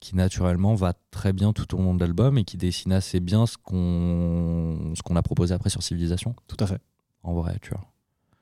qui 0.00 0.16
naturellement 0.16 0.74
va 0.74 0.94
très 1.10 1.32
bien 1.32 1.52
tout 1.52 1.74
au 1.74 1.78
long 1.78 1.94
de 1.94 2.00
l'album 2.00 2.38
et 2.38 2.44
qui 2.44 2.56
dessine 2.56 2.92
assez 2.92 3.20
bien 3.20 3.46
ce 3.46 3.56
qu'on 3.58 5.16
a 5.16 5.22
proposé 5.22 5.54
après 5.54 5.70
sur 5.70 5.82
Civilisation, 5.82 6.34
Tout 6.46 6.56
à 6.60 6.66
fait. 6.66 6.80
en 7.22 7.34
vrai, 7.34 7.58
tu 7.60 7.70
vois. 7.70 7.80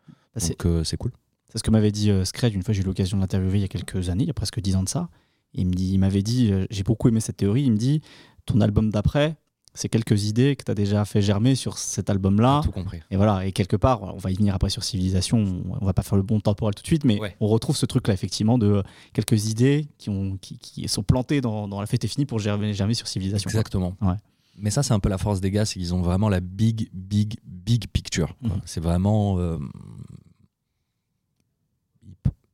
Bah, 0.09 0.15
c'est 0.37 0.61
Donc 0.63 0.85
c'est 0.87 0.97
cool. 0.97 1.13
c'est 1.49 1.59
ce 1.59 1.63
que 1.63 1.71
m'avait 1.71 1.91
dit 1.91 2.11
Scred 2.25 2.55
une 2.55 2.63
fois 2.63 2.75
j'ai 2.75 2.83
eu 2.83 2.85
l'occasion 2.85 3.17
de 3.17 3.23
l'interviewer 3.23 3.59
il 3.59 3.63
y 3.63 3.65
a 3.65 3.69
quelques 3.69 4.09
années, 4.09 4.25
il 4.25 4.29
y 4.29 4.31
a 4.31 4.35
presque 4.35 4.61
10 4.61 4.77
ans 4.77 4.83
de 4.83 4.89
ça. 4.89 5.09
Il 5.55 5.71
dit, 5.71 5.97
m'avait 5.99 6.23
dit, 6.23 6.53
euh, 6.53 6.67
j'ai 6.71 6.83
beaucoup 6.83 7.09
aimé 7.09 7.21
cette 7.21 7.39
théorie, 7.39 7.63
il 7.63 7.73
me 7.73 7.77
dit, 7.79 8.03
ton 8.49 8.61
album 8.61 8.91
d'après, 8.91 9.37
c'est 9.75 9.89
quelques 9.89 10.25
idées 10.25 10.57
que 10.57 10.65
tu 10.65 10.71
as 10.71 10.75
déjà 10.75 11.05
fait 11.05 11.23
germer 11.23 11.55
sur 11.55 11.79
cet 11.79 12.11
album-là. 12.11 12.63
Tout 12.65 12.73
compris. 12.73 13.01
Et 13.11 13.17
voilà, 13.17 13.47
et 13.47 13.53
quelque 13.53 13.77
part, 13.77 14.03
on 14.03 14.17
va 14.19 14.31
y 14.31 14.35
venir 14.35 14.55
après 14.55 14.71
sur 14.71 14.83
Civilisation, 14.83 15.63
on 15.81 15.85
va 15.85 15.93
pas 15.93 16.03
faire 16.03 16.17
le 16.17 16.23
bon 16.25 16.41
temporel 16.41 16.75
tout 16.75 16.83
de 16.83 16.87
suite, 16.87 17.05
mais 17.05 17.21
Ouais. 17.21 17.37
on 17.39 17.47
retrouve 17.47 17.77
ce 17.77 17.87
truc-là, 17.87 18.13
effectivement, 18.15 18.59
de 18.59 18.83
quelques 19.13 19.49
idées 19.51 19.87
qui, 19.99 20.11
ont, 20.11 20.37
qui, 20.39 20.59
qui 20.59 20.89
sont 20.89 21.05
plantées 21.05 21.41
dans, 21.41 21.69
dans 21.69 21.79
La 21.81 21.87
fête 21.87 22.03
est 22.05 22.09
finie 22.09 22.27
pour 22.27 22.39
germer, 22.41 22.73
germer 22.75 22.95
sur 22.95 23.07
Civilisation. 23.07 23.49
Exactement. 23.51 23.95
Ouais. 24.01 24.15
Mais 24.57 24.71
ça, 24.71 24.83
c'est 24.83 24.95
un 24.95 24.99
peu 24.99 25.09
la 25.09 25.19
force 25.19 25.41
des 25.41 25.53
gars, 25.53 25.65
c'est 25.65 25.75
qu'ils 25.79 25.95
ont 25.95 26.03
vraiment 26.03 26.29
la 26.29 26.41
big, 26.41 26.89
big, 26.93 27.37
big 27.45 27.87
picture. 27.93 28.35
Mhm. 28.43 28.61
C'est 28.65 28.81
vraiment. 28.81 29.39
euh, 29.39 29.59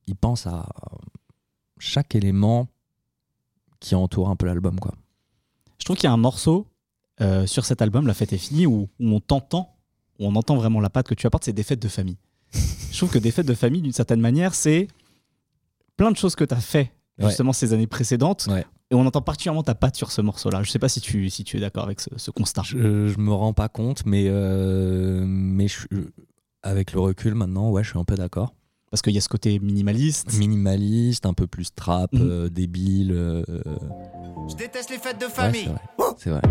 ils 0.07 0.15
pensent 0.15 0.45
à 0.45 0.67
chaque 1.79 2.13
élément 2.15 2.67
qui 3.79 3.95
entoure 3.95 4.29
un 4.29 4.35
peu 4.35 4.45
l'album. 4.45 4.79
quoi. 4.79 4.93
Je 5.85 5.89
trouve 5.89 5.97
qu'il 5.97 6.07
y 6.07 6.09
a 6.09 6.13
un 6.13 6.17
morceau 6.17 6.65
euh, 7.21 7.45
sur 7.45 7.63
cet 7.63 7.79
album, 7.83 8.07
La 8.07 8.15
fête 8.15 8.33
est 8.33 8.39
finie, 8.39 8.65
où, 8.65 8.89
où 8.99 9.07
on 9.07 9.19
t'entend, 9.19 9.75
où 10.17 10.25
on 10.25 10.35
entend 10.35 10.55
vraiment 10.55 10.79
la 10.81 10.89
patte 10.89 11.07
que 11.07 11.13
tu 11.13 11.27
apportes, 11.27 11.43
c'est 11.43 11.53
des 11.53 11.61
fêtes 11.61 11.79
de 11.79 11.87
famille. 11.87 12.17
Je 12.91 12.97
trouve 12.97 13.11
que 13.11 13.19
des 13.19 13.29
fêtes 13.29 13.45
de 13.45 13.53
famille, 13.53 13.83
d'une 13.83 13.91
certaine 13.91 14.19
manière, 14.19 14.55
c'est 14.55 14.87
plein 15.95 16.09
de 16.09 16.17
choses 16.17 16.33
que 16.35 16.43
tu 16.43 16.55
as 16.55 16.59
fait 16.59 16.91
Ouais. 17.19 17.27
justement 17.27 17.53
ces 17.53 17.71
années 17.71 17.85
précédentes. 17.85 18.47
Ouais. 18.49 18.65
Et 18.89 18.95
on 18.95 19.05
entend 19.05 19.21
particulièrement 19.21 19.61
ta 19.61 19.75
patte 19.75 19.95
sur 19.95 20.11
ce 20.11 20.21
morceau-là. 20.21 20.63
Je 20.63 20.71
sais 20.71 20.79
pas 20.79 20.89
si 20.89 21.01
tu, 21.01 21.29
si 21.29 21.43
tu 21.43 21.55
es 21.57 21.59
d'accord 21.59 21.83
avec 21.83 22.01
ce, 22.01 22.09
ce 22.17 22.31
constat. 22.31 22.63
Je, 22.65 23.07
je 23.07 23.17
me 23.19 23.31
rends 23.31 23.53
pas 23.53 23.69
compte, 23.69 24.07
mais, 24.07 24.25
euh, 24.27 25.23
mais 25.27 25.67
je- 25.67 25.85
avec 26.63 26.93
le 26.93 26.99
recul 26.99 27.35
maintenant, 27.35 27.69
ouais, 27.69 27.83
je 27.83 27.91
suis 27.91 27.99
un 27.99 28.03
peu 28.05 28.15
d'accord. 28.15 28.55
Parce 28.95 29.01
qu'il 29.01 29.11
y 29.13 29.17
a 29.17 29.21
ce 29.21 29.27
côté 29.27 29.59
minimaliste. 29.59 30.31
Minimaliste, 30.37 31.25
un 31.25 31.33
peu 31.33 31.47
plus 31.47 31.67
trap, 31.75 32.13
Mhm. 32.13 32.21
euh, 32.31 32.49
débile. 32.49 33.11
euh, 33.11 33.43
Je 34.49 34.55
déteste 34.55 34.89
les 34.89 34.97
fêtes 34.99 35.19
de 35.19 35.25
ouais, 35.25 35.31
famille. 35.31 35.65
c'est 35.65 35.99
vrai. 35.99 36.11
C'est 36.17 36.29
vrai. 36.29 36.41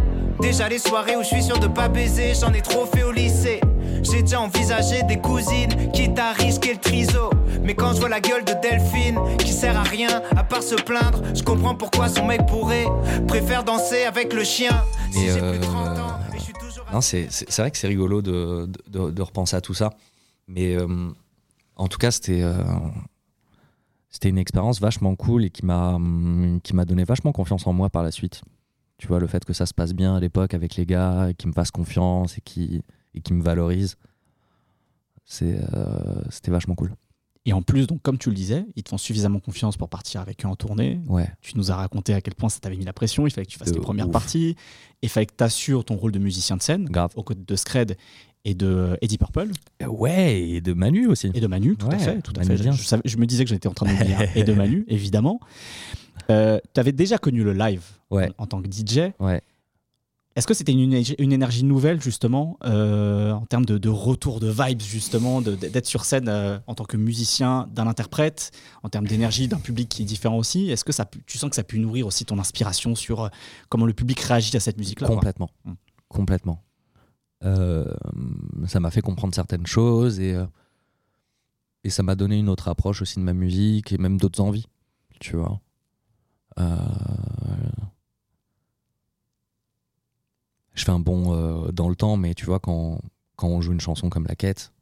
Déjà 0.43 0.69
les 0.69 0.79
soirées 0.79 1.17
où 1.17 1.23
je 1.23 1.29
suis 1.29 1.43
sûr 1.43 1.59
de 1.59 1.69
pas 1.69 1.89
baiser, 1.89 2.35
j'en 2.39 2.53
ai 2.53 2.61
trop 2.61 2.85
fait 2.85 3.03
au 3.03 3.13
lycée. 3.13 3.63
J'ai 4.03 4.21
déjà 4.21 4.43
envisagé 4.43 5.03
des 5.05 5.17
cousines, 5.23 5.91
quitte 5.95 6.19
à 6.19 6.33
risquer 6.35 6.75
le 6.75 6.81
triso. 6.81 7.31
Mais 7.63 7.75
quand 7.75 7.95
je 7.95 8.01
vois 8.01 8.11
la 8.11 8.21
gueule 8.21 8.45
de 8.45 8.53
Delphine, 8.61 9.19
qui 9.39 9.51
sert 9.51 9.79
à 9.79 9.83
rien 9.83 10.21
à 10.37 10.45
part 10.45 10.63
se 10.63 10.75
plaindre, 10.75 11.23
je 11.35 11.43
comprends 11.43 11.75
pourquoi 11.75 12.11
son 12.11 12.27
mec 12.27 12.45
pourrait 12.47 12.85
préfère 13.27 13.65
danser 13.65 14.03
avec 14.03 14.35
le 14.35 14.45
chien. 14.45 14.85
Si 15.13 15.21
j'ai 15.29 15.41
plus 15.41 15.41
de 15.41 15.45
euh, 15.47 15.61
30 15.63 15.99
ans, 15.99 16.19
et 16.35 16.39
je 16.39 16.43
suis 16.45 16.53
toujours 16.53 16.85
Non, 16.93 17.01
c'est 17.01 17.27
vrai 17.57 17.71
que 17.71 17.79
c'est 17.79 17.89
rigolo 17.89 18.21
de, 18.21 18.69
de, 18.89 19.09
de 19.11 19.23
repenser 19.23 19.57
à 19.57 19.63
tout 19.63 19.73
ça. 19.73 19.95
Mais 20.47 20.75
euh, 20.77 20.87
en 21.77 21.89
tout 21.89 21.99
cas, 21.99 22.11
c'était 22.11 22.43
euh, 22.43 22.55
c'était 24.11 24.29
une 24.29 24.39
expérience 24.39 24.81
vachement 24.81 25.15
cool 25.17 25.45
et 25.45 25.51
qui 25.51 25.65
m'a 25.67 25.95
hum, 25.95 26.61
qui 26.63 26.75
m'a 26.75 26.85
donné 26.85 27.05
vachement 27.05 27.33
confiance 27.33 27.67
en 27.67 27.73
moi 27.73 27.91
par 27.91 28.03
la 28.03 28.11
suite. 28.11 28.43
Tu 28.99 29.09
vois, 29.09 29.19
le 29.19 29.27
fait 29.27 29.45
que 29.45 29.53
ça 29.53 29.67
se 29.67 29.75
passe 29.75 29.93
bien 29.93 30.15
à 30.17 30.21
l'époque 30.21 30.55
avec 30.55 30.77
les 30.77 30.87
gars, 30.87 31.31
et 31.31 31.35
qu'ils 31.35 31.49
me 31.49 31.53
fassent 31.53 31.73
confiance 31.73 32.39
et 32.39 32.41
qui 32.41 32.83
et 33.15 33.21
qui 33.21 33.33
me 33.33 33.43
valorisent, 33.43 33.97
c'est 35.25 35.59
euh, 35.75 36.23
c'était 36.31 36.51
vachement 36.51 36.75
cool. 36.75 36.95
Et 37.47 37.53
en 37.53 37.61
plus, 37.61 37.87
donc, 37.87 38.01
comme 38.01 38.17
tu 38.17 38.31
le 38.31 38.35
disais, 38.35 38.65
ils 38.75 38.83
te 38.83 38.89
font 38.89 38.97
suffisamment 38.97 39.39
confiance 39.39 39.77
pour 39.77 39.91
partir 39.91 40.23
avec 40.23 40.47
eux 40.47 40.49
en 40.49 40.57
tournée. 40.57 41.03
Ouais, 41.09 41.31
Tu 41.43 41.59
nous 41.59 41.71
as 41.71 41.77
raconté 41.77 42.15
à 42.15 42.23
quel 42.23 42.35
point 42.35 42.49
ça 42.49 42.59
t'avait 42.59 42.77
mis 42.79 42.87
la 42.87 42.95
pression. 42.95 43.27
Il 43.27 43.31
fallait 43.33 43.45
que 43.45 43.51
tu 43.51 43.59
fasses 43.59 43.69
De 43.71 43.75
les 43.75 43.83
premières 43.83 44.07
ouf. 44.07 44.13
parties. 44.13 44.57
Il 45.03 45.11
fallait 45.11 45.27
que 45.27 45.35
tu 45.37 45.45
assures 45.45 45.85
ton 45.85 45.97
rôle 45.97 46.13
de 46.13 46.19
musicien 46.19 46.57
de 46.57 46.63
scène 46.63 46.87
grave. 46.87 47.11
aux 47.17 47.23
côtés 47.23 47.43
de 47.47 47.57
Scred 47.57 47.99
et 48.45 48.55
de 48.55 48.67
euh, 48.67 48.97
Eddie 49.01 49.19
Purple 49.19 49.49
Ouais, 49.87 50.41
et 50.41 50.61
de 50.61 50.73
Manu 50.73 51.07
aussi. 51.07 51.31
et 51.35 51.41
de 51.41 51.47
Manu, 51.47 51.77
tout 51.77 51.89
à 51.91 51.99
fait. 51.99 52.21
Tout 52.23 52.33
à 52.37 52.43
fait. 52.45 52.57
Je, 52.57 52.63
Dieng. 52.63 52.73
je 52.73 52.83
savais- 52.85 53.03
je 53.05 53.17
me 53.17 53.27
disais 53.27 53.45
que 53.45 53.51
j'étais 53.51 53.69
en 53.69 53.75
train 53.75 53.87
d'oublier 53.87 54.15
un. 54.19 54.27
et 54.35 54.45
de 54.45 54.53
Manu, 54.53 54.85
évidemment. 54.89 55.41
Euh, 56.31 56.59
tu 56.73 56.81
avais 56.81 56.93
déjà 56.93 57.19
connu 57.19 57.43
le 57.43 57.53
live 57.53 57.83
Ouais. 58.11 58.31
en, 58.39 58.45
en 58.45 58.47
tant 58.47 58.63
que 58.63 58.69
DJ. 58.71 59.13
Ouais. 59.19 59.43
Est-ce 60.37 60.49
que 60.49 60.55
c'était 60.55 60.73
une, 60.73 60.81
énergie- 60.81 61.15
une 61.21 61.33
énergie 61.33 61.63
nouvelle, 61.63 62.03
justement, 62.03 62.59
euh, 62.65 63.31
en 63.31 63.47
termes 63.47 63.65
de, 63.65 63.79
de 63.79 63.89
retour 63.89 64.41
de 64.41 64.49
vibes, 64.51 64.83
justement, 64.83 65.41
de- 65.41 65.55
d'être 65.55 65.87
sur 65.87 66.05
scène 66.05 66.29
euh, 66.29 66.59
en 66.67 66.75
tant 66.75 66.85
que 66.85 66.97
musicien, 66.97 67.69
d'un 67.73 67.87
interprète, 67.87 68.51
en 68.83 68.89
termes 68.89 69.07
d'énergie, 69.07 69.47
d'un 69.47 69.59
public 69.61 69.89
qui 69.89 70.03
est 70.03 70.07
différent 70.07 70.37
aussi? 70.37 70.71
Est-ce 70.71 70.85
que 70.85 70.93
ça, 70.93 71.09
tu 71.27 71.39
sens 71.39 71.51
que 71.51 71.57
ça 71.57 71.61
a 71.61 71.65
pu 71.65 71.79
nourrir 71.79 72.07
aussi 72.09 72.25
ton 72.25 72.39
inspiration 72.41 72.97
sur 72.97 73.23
euh, 73.25 73.29
comment 73.69 73.87
le 73.87 73.93
public 73.93 74.19
réagit 74.21 74.57
à 74.57 74.61
cette 74.61 74.77
musique-là 74.79 75.07
Complètement. 75.07 75.51
Mm. 75.65 75.73
Complètement. 76.09 76.63
Euh, 77.43 77.93
ça 78.67 78.81
m'a 78.81 78.91
fait 78.91 79.01
comprendre 79.03 79.35
certaines 79.35 79.67
choses 79.67 80.21
et, 80.21 80.35
euh, 80.35 80.47
et 81.83 81.91
ça 81.91 82.03
m'a 82.03 82.15
donné 82.15 82.39
une 82.39 82.49
autre 82.49 82.69
approche 82.69 83.03
aussi 83.03 83.17
de 83.19 83.25
ma 83.25 83.35
musique 83.35 83.93
et 83.93 83.99
même 83.99 84.17
d'autres 84.19 84.41
envies, 84.41 84.69
tu 85.21 85.37
vois. 85.37 85.61
Euh, 86.59 86.77
je 90.75 90.85
fais 90.85 90.91
un 90.93 90.99
bond 91.01 91.71
dans 91.73 91.89
le 91.89 91.97
temps, 91.97 92.17
mais 92.17 92.35
tu 92.35 92.47
vois, 92.47 92.59
quand, 92.61 93.01
quand 93.37 93.49
on 93.49 93.61
joue 93.61 93.73
une 93.73 93.81
chanson 93.81 94.09
comme 94.09 94.27
La 94.27 94.35
Quête, 94.37 94.73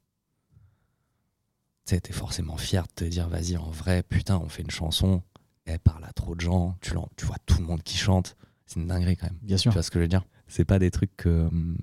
tu 1.86 2.00
t'es 2.00 2.12
forcément 2.12 2.56
fier 2.56 2.84
de 2.84 2.92
te 2.94 3.04
dire, 3.04 3.28
vas-y, 3.28 3.56
en 3.56 3.70
vrai, 3.70 4.02
putain, 4.02 4.38
on 4.38 4.48
fait 4.48 4.62
une 4.62 4.70
chanson, 4.70 5.22
elle 5.64 5.80
parle 5.80 6.04
à 6.04 6.12
trop 6.12 6.34
de 6.34 6.40
gens, 6.40 6.76
tu, 6.80 6.92
tu 7.16 7.26
vois 7.26 7.36
tout 7.46 7.58
le 7.58 7.64
monde 7.66 7.82
qui 7.82 7.96
chante, 7.96 8.36
c'est 8.66 8.80
une 8.80 8.86
dinguerie 8.86 9.16
quand 9.16 9.26
même. 9.26 9.38
Bien 9.42 9.56
Tu 9.56 9.62
sûr. 9.62 9.72
vois 9.72 9.82
ce 9.82 9.90
que 9.90 9.98
je 9.98 10.04
veux 10.04 10.08
dire? 10.08 10.24
C'est 10.52 10.66
pas 10.66 10.78
des 10.78 10.90
trucs 10.90 11.16
que, 11.16 11.46
hum, 11.46 11.78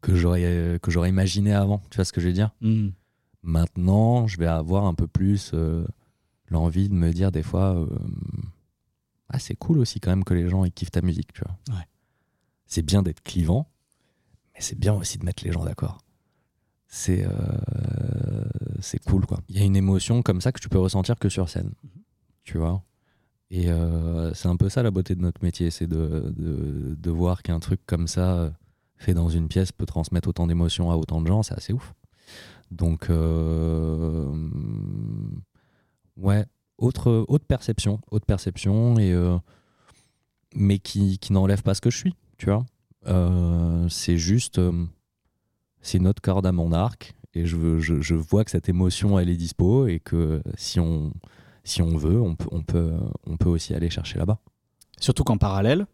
que 0.00 0.16
j'aurais 0.16 0.80
que 0.82 0.90
j'aurais 0.90 1.08
imaginé 1.08 1.52
avant. 1.52 1.80
Tu 1.88 1.94
vois 1.94 2.04
ce 2.04 2.12
que 2.12 2.20
je 2.20 2.26
veux 2.26 2.32
dire? 2.32 2.50
Mm. 2.60 2.88
Maintenant, 3.44 4.26
je 4.26 4.38
vais 4.38 4.48
avoir 4.48 4.86
un 4.86 4.94
peu 4.94 5.06
plus 5.06 5.52
euh, 5.54 5.86
l'envie 6.48 6.88
de 6.88 6.94
me 6.94 7.12
dire 7.12 7.30
des 7.30 7.44
fois, 7.44 7.76
euh, 7.76 7.86
ah 9.28 9.38
c'est 9.38 9.54
cool 9.54 9.78
aussi 9.78 10.00
quand 10.00 10.10
même 10.10 10.24
que 10.24 10.34
les 10.34 10.48
gens 10.48 10.64
ils 10.64 10.72
kiffent 10.72 10.90
ta 10.90 11.00
musique. 11.00 11.32
Tu 11.32 11.42
vois 11.44 11.56
Ouais. 11.78 11.86
C'est 12.66 12.82
bien 12.82 13.04
d'être 13.04 13.22
clivant, 13.22 13.70
mais 14.52 14.62
c'est 14.62 14.76
bien 14.76 14.94
aussi 14.94 15.18
de 15.18 15.24
mettre 15.24 15.44
les 15.44 15.52
gens 15.52 15.64
d'accord. 15.64 15.98
C'est 16.88 17.24
euh, 17.24 18.42
c'est 18.80 18.98
cool 19.04 19.26
quoi. 19.26 19.38
Il 19.48 19.56
y 19.56 19.62
a 19.62 19.64
une 19.64 19.76
émotion 19.76 20.22
comme 20.22 20.40
ça 20.40 20.50
que 20.50 20.58
tu 20.60 20.68
peux 20.68 20.80
ressentir 20.80 21.20
que 21.20 21.28
sur 21.28 21.48
scène. 21.48 21.72
Tu 22.42 22.58
vois 22.58 22.82
et 23.54 23.68
euh, 23.68 24.32
c'est 24.32 24.48
un 24.48 24.56
peu 24.56 24.70
ça 24.70 24.82
la 24.82 24.90
beauté 24.90 25.14
de 25.14 25.20
notre 25.20 25.44
métier, 25.44 25.70
c'est 25.70 25.86
de, 25.86 27.10
voir 27.10 27.42
qu'un 27.42 27.60
truc 27.60 27.80
comme 27.84 28.08
ça, 28.08 28.38
euh, 28.38 28.50
fait 28.96 29.12
dans 29.12 29.28
une 29.28 29.46
pièce, 29.46 29.72
peut 29.72 29.84
transmettre 29.84 30.26
autant 30.28 30.46
d'émotions 30.46 30.90
à 30.90 30.96
autant 30.96 31.20
de 31.20 31.26
gens, 31.26 31.42
c'est 31.42 31.54
assez 31.54 31.74
ouf. 31.74 31.92
Donc, 32.70 33.10
euh, 33.10 34.26
ouais, 36.16 36.46
autre, 36.78 37.26
autre 37.28 37.44
perception, 37.44 38.00
autre 38.10 38.24
perception, 38.24 38.94
mais 40.54 40.78
qui, 40.78 41.20
n'enlève 41.28 41.62
pas 41.62 41.74
ce 41.74 41.82
que 41.82 41.90
je 41.90 41.98
suis, 41.98 42.14
tu 42.38 42.46
vois. 42.46 42.64
C'est 43.90 44.16
juste, 44.16 44.58
c'est 45.82 45.98
une 45.98 46.06
autre 46.06 46.22
corde 46.22 46.46
à 46.46 46.52
mon 46.52 46.72
arc, 46.72 47.14
et 47.34 47.44
je 47.44 48.14
vois 48.14 48.44
que 48.46 48.50
cette 48.50 48.70
émotion, 48.70 49.18
elle 49.18 49.28
est 49.28 49.36
dispo, 49.36 49.88
et 49.88 50.00
que 50.00 50.42
si 50.56 50.80
on, 50.80 51.12
si 51.64 51.82
on 51.82 51.96
veut, 51.96 52.20
on 52.20 52.34
peut, 52.34 52.48
on 52.50 52.62
peut, 52.62 52.92
on 53.26 53.36
peut 53.36 53.48
aussi 53.48 53.74
aller 53.74 53.90
chercher 53.90 54.18
là-bas. 54.18 54.38
Surtout 55.00 55.24
qu'en 55.24 55.36
parallèle 55.38 55.86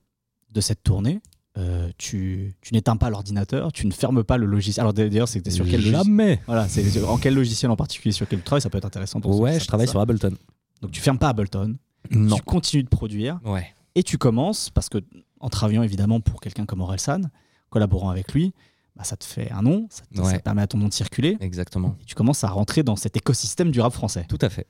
de 0.53 0.61
cette 0.61 0.83
tournée, 0.83 1.21
euh, 1.57 1.91
tu, 1.99 2.55
tu 2.61 2.75
n'éteins 2.75 2.97
pas 2.97 3.11
l'ordinateur, 3.11 3.73
tu 3.73 3.87
ne 3.87 3.93
fermes 3.93 4.23
pas 4.23 4.37
le 4.37 4.47
logiciel. 4.47 4.83
Alors 4.83 4.93
d'ailleurs, 4.93 5.29
c'était 5.29 5.51
sur 5.51 5.65
quel 5.65 5.77
logiciel? 5.81 6.03
Jamais 6.05 6.41
Voilà, 6.47 6.69
c'est 6.69 7.03
en 7.05 7.19
quel 7.19 7.35
logiciel 7.35 7.71
en 7.71 7.77
particulier 7.77 8.13
sur 8.13 8.29
quel 8.29 8.39
tu 8.39 8.45
travailles, 8.45 8.63
ça 8.63 8.71
peut 8.71 8.79
être 8.79 8.85
intéressant. 8.85 9.21
pour 9.21 9.39
Ouais, 9.41 9.59
je 9.59 9.67
travaille 9.67 9.89
sur. 9.89 10.01
Ableton. 10.01 10.35
Donc 10.83 10.93
tu 10.93 11.01
fermes 11.01 11.19
pas 11.19 11.31
Ableton, 11.31 11.77
Non. 12.11 12.37
tu 12.37 12.43
continues 12.43 12.85
de 12.85 12.89
produire 12.89 13.41
Ouais. 13.45 13.67
et 13.95 14.03
tu 14.05 14.19
commences 14.19 14.71
parce 14.71 14.89
que 14.89 14.99
en 15.41 15.49
travaillant 15.49 15.83
évidemment 15.83 16.21
pour 16.21 16.41
quelqu'un 16.41 16.65
comme 16.67 16.81
Orelsan, 16.81 17.23
collaborant 17.71 18.11
avec 18.11 18.33
lui, 18.33 18.53
bah, 18.97 19.05
ça 19.05 19.17
te 19.17 19.25
fait 19.25 19.51
un 19.51 19.63
nom, 19.63 19.87
ça 19.91 20.03
te, 20.07 20.21
Ouais. 20.21 20.31
ça 20.33 20.39
te 20.39 20.43
permet 20.45 20.63
à 20.63 20.67
ton 20.69 20.79
nom 20.79 20.89
de 20.89 20.93
circuler. 20.93 21.37
Exactement. 21.41 21.97
Et 22.01 22.05
tu 22.05 22.15
commences 22.15 22.45
à 22.45 22.49
rentrer 22.49 22.83
dans 22.85 22.97
cet 22.97 23.17
écosystème 23.17 23.71
du 23.73 23.81
rap 23.81 23.93
français. 23.93 24.27
Tout 24.29 24.39
à 24.41 24.49
fait. 24.49 24.67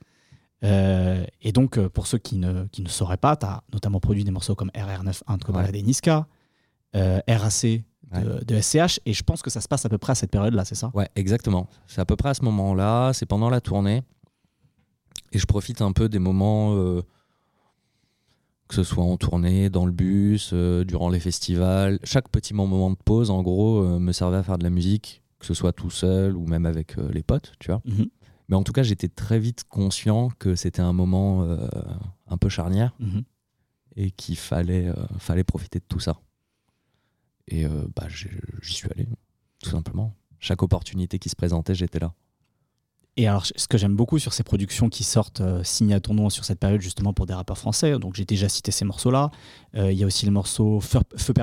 Euh, 0.63 1.25
et 1.41 1.51
donc, 1.51 1.77
euh, 1.77 1.87
pour 1.89 2.05
ceux 2.07 2.17
qui 2.17 2.37
ne, 2.37 2.65
qui 2.65 2.81
ne 2.81 2.89
sauraient 2.89 3.17
pas, 3.17 3.35
tu 3.37 3.45
as 3.45 3.63
notamment 3.73 3.99
produit 3.99 4.23
des 4.23 4.31
morceaux 4.31 4.55
comme 4.55 4.69
RR91 4.75 5.37
de 5.39 5.43
Kobalade 5.43 5.75
et 5.75 5.81
Niska, 5.83 6.27
euh, 6.95 7.19
RAC 7.27 7.61
de, 7.63 7.81
Ouais. 8.11 8.43
de 8.43 8.59
SCH, 8.59 8.99
et 9.05 9.13
je 9.13 9.23
pense 9.23 9.41
que 9.43 9.49
ça 9.51 9.61
se 9.61 9.67
passe 9.67 9.85
à 9.85 9.89
peu 9.89 9.99
près 9.99 10.11
à 10.11 10.15
cette 10.15 10.31
période-là, 10.31 10.65
c'est 10.65 10.73
ça? 10.75 10.89
Ouais, 10.95 11.07
exactement. 11.15 11.67
C'est 11.87 12.01
à 12.01 12.05
peu 12.05 12.15
près 12.15 12.29
à 12.29 12.33
ce 12.33 12.43
moment-là, 12.43 13.11
c'est 13.13 13.27
pendant 13.27 13.49
la 13.51 13.61
tournée. 13.61 14.01
Et 15.31 15.37
je 15.37 15.45
profite 15.45 15.81
un 15.83 15.91
peu 15.91 16.09
des 16.09 16.17
moments, 16.17 16.75
euh, 16.75 17.03
que 18.67 18.73
ce 18.75 18.83
soit 18.83 19.03
en 19.03 19.15
tournée, 19.17 19.69
dans 19.69 19.85
le 19.85 19.91
bus, 19.91 20.53
durant 20.53 21.09
les 21.09 21.19
festivals. 21.19 21.99
Chaque 22.03 22.29
petit 22.29 22.53
moment 22.55 22.89
de 22.89 22.95
pause, 22.95 23.29
en 23.29 23.43
gros, 23.43 23.83
me 23.99 24.11
servait 24.11 24.37
à 24.37 24.43
faire 24.43 24.57
de 24.57 24.63
la 24.63 24.69
musique, 24.71 25.21
que 25.39 25.45
ce 25.45 25.53
soit 25.53 25.71
tout 25.71 25.89
seul 25.91 26.35
ou 26.35 26.45
même 26.47 26.65
avec 26.65 26.95
les 26.97 27.21
potes, 27.23 27.53
tu 27.59 27.69
vois. 27.71 27.81
Mhm. 27.85 28.07
Mais 28.49 28.55
en 28.55 28.63
tout 28.63 28.73
cas, 28.73 28.83
j'étais 28.83 29.07
très 29.07 29.39
vite 29.39 29.63
conscient 29.69 30.29
que 30.39 30.55
c'était 30.55 30.81
un 30.81 30.91
moment 30.93 31.43
euh, 31.43 31.67
un 32.27 32.37
peu 32.37 32.49
charnière 32.49 32.93
Mhm. 32.99 33.23
et 33.95 34.11
qu'il 34.11 34.35
fallait, 34.37 34.87
euh, 34.87 34.93
fallait 35.19 35.43
profiter 35.45 35.79
de 35.79 35.85
tout 35.87 35.99
ça. 35.99 36.17
Et 37.47 37.65
euh, 37.65 37.85
bah, 37.95 38.07
j'y 38.09 38.73
suis 38.73 38.89
allé, 38.91 39.07
tout 39.63 39.69
simplement. 39.69 40.13
Chaque 40.39 40.61
opportunité 40.63 41.19
qui 41.19 41.29
se 41.29 41.35
présentait, 41.35 41.75
j'étais 41.75 41.99
là. 41.99 42.13
Et 43.17 43.27
alors, 43.27 43.45
ce 43.45 43.67
que 43.67 43.77
j'aime 43.77 43.95
beaucoup 43.95 44.17
sur 44.17 44.31
ces 44.33 44.43
productions 44.43 44.87
qui 44.87 45.03
sortent 45.03 45.41
euh, 45.41 45.61
signées 45.63 45.95
à 45.95 45.99
ton 45.99 46.13
nom 46.13 46.29
sur 46.29 46.45
cette 46.45 46.59
période, 46.59 46.79
justement 46.79 47.11
pour 47.11 47.25
des 47.25 47.33
rappeurs 47.33 47.57
français, 47.57 47.99
donc 47.99 48.15
j'ai 48.15 48.23
déjà 48.23 48.47
cité 48.47 48.71
ces 48.71 48.85
morceaux-là. 48.85 49.29
Euh, 49.75 49.91
Il 49.91 49.97
y 49.97 50.03
a 50.03 50.07
aussi 50.07 50.25
le 50.25 50.31
morceau 50.31 50.79
Feu, 50.79 50.99
feu, 51.17 51.33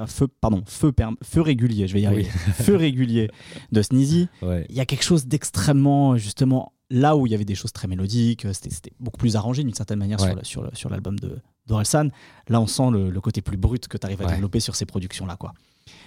pardon, 0.40 0.62
feu, 0.66 0.92
feu 1.22 1.40
régulier, 1.42 1.86
je 1.86 1.92
vais 1.92 2.00
y 2.00 2.06
arriver. 2.06 2.24
Feu 2.54 2.76
régulier 2.76 3.30
de 3.72 3.82
Sneezy. 3.82 4.28
Ouais. 4.40 4.64
Il 4.70 4.74
y 4.76 4.80
a 4.80 4.86
quelque 4.86 5.04
chose 5.04 5.26
d'extrêmement, 5.26 6.16
justement, 6.16 6.72
là 6.90 7.16
où 7.16 7.26
il 7.26 7.32
y 7.32 7.34
avait 7.34 7.44
des 7.44 7.54
choses 7.56 7.72
très 7.72 7.88
mélodiques, 7.88 8.44
euh, 8.44 8.52
c'était 8.52 8.92
beaucoup 9.00 9.18
plus 9.18 9.34
arrangé 9.36 9.62
d'une 9.64 9.74
certaine 9.74 9.98
manière 9.98 10.20
Ouais. 10.20 10.26
sur 10.28 10.36
le- 10.36 10.44
sur 10.44 10.70
sur 10.76 10.90
l'album 10.90 11.18
de 11.18 11.38
d'Orelsan. 11.66 12.10
Là, 12.48 12.60
on 12.60 12.66
sent 12.68 12.90
le, 12.92 13.10
le 13.10 13.20
côté 13.20 13.42
plus 13.42 13.56
brut 13.56 13.88
que 13.88 13.98
tu 13.98 14.06
arrives 14.06 14.22
à 14.22 14.26
Ouais. 14.26 14.32
développer 14.34 14.60
sur 14.60 14.76
ces 14.76 14.86
productions-là. 14.86 15.36
quoi. 15.36 15.52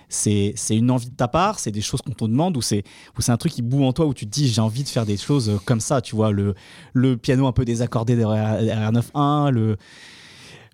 C'est 0.08 0.54
une 0.72 0.90
envie 0.90 1.10
de 1.10 1.16
ta 1.16 1.28
part, 1.28 1.60
c'est 1.60 1.72
des 1.72 1.82
choses 1.82 2.02
qu'on 2.02 2.14
te 2.14 2.24
demande, 2.26 2.56
ou 2.58 2.62
c'est 2.62 2.84
un 3.28 3.38
truc 3.38 3.52
qui 3.52 3.62
boue 3.62 3.84
en 3.84 3.94
toi, 3.94 4.06
où 4.06 4.14
tu 4.14 4.26
te 4.26 4.32
dis 4.32 4.48
j'ai 4.48 4.62
envie 4.62 4.84
de 4.84 4.90
faire 4.90 5.06
des 5.06 5.18
choses 5.18 5.50
euh, 5.50 5.58
comme 5.66 5.80
ça, 5.82 6.02
tu 6.02 6.16
vois, 6.16 6.32
le, 6.32 6.56
le 6.94 7.16
piano 7.18 7.46
un 7.46 7.52
peu 7.52 7.64
désaccordé 7.66 8.16
de 8.16 8.24
R91, 8.24 9.52
le, 9.52 9.78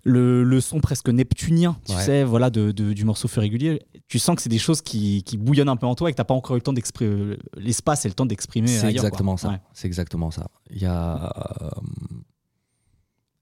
le, 0.08 0.44
le 0.44 0.60
son 0.60 0.78
presque 0.78 1.08
neptunien, 1.08 1.76
tu 1.84 1.92
Ouais. 1.92 2.00
sais, 2.02 2.22
voilà, 2.22 2.48
de, 2.48 2.70
de- 2.70 2.92
du 2.92 3.04
morceau 3.04 3.26
feu 3.26 3.40
régulier. 3.40 3.82
Tu 4.06 4.20
sens 4.20 4.36
que 4.36 4.42
c'est 4.42 4.48
des 4.48 4.58
choses 4.58 4.80
qui, 4.80 5.24
qui 5.24 5.36
bouillonnent 5.36 5.68
un 5.68 5.76
peu 5.76 5.86
en 5.86 5.96
toi 5.96 6.08
et 6.08 6.12
que 6.12 6.16
t'as 6.16 6.22
pas 6.24 6.34
encore 6.34 6.54
eu 6.54 6.60
le 6.60 6.62
temps 6.62 6.72
d'exprimer, 6.72 7.36
l'espace 7.56 8.04
et 8.04 8.08
le 8.08 8.14
temps 8.14 8.24
d'exprimer. 8.24 8.68
C'est 8.68 8.88
exactement 8.88 9.36
ça. 9.36 9.60
C'est 9.72 9.88
exactement 9.88 10.30
ça. 10.30 10.46
Il 10.70 10.80
y 10.80 10.86
a, 10.86 11.32
euh, 11.60 11.70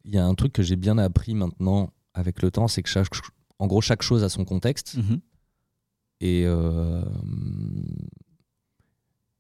il 0.07 0.15
y 0.15 0.19
a 0.19 0.25
un 0.25 0.35
truc 0.35 0.55
que 0.55 0.63
j'ai 0.63 0.77
bien 0.77 0.97
appris 0.97 1.35
maintenant 1.35 1.93
avec 2.15 2.41
le 2.41 2.51
temps, 2.51 2.67
c'est 2.67 2.83
que 2.83 2.89
chaque, 2.89 3.09
en 3.59 3.67
gros, 3.67 3.83
chaque 3.83 4.03
chose 4.03 4.25
a 4.25 4.31
son 4.31 4.45
contexte. 4.47 4.97
Mhm. 4.97 5.21
Et, 6.21 6.45
euh, 6.47 7.05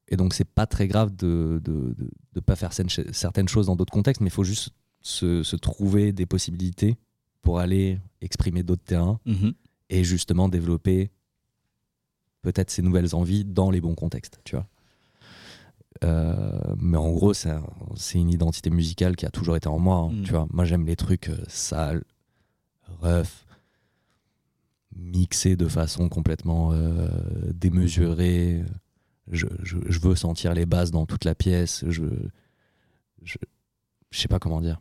et 0.08 0.16
donc, 0.16 0.34
c'est 0.34 0.44
pas 0.44 0.66
très 0.66 0.88
grave 0.88 1.14
de 1.16 1.26
ne 1.54 1.58
de, 1.58 1.94
de 2.34 2.40
pas 2.40 2.56
faire 2.56 2.72
certaines 2.74 3.12
certaines 3.14 3.48
choses 3.48 3.66
dans 3.66 3.76
d'autres 3.76 3.92
contextes, 3.92 4.20
mais 4.20 4.28
il 4.28 4.32
faut 4.32 4.44
juste 4.44 4.70
se, 5.00 5.42
se 5.42 5.56
trouver 5.56 6.12
des 6.12 6.26
possibilités 6.26 6.96
pour 7.44 7.60
aller 7.60 8.00
exprimer 8.20 8.62
d'autres 8.64 8.82
terrains 8.84 9.20
Mhm. 9.26 9.52
et 9.90 10.02
justement 10.02 10.48
développer 10.48 11.10
peut-être 12.42 12.70
ces 12.70 12.82
nouvelles 12.82 13.14
envies 13.14 13.44
dans 13.44 13.70
les 13.70 13.80
bons 13.80 13.94
contextes, 13.94 14.40
tu 14.44 14.56
vois. 14.56 14.66
Euh, 16.02 16.58
mais 16.76 16.96
en 16.98 17.12
gros, 17.12 17.32
c'est 17.34 17.50
un- 17.50 17.64
c'est 17.94 18.18
une 18.18 18.30
identité 18.30 18.68
musicale 18.70 19.14
qui 19.16 19.26
a 19.26 19.30
toujours 19.30 19.56
été 19.56 19.68
en 19.68 19.78
moi. 19.78 19.96
hein, 19.96 20.10
Mm. 20.12 20.22
Tu 20.24 20.30
vois, 20.32 20.46
moi 20.50 20.64
j'aime 20.64 20.84
les 20.86 20.96
trucs 20.96 21.28
euh, 21.28 21.38
sales, 21.48 22.02
rough, 23.00 23.46
mixés 24.96 25.56
de 25.56 25.68
façon 25.68 26.08
complètement 26.08 26.72
euh, 26.72 27.08
démesurée. 27.54 28.64
Je, 29.30 29.46
je- 29.62 29.78
je 29.88 29.98
veux 30.00 30.14
sentir 30.16 30.52
les 30.54 30.66
basses 30.66 30.90
dans 30.90 31.06
toute 31.06 31.24
la 31.24 31.34
pièce. 31.34 31.84
Je, 31.88 32.04
je, 33.22 33.38
je 34.10 34.18
sais 34.18 34.28
pas 34.28 34.38
comment 34.38 34.60
dire. 34.60 34.80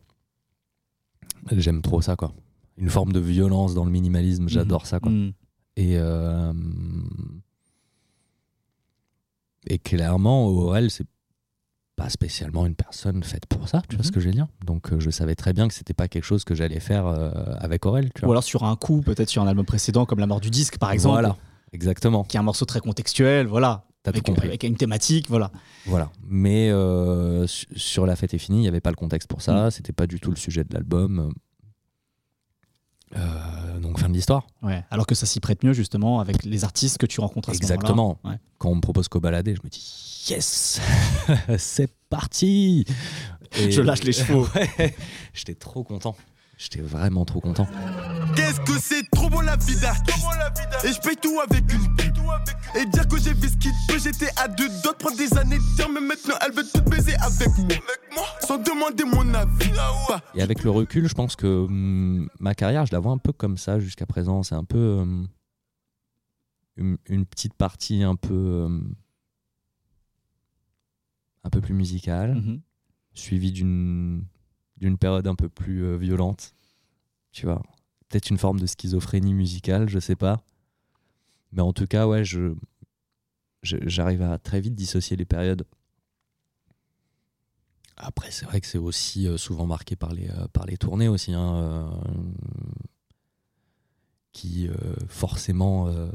J'aime 1.51 1.81
trop 1.81 2.01
ça, 2.01 2.15
quoi. 2.15 2.33
Une 2.77 2.89
forme 2.89 3.11
de 3.13 3.19
violence 3.19 3.73
dans 3.75 3.85
le 3.85 3.91
minimalisme. 3.91 4.49
J'adore 4.49 4.85
ça, 4.87 4.99
quoi. 4.99 5.11
Mhm. 5.11 5.33
Et, 5.75 5.97
euh, 5.97 6.53
et 9.67 9.79
clairement, 9.79 10.47
Aurel, 10.47 10.91
c'est 10.91 11.07
pas 11.95 12.09
spécialement 12.09 12.65
une 12.65 12.75
personne 12.75 13.23
faite 13.23 13.45
pour 13.45 13.69
ça, 13.69 13.81
tu 13.87 13.95
vois 13.95 14.01
Mhm. 14.03 14.07
ce 14.07 14.11
que 14.11 14.19
je 14.19 14.25
veux 14.25 14.33
dire? 14.33 14.47
Donc 14.65 14.91
euh, 14.91 14.99
je 14.99 15.09
savais 15.11 15.35
très 15.35 15.53
bien 15.53 15.67
que 15.67 15.73
c'était 15.73 15.93
pas 15.93 16.07
quelque 16.07 16.23
chose 16.23 16.43
que 16.43 16.55
j'allais 16.55 16.79
faire 16.79 17.05
euh, 17.05 17.31
avec 17.59 17.85
Aurel, 17.85 18.11
tu 18.13 18.25
Ou 18.25 18.31
alors 18.31 18.43
sur 18.43 18.63
un 18.63 18.75
coup, 18.75 19.01
peut-être 19.01 19.29
sur 19.29 19.43
un 19.43 19.47
album 19.47 19.65
précédent, 19.65 20.05
comme 20.05 20.19
La 20.19 20.25
mort 20.27 20.41
du 20.41 20.49
disque, 20.49 20.79
par 20.79 20.91
exemple, 20.91 21.13
Voilà, 21.13 21.37
exactement. 21.71 22.23
qui 22.23 22.35
est 22.37 22.39
un 22.39 22.43
morceau 22.43 22.65
très 22.65 22.79
contextuel, 22.79 23.45
voilà. 23.47 23.85
T'as 24.01 24.11
tout 24.11 24.17
Avec, 24.17 24.25
compris. 24.25 24.47
avec 24.47 24.63
une 24.63 24.75
thématique, 24.75 25.29
voilà. 25.29 25.51
Voilà. 25.85 26.11
Mais 26.27 26.69
euh, 26.71 27.47
su- 27.47 27.67
sur 27.75 28.05
La 28.05 28.15
fête 28.17 28.33
est 28.33 28.37
finie, 28.39 28.57
il 28.57 28.61
n'y 28.61 28.67
avait 28.67 28.81
pas 28.81 28.89
le 28.89 28.95
contexte 28.97 29.29
pour 29.29 29.39
Mm. 29.39 29.43
ça, 29.43 29.71
c'était 29.71 29.93
pas 29.93 30.07
du 30.07 30.19
tout 30.19 30.29
le 30.31 30.35
sujet 30.35 30.63
de 30.65 30.73
l'album. 30.73 31.31
Euh, 33.15 33.79
donc 33.79 33.99
fin 33.99 34.09
de 34.09 34.13
l'histoire. 34.13 34.47
Ouais. 34.61 34.83
Alors 34.89 35.05
que 35.05 35.15
ça 35.15 35.25
s'y 35.25 35.39
prête 35.39 35.63
mieux, 35.63 35.73
justement, 35.73 36.19
avec 36.19 36.43
les 36.43 36.63
artistes 36.63 36.97
que 36.97 37.05
tu 37.05 37.19
rencontres 37.21 37.49
à 37.49 37.53
ce 37.53 37.59
moment-là. 37.61 37.75
Exactement. 37.75 38.19
Ouais. 38.23 38.35
Quand 38.57 38.69
on 38.69 38.75
me 38.75 38.81
propose 38.81 39.07
qu'au 39.07 39.19
balader, 39.19 39.55
je 39.55 39.61
me 39.63 39.69
dis 39.69 40.25
yes, 40.29 40.79
c'est 41.57 41.91
parti. 42.09 42.85
Et- 43.59 43.71
Je 43.71 43.81
lâche 43.81 44.03
les 44.03 44.13
chevaux. 44.13 44.47
Ouais. 44.55 44.95
J'étais 45.33 45.55
trop 45.55 45.83
content. 45.83 46.15
J'étais 46.57 46.81
vraiment 46.81 47.25
trop 47.25 47.41
content. 47.41 47.67
Qu'est-ce 48.35 48.59
que 48.61 48.79
c'est 48.79 49.09
trop 49.11 49.29
bon 49.29 49.41
la 49.41 49.57
vie 49.57 49.75
d'artiste 49.79 50.25
Et 50.83 50.93
je 50.93 50.99
paye 51.01 51.17
tout 51.17 51.39
avec 51.39 51.63
une 51.73 51.95
pub 51.95 52.15
Et 52.75 52.85
dire 52.85 53.07
que 53.07 53.19
j'ai 53.19 53.33
vu 53.33 53.49
ce 53.49 53.57
qu'il 53.57 53.71
peut 53.87 53.99
J'étais 53.99 54.29
à 54.37 54.47
deux 54.47 54.69
d'autres 54.83 54.97
prendre 54.97 55.17
des 55.17 55.35
années 55.37 55.57
de 55.57 55.75
dire 55.75 55.89
Mais 55.89 55.99
maintenant 55.99 56.35
elle 56.45 56.53
veut 56.53 56.63
tout 56.71 56.81
baiser 56.83 57.15
avec 57.15 57.49
moi 58.13 58.25
Sans 58.41 58.57
demander 58.59 59.03
mon 59.03 59.33
avis 59.33 59.71
Pas 60.07 60.21
Et 60.35 60.41
avec 60.41 60.63
le 60.63 60.69
recul, 60.69 61.07
je 61.07 61.13
pense 61.15 61.35
que 61.35 61.47
hum, 61.47 62.29
ma 62.39 62.53
carrière, 62.53 62.85
je 62.85 62.93
la 62.93 62.99
vois 62.99 63.11
un 63.11 63.17
peu 63.17 63.33
comme 63.33 63.57
ça 63.57 63.79
jusqu'à 63.79 64.05
présent. 64.05 64.43
C'est 64.43 64.55
un 64.55 64.63
peu 64.63 64.99
hum, 65.01 65.27
une, 66.77 66.97
une 67.09 67.25
petite 67.25 67.55
partie 67.55 68.03
un 68.03 68.15
peu 68.15 68.63
hum, 68.65 68.95
un 71.43 71.49
peu 71.49 71.61
plus 71.61 71.73
musicale. 71.73 72.35
Mhm. 72.35 72.61
suivi 73.15 73.51
d'une 73.51 74.23
d'une 74.83 74.97
période 74.97 75.25
un 75.27 75.35
peu 75.35 75.47
plus 75.49 75.83
euh, 75.85 75.95
violente. 75.97 76.53
Tu 77.31 77.45
vois, 77.45 77.61
peut-être 78.09 78.29
une 78.29 78.37
forme 78.37 78.59
de 78.59 78.65
schizophrénie 78.67 79.33
musicale, 79.33 79.87
je 79.87 79.97
sais 79.99 80.15
pas. 80.17 80.43
Mais 81.53 81.61
en 81.61 81.71
tout 81.73 81.87
cas, 81.87 82.05
ouais, 82.07 82.23
je 82.25 82.53
j'arrive 83.63 84.21
à 84.23 84.37
très 84.39 84.59
vite 84.59 84.75
dissocier 84.75 85.15
les 85.15 85.23
périodes. 85.25 85.65
Après, 87.95 88.29
c'est 88.31 88.45
vrai 88.45 88.59
que 88.59 88.67
c'est 88.67 88.77
aussi 88.77 89.25
euh, 89.27 89.37
souvent 89.37 89.65
marqué 89.65 89.95
par 89.95 90.11
les, 90.13 90.29
euh, 90.29 90.47
par 90.51 90.65
les 90.65 90.75
tournées 90.75 91.07
aussi, 91.07 91.31
hein, 91.31 91.55
euh, 91.55 91.89
qui 94.33 94.67
euh, 94.67 94.73
forcément 95.07 95.87
euh, 95.87 96.09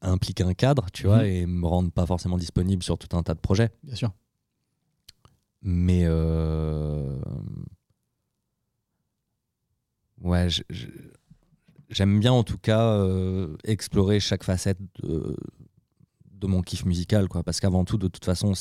impliquent 0.00 0.40
un 0.40 0.54
cadre, 0.54 0.86
tu 0.92 1.06
vois, 1.06 1.18
Mhm. 1.18 1.24
et 1.26 1.46
me 1.46 1.66
rendent 1.68 1.92
pas 1.92 2.06
forcément 2.06 2.38
disponible 2.38 2.82
sur 2.82 2.98
tout 2.98 3.16
un 3.16 3.22
tas 3.22 3.34
de 3.34 3.40
projets. 3.40 3.70
Bien 3.84 3.94
sûr. 3.94 4.10
Mais 5.64 6.04
ouais, 10.22 10.48
j'aime 11.90 12.20
bien 12.20 12.32
en 12.32 12.42
tout 12.44 12.58
cas 12.58 12.80
euh, 12.82 13.56
explorer 13.64 14.20
chaque 14.20 14.44
facette 14.44 14.78
de, 15.02 15.36
de 16.32 16.46
mon 16.46 16.62
kiff 16.62 16.84
musical, 16.84 17.28
quoi. 17.28 17.42
Parce 17.42 17.60
qu'avant 17.60 17.84
tout, 17.84 17.98
de 17.98 18.08
toute 18.08 18.24
façon, 18.24 18.52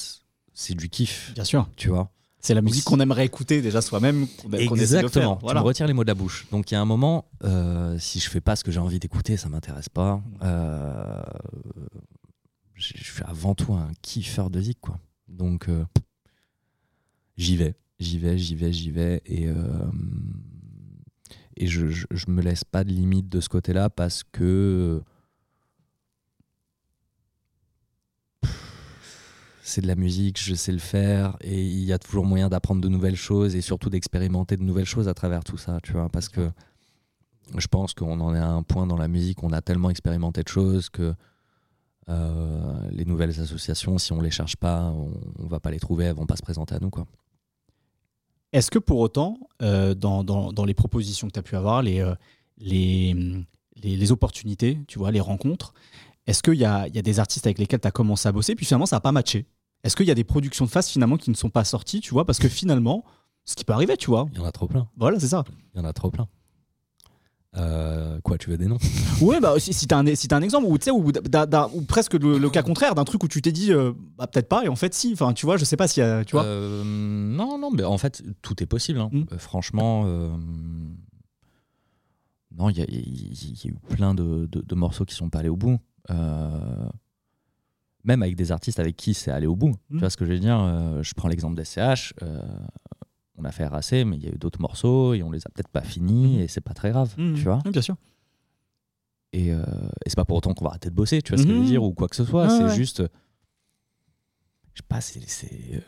c'est 0.53 0.75
du 0.75 0.89
kiff, 0.89 1.31
Bien 1.35 1.43
sûr. 1.45 1.69
tu 1.75 1.89
vois. 1.89 2.11
C'est 2.43 2.55
la 2.55 2.61
musique 2.63 2.85
qu'on 2.85 2.99
aimerait 2.99 3.25
écouter 3.25 3.61
déjà 3.61 3.81
soi-même. 3.81 4.25
Exactement. 4.53 5.35
Tu 5.35 5.41
Voilà. 5.43 5.59
me 5.61 5.65
retires 5.65 5.85
les 5.85 5.93
mots 5.93 6.03
de 6.03 6.07
la 6.09 6.15
bouche. 6.15 6.47
Donc 6.51 6.71
il 6.71 6.73
y 6.73 6.77
a 6.77 6.81
un 6.81 6.85
moment, 6.85 7.25
euh, 7.43 7.95
si 7.99 8.19
je 8.19 8.27
fais 8.31 8.41
pas 8.41 8.55
ce 8.55 8.63
que 8.63 8.71
j'ai 8.71 8.79
envie 8.79 8.97
d'écouter, 8.99 9.37
ça 9.37 9.47
m'intéresse 9.47 9.89
pas. 9.89 10.23
Euh, 10.41 11.21
je 12.73 12.83
suis 12.97 13.23
avant 13.25 13.53
tout 13.53 13.73
un 13.75 13.91
kiffeur 14.01 14.49
de 14.49 14.59
zik, 14.59 14.79
quoi. 14.81 14.99
Donc 15.27 15.69
j'y 17.37 17.57
vais, 17.57 17.75
j'y 17.99 18.17
vais, 18.17 18.39
j'y 18.39 18.55
vais, 18.55 18.73
j'y 18.73 18.89
vais, 18.89 19.21
et 19.27 19.47
et 21.57 21.67
je, 21.67 21.87
je, 21.87 22.25
me 22.27 22.41
laisse 22.41 22.63
pas 22.63 22.83
de 22.83 22.89
limite 22.89 23.29
de 23.29 23.39
ce 23.39 23.49
côté-là 23.49 23.89
parce 23.89 24.23
que 24.23 25.01
c'est 29.61 29.81
de 29.81 29.87
la 29.87 29.95
musique, 29.95 30.41
je 30.41 30.53
sais 30.53 30.71
le 30.71 30.79
faire, 30.79 31.37
et 31.41 31.61
il 31.61 31.83
y 31.83 31.93
a 31.93 31.99
toujours 31.99 32.25
moyen 32.25 32.49
d'apprendre 32.49 32.81
de 32.81 32.89
nouvelles 32.89 33.15
choses 33.15 33.55
et 33.55 33.61
surtout 33.61 33.89
d'expérimenter 33.89 34.57
de 34.57 34.63
nouvelles 34.63 34.85
choses 34.85 35.07
à 35.07 35.13
travers 35.13 35.43
tout 35.43 35.57
ça, 35.57 35.79
tu 35.81 35.93
vois, 35.93 36.09
parce 36.09 36.29
que 36.29 36.49
je 37.57 37.67
pense 37.67 37.93
qu'on 37.93 38.19
en 38.19 38.35
est 38.35 38.39
à 38.39 38.49
un 38.49 38.63
point 38.63 38.87
dans 38.87 38.97
la 38.97 39.07
musique, 39.07 39.43
on 39.43 39.51
a 39.51 39.61
tellement 39.61 39.89
expérimenté 39.89 40.43
de 40.43 40.47
choses 40.49 40.89
que 40.89 41.13
euh, 42.09 42.89
les 42.89 43.05
nouvelles 43.05 43.39
associations, 43.39 43.97
si 43.97 44.11
on 44.11 44.21
les 44.21 44.31
cherche 44.31 44.55
pas, 44.57 44.83
on, 44.85 45.11
on 45.39 45.47
va 45.47 45.59
pas 45.59 45.71
les 45.71 45.79
trouver, 45.79 46.05
elles 46.05 46.15
vont 46.15 46.25
pas 46.25 46.35
se 46.35 46.41
présenter 46.41 46.75
à 46.75 46.79
nous, 46.79 46.89
quoi. 46.89 47.05
Est-ce 48.53 48.69
que 48.71 48.79
pour 48.79 48.99
autant, 48.99 49.37
euh, 49.61 49.93
dans, 49.95 50.23
dans- 50.23 50.51
dans 50.51 50.65
les 50.65 50.73
propositions 50.73 51.27
que 51.27 51.33
tu 51.33 51.39
as 51.39 51.43
pu 51.43 51.55
avoir, 51.55 51.81
les, 51.81 51.99
euh, 52.01 52.15
les, 52.57 53.13
les, 53.81 53.95
les 53.95 54.11
opportunités, 54.11 54.77
tu 54.87 54.99
vois, 54.99 55.11
les 55.11 55.19
rencontres, 55.21 55.73
est-ce 56.27 56.43
qu'il 56.43 56.55
y 56.55 56.65
a, 56.65 56.87
il 56.87 56.95
y 56.95 56.99
a 56.99 57.01
des 57.01 57.19
artistes 57.19 57.45
avec 57.47 57.57
lesquels 57.59 57.79
tu 57.79 57.87
as 57.87 57.91
commencé 57.91 58.27
à 58.27 58.31
bosser, 58.31 58.55
puis 58.55 58.65
finalement 58.65 58.85
ça 58.85 58.97
n'a 58.97 58.99
pas 59.01 59.11
matché? 59.11 59.45
Est-ce 59.83 59.95
qu'il 59.95 60.05
y 60.05 60.11
a 60.11 60.15
des 60.15 60.23
productions 60.23 60.65
de 60.65 60.69
face 60.69 60.89
finalement 60.89 61.17
qui 61.17 61.29
ne 61.31 61.35
sont 61.35 61.49
pas 61.49 61.63
sorties, 61.63 62.01
tu 62.01 62.11
vois, 62.11 62.25
parce 62.25 62.37
que 62.39 62.47
finalement, 62.49 63.03
ce 63.45 63.55
qui 63.55 63.63
peut 63.65 63.73
arriver, 63.73 63.97
tu 63.97 64.07
vois, 64.07 64.27
Il 64.33 64.37
y 64.37 64.41
en 64.41 64.45
a 64.45 64.51
trop 64.51 64.67
plein, 64.67 64.87
voilà, 64.97 65.19
c'est 65.19 65.29
ça. 65.29 65.43
il 65.73 65.79
y 65.79 65.81
en 65.81 65.85
a 65.85 65.93
trop 65.93 66.11
plein. 66.11 66.27
Euh, 67.57 68.19
quoi, 68.21 68.37
tu 68.37 68.49
veux 68.49 68.57
des 68.57 68.67
noms? 68.67 68.77
Ouais, 69.21 69.41
bah 69.41 69.55
si, 69.59 69.73
si 69.73 69.85
t'as 69.85 69.97
un, 69.99 70.15
si 70.15 70.27
t'as 70.29 70.37
un 70.37 70.41
exemple, 70.41 70.65
ou, 70.67 70.77
ou, 70.77 71.11
ou 71.73 71.81
presque 71.83 72.13
le, 72.13 72.37
le 72.37 72.49
cas 72.49 72.63
contraire 72.63 72.95
d'un 72.95 73.03
truc 73.03 73.23
où 73.23 73.27
tu 73.27 73.41
t'es 73.41 73.51
dit, 73.51 73.73
euh, 73.73 73.91
bah, 74.17 74.25
peut-être 74.27 74.47
pas, 74.47 74.63
et 74.63 74.69
en 74.69 74.75
fait 74.77 74.93
si, 74.93 75.11
enfin 75.13 75.33
tu 75.33 75.45
vois, 75.45 75.57
je 75.57 75.65
sais 75.65 75.75
pas 75.77 75.87
si, 75.89 75.99
tu 76.25 76.31
vois. 76.31 76.43
Euh, 76.45 76.83
Non, 76.85 77.57
non, 77.57 77.69
mais 77.71 77.83
en 77.83 77.97
fait, 77.97 78.23
tout 78.41 78.63
est 78.63 78.67
possible. 78.67 78.99
hein. 78.99 79.09
Mm. 79.11 79.23
Euh, 79.33 79.37
franchement, 79.37 80.03
euh, 80.05 80.29
non, 82.57 82.69
il 82.69 82.77
y, 82.77 82.81
y- 82.81 83.65
y 83.65 83.67
a 83.67 83.71
eu 83.71 83.75
plein 83.95 84.13
de, 84.13 84.45
de- 84.51 84.61
de 84.61 84.75
morceaux 84.75 85.05
qui 85.05 85.15
sont 85.15 85.29
pas 85.29 85.39
allés 85.39 85.49
au 85.49 85.55
bout. 85.57 85.77
Euh, 86.09 86.87
Même 88.03 88.23
avec 88.23 88.35
des 88.35 88.51
artistes 88.51 88.79
avec 88.79 88.95
qui 88.97 89.13
c'est 89.13 89.29
allé 89.31 89.45
au 89.47 89.55
bout. 89.55 89.69
Mm. 89.89 89.95
Tu 89.95 89.99
vois 89.99 90.09
ce 90.09 90.17
que 90.17 90.25
je 90.25 90.31
veux 90.31 90.39
dire? 90.39 90.59
Euh, 90.59 91.03
Je 91.03 91.13
prends 91.13 91.27
l'exemple 91.27 91.55
d'SCH. 91.61 92.13
euh, 92.23 92.41
on 93.41 93.45
a 93.45 93.51
fait 93.51 93.65
RAC, 93.65 93.91
mais 94.05 94.17
il 94.17 94.23
y 94.23 94.27
a 94.27 94.31
eu 94.31 94.37
d'autres 94.37 94.61
morceaux 94.61 95.13
et 95.13 95.23
on 95.23 95.31
les 95.31 95.39
a 95.45 95.49
peut-être 95.49 95.67
pas 95.69 95.81
finis 95.81 96.37
Mm. 96.37 96.41
et 96.41 96.47
c'est 96.47 96.61
pas 96.61 96.73
très 96.73 96.91
grave. 96.91 97.13
Mmh, 97.17 97.33
Tu 97.35 97.43
vois 97.43 97.59
oui, 97.65 97.71
bien 97.71 97.81
sûr. 97.81 97.95
Et, 99.33 99.53
euh, 99.53 99.63
et 100.05 100.09
c'est 100.09 100.15
pas 100.15 100.25
pour 100.25 100.37
autant 100.37 100.53
qu'on 100.53 100.65
va 100.65 100.71
arrêter 100.71 100.89
de 100.89 100.95
bosser, 100.95 101.21
tu 101.21 101.31
vois 101.31 101.37
ce 101.41 101.43
que 101.47 101.49
je 101.49 101.55
Mhm. 101.55 101.61
veux 101.61 101.67
dire, 101.67 101.83
ou 101.83 101.93
quoi 101.93 102.07
que 102.07 102.15
ce 102.15 102.25
soit. 102.25 102.49
C'est 102.49 102.65
ouais. 102.65 102.75
juste. 102.75 103.01
Je 104.73 104.81
sais 104.81 104.87
pas, 104.87 105.01
c'est. 105.01 105.21
C'est 105.27 105.75
euh, 105.75 105.79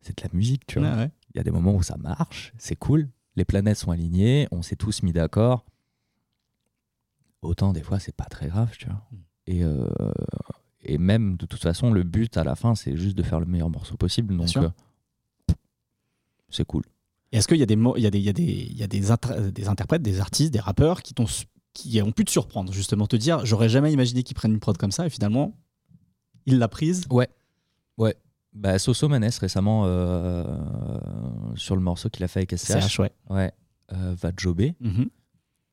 c'est 0.00 0.16
de 0.16 0.22
la 0.22 0.28
musique, 0.32 0.64
tu 0.66 0.78
vois. 0.78 0.94
Ouais. 0.94 1.10
Il 1.34 1.38
y 1.38 1.40
a 1.40 1.42
des 1.42 1.50
moments 1.50 1.74
où 1.74 1.82
ça 1.82 1.96
marche, 1.96 2.52
c'est 2.58 2.76
cool. 2.76 3.08
Les 3.34 3.44
planètes 3.44 3.76
sont 3.78 3.90
alignées, 3.90 4.46
on 4.52 4.62
s'est 4.62 4.76
tous 4.76 5.02
mis 5.02 5.12
d'accord. 5.12 5.66
Autant 7.42 7.72
des 7.72 7.82
fois, 7.82 7.98
c'est 7.98 8.14
pas 8.14 8.24
très 8.24 8.46
grave, 8.48 8.70
tu 8.78 8.86
vois. 8.86 9.02
Et, 9.46 9.62
euh, 9.64 9.88
et 10.82 10.98
même, 10.98 11.36
de 11.36 11.46
toute 11.46 11.60
façon, 11.62 11.92
le 11.92 12.02
but 12.04 12.36
à 12.36 12.44
la 12.44 12.54
fin, 12.54 12.74
c'est 12.74 12.96
juste 12.96 13.16
de 13.18 13.22
faire 13.22 13.40
le 13.40 13.46
meilleur 13.46 13.68
morceau 13.70 13.96
possible. 13.96 14.36
Donc, 14.36 14.48
c'est 16.48 16.64
cool. 16.64 16.82
Est-ce 17.32 17.48
qu'il 17.48 17.56
y 17.58 17.62
a 17.62 17.66
des 17.66 17.74
il 17.96 18.02
y 18.02 18.06
a 18.06 18.10
des 18.10 18.18
il 18.18 18.24
y 18.24 18.28
a 18.28 18.32
des 18.32 18.42
il 18.44 18.76
y 18.78 18.82
a 18.82 18.86
des, 18.86 19.10
inter- 19.10 19.50
des 19.52 19.68
interprètes, 19.68 20.02
des 20.02 20.20
artistes, 20.20 20.52
des 20.52 20.60
rappeurs 20.60 21.02
qui 21.02 21.12
t'ont 21.14 21.26
su- 21.26 21.46
qui 21.74 22.00
ont 22.00 22.12
pu 22.12 22.24
te 22.24 22.30
surprendre 22.30 22.72
justement 22.72 23.06
te 23.06 23.16
dire 23.16 23.44
j'aurais 23.44 23.68
jamais 23.68 23.92
imaginé 23.92 24.22
qu'ils 24.22 24.36
prennent 24.36 24.52
une 24.52 24.60
prod 24.60 24.76
comme 24.78 24.92
ça 24.92 25.06
et 25.06 25.10
finalement 25.10 25.54
il 26.46 26.58
l'a 26.58 26.68
prise. 26.68 27.04
Bah, 28.54 28.78
Soso 28.78 29.06
Manes 29.08 29.28
récemment 29.38 29.82
euh, 29.84 30.44
sur 31.56 31.76
le 31.76 31.82
morceau 31.82 32.08
qu'il 32.08 32.24
a 32.24 32.28
fait 32.28 32.38
avec 32.40 32.52
SCH. 32.56 32.80
CH, 32.80 32.98
ouais. 33.00 33.10
Ouais. 33.28 33.52
Euh, 33.92 34.14
va 34.18 34.30
jobber. 34.34 34.74
Mhm. 34.80 35.10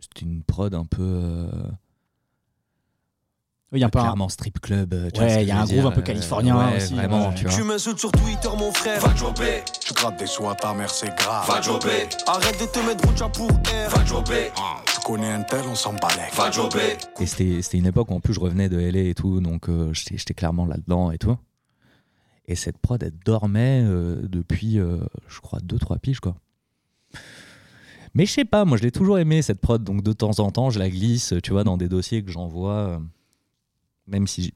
C'était 0.02 0.26
une 0.26 0.44
prod 0.44 0.74
un 0.74 0.84
peu. 0.84 1.48
Euh, 3.74 3.76
Oui, 3.76 3.80
Il 3.80 3.82
y 3.82 3.84
a 3.84 3.88
un 3.88 3.90
peu 3.90 4.00
un- 4.00 4.04
clairement 4.04 4.30
strip 4.30 4.60
club. 4.62 4.94
euh, 4.94 5.10
tu 5.12 5.20
vois 5.20 5.30
Ouais, 5.30 5.44
il 5.44 5.48
y 5.48 5.52
a 5.52 5.60
un 5.62 5.66
groove 5.66 5.86
un 5.88 5.92
peu 5.92 6.00
euh, 6.02 6.04
californien 6.04 6.56
ouais, 6.70 6.78
aussi, 6.78 6.94
Vraiment, 6.94 7.30
ouais. 7.30 7.36
tu 7.36 7.46
vois. 7.46 7.54
Tu 7.56 7.64
m'insultes 7.64 8.00
sur 8.00 8.12
Twitter, 8.12 8.50
mon 8.58 8.72
frère. 8.72 9.00
Va 9.02 9.16
jobber. 9.16 9.64
Tu 9.86 9.94
grattes 9.94 10.20
des 10.20 10.28
sous 10.28 10.48
à 10.48 10.56
ta 10.56 10.74
mère, 10.74 10.90
c'est 10.90 11.16
grave. 11.18 11.48
Va 11.48 11.62
jobber. 11.62 12.08
Arrête 12.28 12.60
de 12.60 12.66
te 12.66 12.80
mettre 12.86 13.08
Boucha 13.08 13.30
pour 13.30 13.50
air. 13.74 13.90
Va 13.90 14.06
jobber. 14.06 14.52
Ah, 14.58 14.76
tu 14.86 15.00
connais 15.02 15.32
un 15.32 15.42
tel, 15.44 15.62
on 15.70 15.76
s'en 15.76 15.94
balait. 15.94 16.30
Va 16.36 16.52
jobber. 16.52 16.98
Et 17.20 17.26
c'était 17.26 17.62
c'était 17.62 17.78
une 17.80 17.88
époque 17.88 18.10
où 18.12 18.14
en 18.16 18.20
plus 18.20 18.34
je 18.34 18.40
revenais 18.40 18.70
de 18.70 18.78
LA 18.80 19.10
et 19.10 19.14
tout, 19.16 19.42
donc 19.42 19.70
euh, 19.70 19.92
j'étais 19.94 20.18
j'étais 20.18 20.34
clairement 20.34 20.66
là-dedans 20.66 21.12
et 21.12 21.18
tout. 21.18 21.36
Et 22.46 22.56
cette 22.56 22.78
prod, 22.78 23.02
elle 23.02 23.18
dormait 23.26 23.82
euh, 23.86 24.20
depuis, 24.28 24.78
euh, 24.78 24.98
je 25.30 25.40
crois, 25.40 25.60
2-3 25.60 25.98
piges, 26.00 26.20
quoi. 26.20 26.36
Mais 28.16 28.26
je 28.26 28.32
sais 28.34 28.46
pas, 28.46 28.66
moi 28.66 28.78
je 28.78 28.84
l'ai 28.84 28.92
toujours 28.92 29.18
aimé 29.18 29.42
cette 29.42 29.60
prod, 29.60 29.84
donc 29.84 30.04
de 30.04 30.14
temps 30.14 30.40
en 30.40 30.52
temps 30.52 30.70
je 30.70 30.78
la 30.78 30.90
glisse, 30.90 31.34
tu 31.42 31.52
vois, 31.52 31.64
dans 31.64 31.78
des 31.78 31.88
dossiers 31.88 32.22
que 32.24 32.32
j'envoie. 32.32 33.02
Même 34.08 34.28
si 34.28 34.54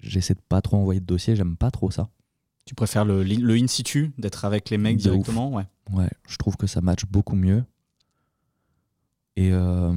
j'essaie 0.00 0.34
de 0.34 0.40
pas 0.48 0.60
trop 0.62 0.76
envoyer 0.78 1.00
de 1.00 1.06
dossiers, 1.06 1.36
j'aime 1.36 1.56
pas 1.56 1.70
trop 1.70 1.90
ça. 1.90 2.08
Tu 2.66 2.74
préfères 2.74 3.04
le, 3.04 3.22
le 3.24 3.54
in 3.54 3.66
situ, 3.66 4.12
d'être 4.18 4.44
avec 4.44 4.70
les 4.70 4.78
mecs 4.78 4.96
De 4.98 5.10
ouf. 5.10 5.12
directement 5.12 5.50
ouais. 5.52 5.64
Ouais, 5.92 6.08
je 6.28 6.36
trouve 6.36 6.56
que 6.56 6.66
ça 6.66 6.80
match 6.80 7.04
beaucoup 7.06 7.34
mieux. 7.36 7.64
Et 9.36 9.50
euh, 9.52 9.92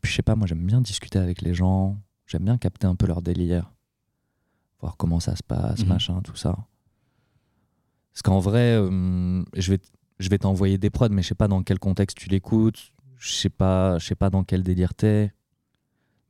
puis 0.00 0.10
je 0.10 0.16
sais 0.16 0.22
pas, 0.22 0.36
moi 0.36 0.46
j'aime 0.46 0.64
bien 0.64 0.80
discuter 0.80 1.18
avec 1.18 1.42
les 1.42 1.54
gens, 1.54 1.98
j'aime 2.26 2.44
bien 2.44 2.58
capter 2.58 2.86
un 2.86 2.94
peu 2.94 3.06
leur 3.06 3.22
délire, 3.22 3.72
voir 4.80 4.96
comment 4.96 5.20
ça 5.20 5.34
se 5.36 5.42
passe, 5.42 5.80
Mhm. 5.80 5.88
machin, 5.88 6.20
tout 6.22 6.36
ça. 6.36 6.56
Parce 8.12 8.22
qu'en 8.22 8.38
vrai, 8.38 8.74
euh, 8.76 9.42
je 9.56 9.72
vais, 9.72 9.80
je 10.18 10.28
vais 10.28 10.38
t'envoyer 10.38 10.78
des 10.78 10.90
prods, 10.90 11.08
mais 11.10 11.22
je 11.22 11.28
sais 11.28 11.34
pas 11.34 11.48
dans 11.48 11.62
quel 11.62 11.78
contexte 11.78 12.16
tu 12.18 12.28
l'écoutes, 12.28 12.92
je 13.16 13.32
sais 13.32 13.50
pas, 13.50 13.98
je 13.98 14.06
sais 14.06 14.14
pas 14.14 14.30
dans 14.30 14.44
quel 14.44 14.62
délire 14.62 14.94
t'es. 14.94 15.32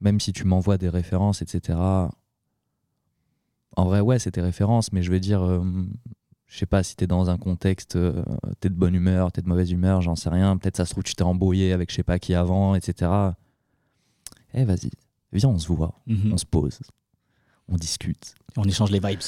Même 0.00 0.20
si 0.20 0.32
tu 0.32 0.44
m'envoies 0.44 0.78
des 0.78 0.88
références, 0.88 1.42
etc. 1.42 1.78
En 3.76 3.84
vrai, 3.84 4.00
ouais, 4.00 4.18
c'est 4.18 4.32
tes 4.32 4.40
références, 4.40 4.92
mais 4.92 5.02
je 5.02 5.10
veux 5.10 5.20
dire, 5.20 5.42
euh, 5.42 5.62
je 6.46 6.58
sais 6.58 6.66
pas 6.66 6.82
si 6.82 6.96
t'es 6.96 7.06
dans 7.06 7.30
un 7.30 7.36
contexte, 7.36 7.96
euh, 7.96 8.24
t'es 8.60 8.68
de 8.68 8.74
bonne 8.74 8.94
humeur, 8.94 9.30
t'es 9.32 9.42
de 9.42 9.48
mauvaise 9.48 9.70
humeur, 9.70 10.00
j'en 10.02 10.16
sais 10.16 10.30
rien. 10.30 10.56
Peut-être 10.56 10.76
ça 10.76 10.84
se 10.86 10.92
trouve 10.92 11.04
tu 11.04 11.14
t'es 11.14 11.22
embrouillé 11.22 11.72
avec 11.72 11.90
je 11.90 11.96
sais 11.96 12.02
pas 12.02 12.18
qui 12.18 12.34
avant, 12.34 12.74
etc. 12.74 13.10
Eh 14.54 14.64
vas-y, 14.64 14.90
viens 15.32 15.50
on 15.50 15.58
se 15.58 15.68
voit, 15.68 15.94
Mhm. 16.06 16.32
on 16.32 16.36
se 16.38 16.46
pose, 16.46 16.78
on 17.68 17.76
discute. 17.76 18.34
On 18.56 18.64
échange 18.64 18.90
les 18.90 19.00
vibes. 19.00 19.20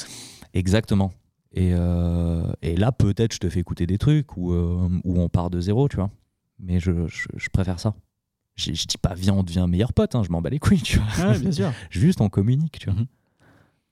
Exactement. 0.55 1.13
Et, 1.53 1.73
euh, 1.75 2.51
et 2.63 2.77
là 2.77 2.91
peut-être 2.93 3.35
je 3.35 3.39
te 3.39 3.49
fais 3.51 3.61
écouter 3.61 3.87
des 3.87 3.99
trucs 3.99 4.37
où, 4.37 4.53
euh, 4.53 4.89
on 5.05 5.29
part 5.29 5.51
de 5.51 5.61
zéro, 5.61 5.89
tu 5.89 5.97
vois. 5.97 6.11
Mais 6.59 6.81
je, 6.81 7.07
je, 7.07 7.27
je 7.37 7.49
préfère 7.51 7.79
ça. 7.81 7.95
Je, 8.57 8.73
je 8.75 8.87
dis 8.87 8.99
pas 8.99 9.15
viens 9.15 9.35
on 9.35 9.43
devient 9.43 9.67
meilleur 9.69 9.93
pote, 9.93 10.15
hein, 10.15 10.23
je 10.23 10.31
m'en 10.31 10.43
bats 10.43 10.51
les 10.51 10.59
couilles, 10.59 10.83
tu 10.83 10.99
vois. 10.99 11.29
Ouais, 11.31 11.39
bien 11.39 11.53
sûr. 11.53 11.73
Juste 11.91 12.21
on 12.21 12.29
communique, 12.29 12.79
tu 12.79 12.91
vois. 12.91 12.99
Mhm. 13.01 13.07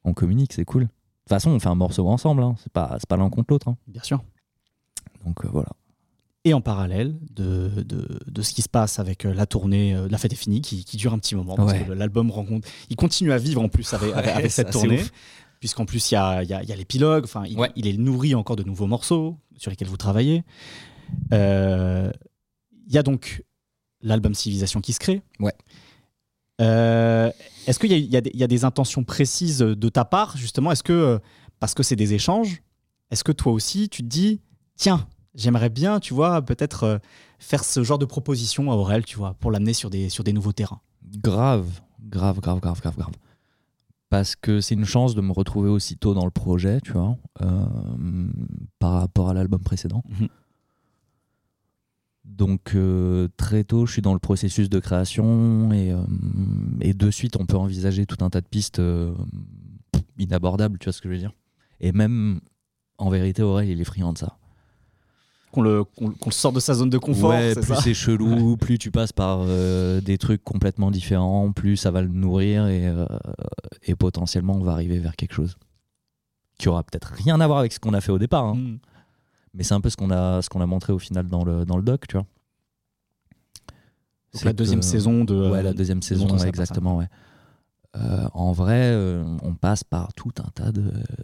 On 0.05 0.13
communique, 0.15 0.53
c'est 0.53 0.65
cool. 0.65 0.83
De 0.85 0.89
toute 0.89 1.29
façon, 1.31 1.51
on 1.51 1.59
fait 1.61 1.69
un 1.69 1.75
morceau 1.75 2.07
ensemble, 2.09 2.43
hein. 2.43 2.55
c'est 2.63 2.73
pas, 2.73 2.99
pas 3.09 3.17
l'un 3.17 3.29
contre 3.31 3.53
l'autre. 3.53 3.69
hein. 3.69 3.77
Bien 3.87 4.03
sûr. 4.03 4.23
Donc 5.25 5.45
euh, 5.45 5.49
voilà. 5.51 5.69
Et 6.45 6.55
en 6.55 6.61
parallèle 6.61 7.19
de, 7.35 7.83
de, 7.83 8.21
de 8.27 8.43
ce 8.43 8.55
qui 8.55 8.63
se 8.63 8.69
passe 8.69 8.99
avec 8.99 9.27
euh, 9.27 9.35
la 9.35 9.45
tournée 9.45 9.95
euh, 9.95 10.09
La 10.11 10.17
fête 10.19 10.33
est 10.33 10.37
finie, 10.37 10.61
qui, 10.63 10.85
qui 10.85 10.97
dure 10.97 11.13
un 11.13 11.19
petit 11.19 11.35
moment, 11.35 11.57
parce 11.57 11.73
Ouais. 11.73 11.85
que 11.85 11.93
l'album 11.93 12.31
rencontre. 12.31 12.69
Il 12.91 12.97
continue 12.97 13.33
à 13.33 13.39
vivre 13.39 13.61
en 13.61 13.69
plus 13.69 13.93
avec, 13.93 14.51
cette 14.51 14.71
tournée, 14.71 15.03
puisqu'en 15.61 15.85
plus 15.85 16.11
il 16.11 16.15
y 16.15 16.17
a, 16.17 16.43
y 16.45 16.55
a- 16.55 16.63
y 16.63 16.73
a 16.73 16.77
l'épilogue, 16.77 17.25
enfin, 17.25 17.45
il, 17.47 17.59
Ouais. 17.59 17.71
il 17.77 17.87
est 17.87 17.97
nourri 17.99 18.35
encore 18.35 18.57
de 18.57 18.63
nouveaux 18.63 18.87
morceaux 18.87 19.37
sur 19.57 19.71
lesquels 19.71 19.89
vous 19.89 19.97
travaillez. 19.99 20.45
Euh, 21.33 22.11
Il 22.87 22.95
y 22.95 22.99
a 22.99 23.03
donc 23.03 23.45
l'album 24.03 24.35
Civilisation 24.35 24.81
qui 24.81 24.93
se 24.93 25.01
crée. 25.01 25.23
Ouais. 25.41 25.53
Euh, 26.61 27.31
Est-ce 27.67 27.79
qu'il 27.79 27.93
y, 27.93 27.99
y 28.01 28.17
a 28.17 28.21
des- 28.21 28.31
il 28.35 28.41
y 28.41 28.45
a 28.45 28.49
des 28.49 28.65
intentions 28.65 29.05
précises 29.05 29.59
de 29.59 29.89
ta 29.89 30.05
part, 30.05 30.37
justement? 30.37 30.73
Est-ce 30.73 30.83
que, 30.83 30.93
euh, 30.93 31.19
parce 31.61 31.75
que 31.75 31.83
c'est 31.83 31.97
des 31.97 32.15
échanges, 32.15 32.63
est-ce 33.11 33.23
que 33.25 33.33
toi 33.33 33.53
aussi 33.53 33.89
tu 33.89 34.03
te 34.03 34.09
dis, 34.09 34.41
tiens, 34.77 35.07
j'aimerais 35.35 35.69
bien, 35.71 36.01
tu 36.01 36.15
vois, 36.15 36.43
peut-être 36.43 36.85
euh, 36.85 36.99
faire 37.39 37.63
ce 37.65 37.85
genre 37.85 37.99
de 37.99 38.07
proposition 38.07 38.73
à 38.73 38.75
Aurel, 38.75 39.05
tu 39.05 39.17
vois, 39.19 39.35
pour 39.35 39.51
l'amener 39.53 39.73
sur 39.73 39.91
des, 39.91 40.09
sur 40.09 40.25
des 40.25 40.33
nouveaux 40.33 40.53
terrains? 40.53 40.81
Grave, 41.23 41.69
grave, 42.03 42.41
grave, 42.41 42.61
grave, 42.61 42.81
grave, 42.81 42.97
grave. 42.97 43.15
Parce 44.11 44.35
que 44.37 44.61
c'est 44.63 44.75
une 44.75 44.87
chance 44.87 45.15
de 45.15 45.21
me 45.21 45.33
retrouver 45.33 45.69
aussitôt 45.69 46.15
dans 46.15 46.25
le 46.25 46.31
projet, 46.31 46.81
tu 46.81 46.93
vois, 46.93 47.17
euh, 47.43 47.67
par 48.79 48.93
rapport 48.95 49.29
à 49.29 49.35
l'album 49.35 49.61
précédent. 49.61 50.03
Mhm. 50.09 50.29
Donc 52.29 52.75
euh, 52.75 53.29
très 53.37 53.65
tôt, 53.65 53.87
je 53.87 53.93
suis 53.93 54.03
dans 54.03 54.13
le 54.13 54.19
processus 54.19 54.69
de 54.69 54.79
création 54.79 55.73
et, 55.73 55.93
euh, 55.93 55.99
et 56.81 56.95
de 56.95 57.11
suite, 57.11 57.37
on 57.37 57.47
peut 57.47 57.57
envisager 57.57 58.07
tout 58.07 58.23
un 58.25 58.31
tas 58.31 58.41
de 58.41 58.47
pistes 58.47 58.79
euh, 58.79 59.13
inabordables, 60.19 60.79
tu 60.79 60.85
vois 60.85 60.93
ce 60.93 61.01
que 61.01 61.09
je 61.09 61.15
veux 61.15 61.19
dire. 61.19 61.33
Et 61.81 61.93
même, 61.93 62.41
en 62.99 63.09
vérité, 63.11 63.43
Aurel, 63.43 63.69
il 63.69 63.81
est 63.81 63.85
friand 63.85 64.13
de 64.13 64.19
ça. 64.19 64.37
Qu'on 65.51 65.63
le, 65.63 65.85
sort 66.31 66.53
de 66.53 66.61
sa 66.61 66.75
zone 66.75 66.91
de 66.91 66.99
confort. 66.99 67.31
ouais, 67.31 67.55
plus 67.55 67.75
c'est 67.83 67.95
chelou, 67.95 68.57
plus 68.61 68.79
tu 68.79 68.91
passes 68.91 69.13
par 69.13 69.47
des 69.47 70.19
trucs 70.19 70.45
complètement 70.45 70.91
différents, 70.91 71.51
plus 71.53 71.77
ça 71.77 71.91
va 71.91 72.03
le 72.03 72.09
nourrir 72.09 72.67
et, 72.67 72.93
et 73.85 73.95
potentiellement 73.95 74.55
on 74.57 74.63
va 74.63 74.73
arriver 74.73 74.99
vers 74.99 75.17
quelque 75.17 75.33
chose 75.33 75.57
qui 76.59 76.69
aura 76.69 76.83
peut-être 76.83 77.13
rien 77.15 77.41
à 77.41 77.47
voir 77.47 77.61
avec 77.61 77.73
ce 77.73 77.81
qu'on 77.81 77.95
a 77.95 78.01
fait 78.01 78.13
au 78.13 78.19
départ. 78.19 78.45
hein. 78.45 78.57
Mm. 78.57 78.79
Mais 79.55 79.63
c'est 79.65 79.75
un 79.75 79.81
peu 79.81 79.91
ce 79.91 79.97
qu'on 79.97 80.11
a, 80.11 80.43
ce 80.43 80.49
qu'on 80.49 80.61
a 80.61 80.67
montré 80.67 80.93
au 80.93 80.99
final 80.99 81.27
dans 81.27 81.45
le, 81.45 81.65
dans 81.65 81.77
le 81.77 81.83
doc, 81.83 82.07
tu 82.09 82.17
vois. 82.17 82.27
C'est 84.33 84.45
la 84.45 84.53
deuxième 84.53 84.81
que- 84.81 84.87
saison 84.87 85.25
de. 85.25 85.51
Ouais, 85.51 85.63
la 85.63 85.73
deuxième 85.73 86.03
saison, 86.03 86.29
ouais, 86.37 86.49
exactement, 86.49 86.97
ouais. 86.99 87.07
Euh, 87.97 88.29
en 88.35 88.53
vrai, 88.53 88.91
euh, 88.93 89.25
on 89.43 89.55
passe 89.55 89.83
par 89.85 90.13
tout 90.13 90.31
un 90.39 90.51
tas 90.51 90.71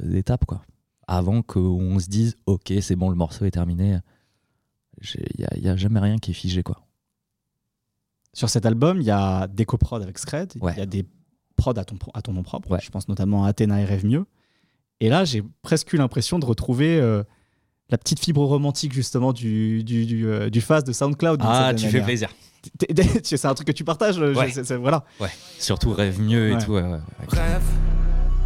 d'étapes, 0.02 0.46
quoi. 0.46 0.62
Avant 1.06 1.42
qu'on 1.42 1.98
se 1.98 2.08
dise, 2.08 2.36
ok, 2.46 2.72
c'est 2.80 2.96
bon, 2.96 3.10
le 3.10 3.16
morceau 3.16 3.44
est 3.44 3.50
terminé. 3.50 3.98
Il 5.02 5.38
n'y 5.38 5.44
a, 5.44 5.56
y 5.58 5.68
a 5.68 5.76
jamais 5.76 6.00
rien 6.00 6.16
qui 6.16 6.30
est 6.30 6.34
figé, 6.34 6.62
quoi. 6.62 6.80
Sur 8.32 8.48
cet 8.48 8.64
album, 8.64 9.00
il 9.00 9.04
y 9.06 9.10
a 9.10 9.46
des 9.48 9.66
coprods 9.66 9.96
avec 10.02 10.18
Scred, 10.18 10.52
il 10.56 10.62
Ouais. 10.62 10.74
y 10.76 10.80
a 10.80 10.86
des 10.86 11.06
prods 11.56 11.72
à 11.76 11.84
ton, 11.84 11.96
à 12.14 12.22
ton 12.22 12.32
nom 12.32 12.42
propre. 12.42 12.70
Ouais. 12.70 12.80
Je 12.80 12.90
pense 12.90 13.06
notamment 13.08 13.44
à 13.44 13.48
Athéna 13.48 13.80
et 13.82 13.84
Rêve 13.84 14.06
Mieux. 14.06 14.24
Et 15.00 15.08
là, 15.10 15.24
j'ai 15.24 15.42
presque 15.62 15.92
eu 15.92 15.98
l'impression 15.98 16.38
de 16.38 16.46
retrouver 16.46 16.98
euh, 16.98 17.22
la 17.90 17.98
petite 17.98 18.20
fibre 18.20 18.44
romantique, 18.44 18.92
justement, 18.92 19.32
du, 19.32 19.84
du, 19.84 20.06
du, 20.06 20.26
euh, 20.26 20.50
du 20.50 20.60
phase 20.60 20.84
de 20.84 20.92
SoundCloud. 20.92 21.40
Ah, 21.42 21.72
tu 21.76 21.88
fais 21.88 22.00
plaisir. 22.02 22.28
C'est 23.24 23.44
un 23.44 23.52
truc 23.54 23.66
que 23.68 23.72
tu 23.72 23.84
partages 23.84 24.14
je- 24.16 24.74
Voilà. 24.76 25.04
Ouais, 25.20 25.28
surtout 25.58 25.92
rêve 25.92 26.18
mieux 26.20 26.48
et 26.48 26.54
Ouais. 26.54 26.64
tout. 26.64 26.72
ouais, 26.72 26.82
ouais, 26.82 26.88
ouais. 26.92 26.98
Rêve 27.28 27.62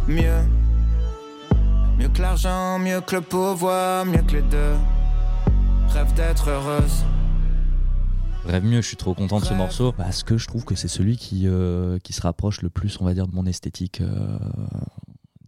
mieux. 0.09 0.41
Mieux 1.97 2.09
que 2.09 2.21
l'argent, 2.21 2.79
mieux 2.79 2.99
que 3.01 3.15
le 3.15 3.21
pouvoir, 3.21 4.05
mieux 4.05 4.21
que 4.21 4.33
les 4.33 4.41
deux. 4.41 4.73
Rêve 5.89 6.13
d'être 6.15 6.49
heureuse. 6.49 7.03
Rêve 8.45 8.63
mieux, 8.65 8.81
je 8.81 8.87
suis 8.87 8.97
trop 8.97 9.13
content 9.13 9.39
de 9.39 9.45
ce 9.45 9.53
morceau 9.53 9.91
parce 9.91 10.23
que 10.23 10.37
je 10.37 10.47
trouve 10.47 10.63
que 10.65 10.75
c'est 10.75 10.87
celui 10.87 11.17
qui, 11.17 11.43
euh, 11.47 11.97
qui 11.99 12.13
se 12.13 12.21
rapproche 12.21 12.61
le 12.61 12.69
plus, 12.69 12.97
on 13.01 13.05
va 13.05 13.13
dire, 13.13 13.27
de 13.27 13.33
mon 13.35 13.45
esthétique 13.45 14.01
euh, 14.01 14.37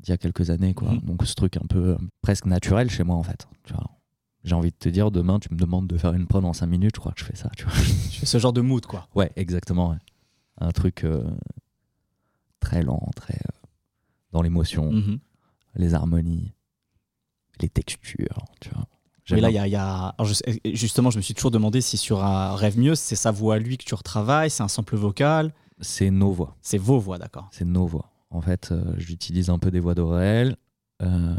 d'il 0.02 0.10
y 0.10 0.14
a 0.14 0.18
quelques 0.18 0.50
années. 0.50 0.74
Quoi. 0.74 0.92
Mhm. 0.92 1.00
Donc 1.02 1.26
ce 1.26 1.34
truc 1.36 1.58
un 1.58 1.66
peu 1.68 1.90
euh, 1.90 1.98
presque 2.22 2.46
naturel 2.46 2.90
chez 2.90 3.04
moi 3.04 3.16
en 3.16 3.24
fait. 3.24 3.48
J'ai 4.44 4.56
envie 4.56 4.72
de 4.72 4.76
te 4.76 4.90
dire, 4.90 5.12
demain 5.12 5.40
tu 5.40 5.54
me 5.54 5.58
demandes 5.60 5.88
de 5.88 5.98
faire 5.98 6.14
une 6.14 6.26
prod 6.26 6.44
en 6.44 6.54
5 6.54 6.66
minutes, 6.66 6.96
je 6.96 7.00
crois 7.00 7.12
que 7.12 7.20
je 7.20 7.26
fais 7.26 7.36
ça. 7.36 7.50
Tu 7.56 7.64
vois. 7.66 7.74
Tu 8.12 8.20
fais 8.22 8.26
ce 8.26 8.38
genre 8.40 8.54
de 8.54 8.62
mood, 8.62 8.86
quoi. 8.86 9.08
Ouais, 9.14 9.32
exactement. 9.36 9.92
ouais. 9.92 9.98
Un 10.60 10.72
truc 10.72 11.04
euh, 11.04 11.24
très 12.60 12.84
lent, 12.84 13.08
très 13.16 13.36
euh, 13.36 13.68
dans 14.32 14.42
l'émotion, 14.42 14.92
Mhm. 14.92 15.20
les 15.76 15.94
harmonies, 15.94 16.54
les 17.60 17.70
textures. 17.70 18.46
Tu 18.60 18.70
vois. 18.70 18.82
Oui, 19.30 19.38
J'aime 19.38 19.40
là, 19.42 19.50
il 19.52 19.54
y 19.54 19.60
a. 19.60 19.68
il 19.68 19.72
y 19.72 19.76
a- 19.76 20.08
alors, 20.18 20.26
je 20.28 20.34
sais- 20.34 20.60
justement, 20.74 21.10
je 21.12 21.18
me 21.18 21.22
suis 21.22 21.34
toujours 21.36 21.52
demandé 21.52 21.80
si 21.82 21.96
sur 21.98 22.24
un 22.24 22.56
Rêve 22.56 22.78
Mieux, 22.80 22.96
c'est 22.96 23.16
sa 23.16 23.32
voix 23.32 23.56
à 23.56 23.60
lui 23.60 23.78
que 23.78 23.84
tu 23.86 23.94
retravailles, 23.96 24.50
c'est 24.50 24.64
un 24.64 24.68
sample 24.68 24.96
vocal, 24.96 25.54
C'est 25.80 26.10
nos 26.10 26.32
voix. 26.32 26.56
c'est 26.62 26.78
vos 26.80 27.00
voix, 27.00 27.18
d'accord. 27.20 27.48
c'est 27.52 27.66
nos 27.66 27.86
voix. 27.86 28.11
En 28.32 28.42
fait, 28.42 28.72
euh, 28.72 28.94
j'utilise 28.98 29.50
un 29.50 29.60
peu 29.60 29.72
des 29.72 29.80
voix 29.80 29.94
d'Aurel. 29.94 30.56
Euh, 31.02 31.36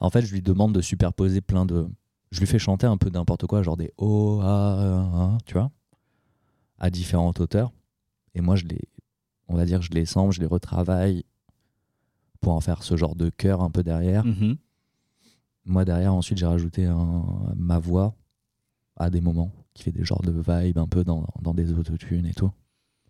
en 0.00 0.10
fait, 0.10 0.22
je 0.22 0.32
lui 0.32 0.42
demande 0.42 0.74
de 0.74 0.80
superposer 0.80 1.40
plein 1.40 1.64
de. 1.66 1.88
Je 2.30 2.40
lui 2.40 2.46
fais 2.46 2.58
chanter 2.58 2.86
un 2.86 2.96
peu 2.98 3.08
n'importe 3.10 3.46
quoi, 3.46 3.62
genre 3.62 3.76
des 3.76 3.92
O, 3.96 4.40
A, 4.42 5.32
A, 5.34 5.38
tu 5.46 5.54
vois, 5.54 5.70
à 6.78 6.90
différentes 6.90 7.40
hauteurs. 7.40 7.72
Et 8.34 8.40
moi, 8.42 8.54
je 8.56 8.64
les, 8.66 8.82
on 9.48 9.56
va 9.56 9.64
dire, 9.64 9.80
je 9.82 9.90
les 9.92 10.04
sens, 10.04 10.34
je 10.34 10.40
les 10.40 10.46
retravaille 10.46 11.24
pour 12.40 12.52
en 12.52 12.60
faire 12.60 12.82
ce 12.82 12.96
genre 12.96 13.16
de 13.16 13.30
chœur 13.30 13.62
un 13.62 13.70
peu 13.70 13.82
derrière. 13.82 14.24
Mhm. 14.24 14.56
Moi, 15.64 15.84
derrière, 15.84 16.14
ensuite, 16.14 16.38
j'ai 16.38 16.46
rajouté 16.46 16.84
un- 16.86 17.24
ma 17.56 17.78
voix 17.78 18.14
à 18.96 19.10
des 19.10 19.20
moments 19.20 19.52
qui 19.74 19.82
fait 19.84 19.92
des 19.92 20.04
genres 20.04 20.22
de 20.22 20.32
vibes 20.32 20.78
un 20.78 20.86
peu 20.86 21.04
dans, 21.04 21.26
dans 21.40 21.54
des 21.54 21.72
autotunes 21.72 22.26
et 22.26 22.34
tout. 22.34 22.50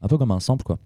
Un 0.01 0.07
peu 0.09 0.17
comme 0.19 0.31
un 0.31 0.41
sample, 0.41 0.65
quoi. 0.65 0.79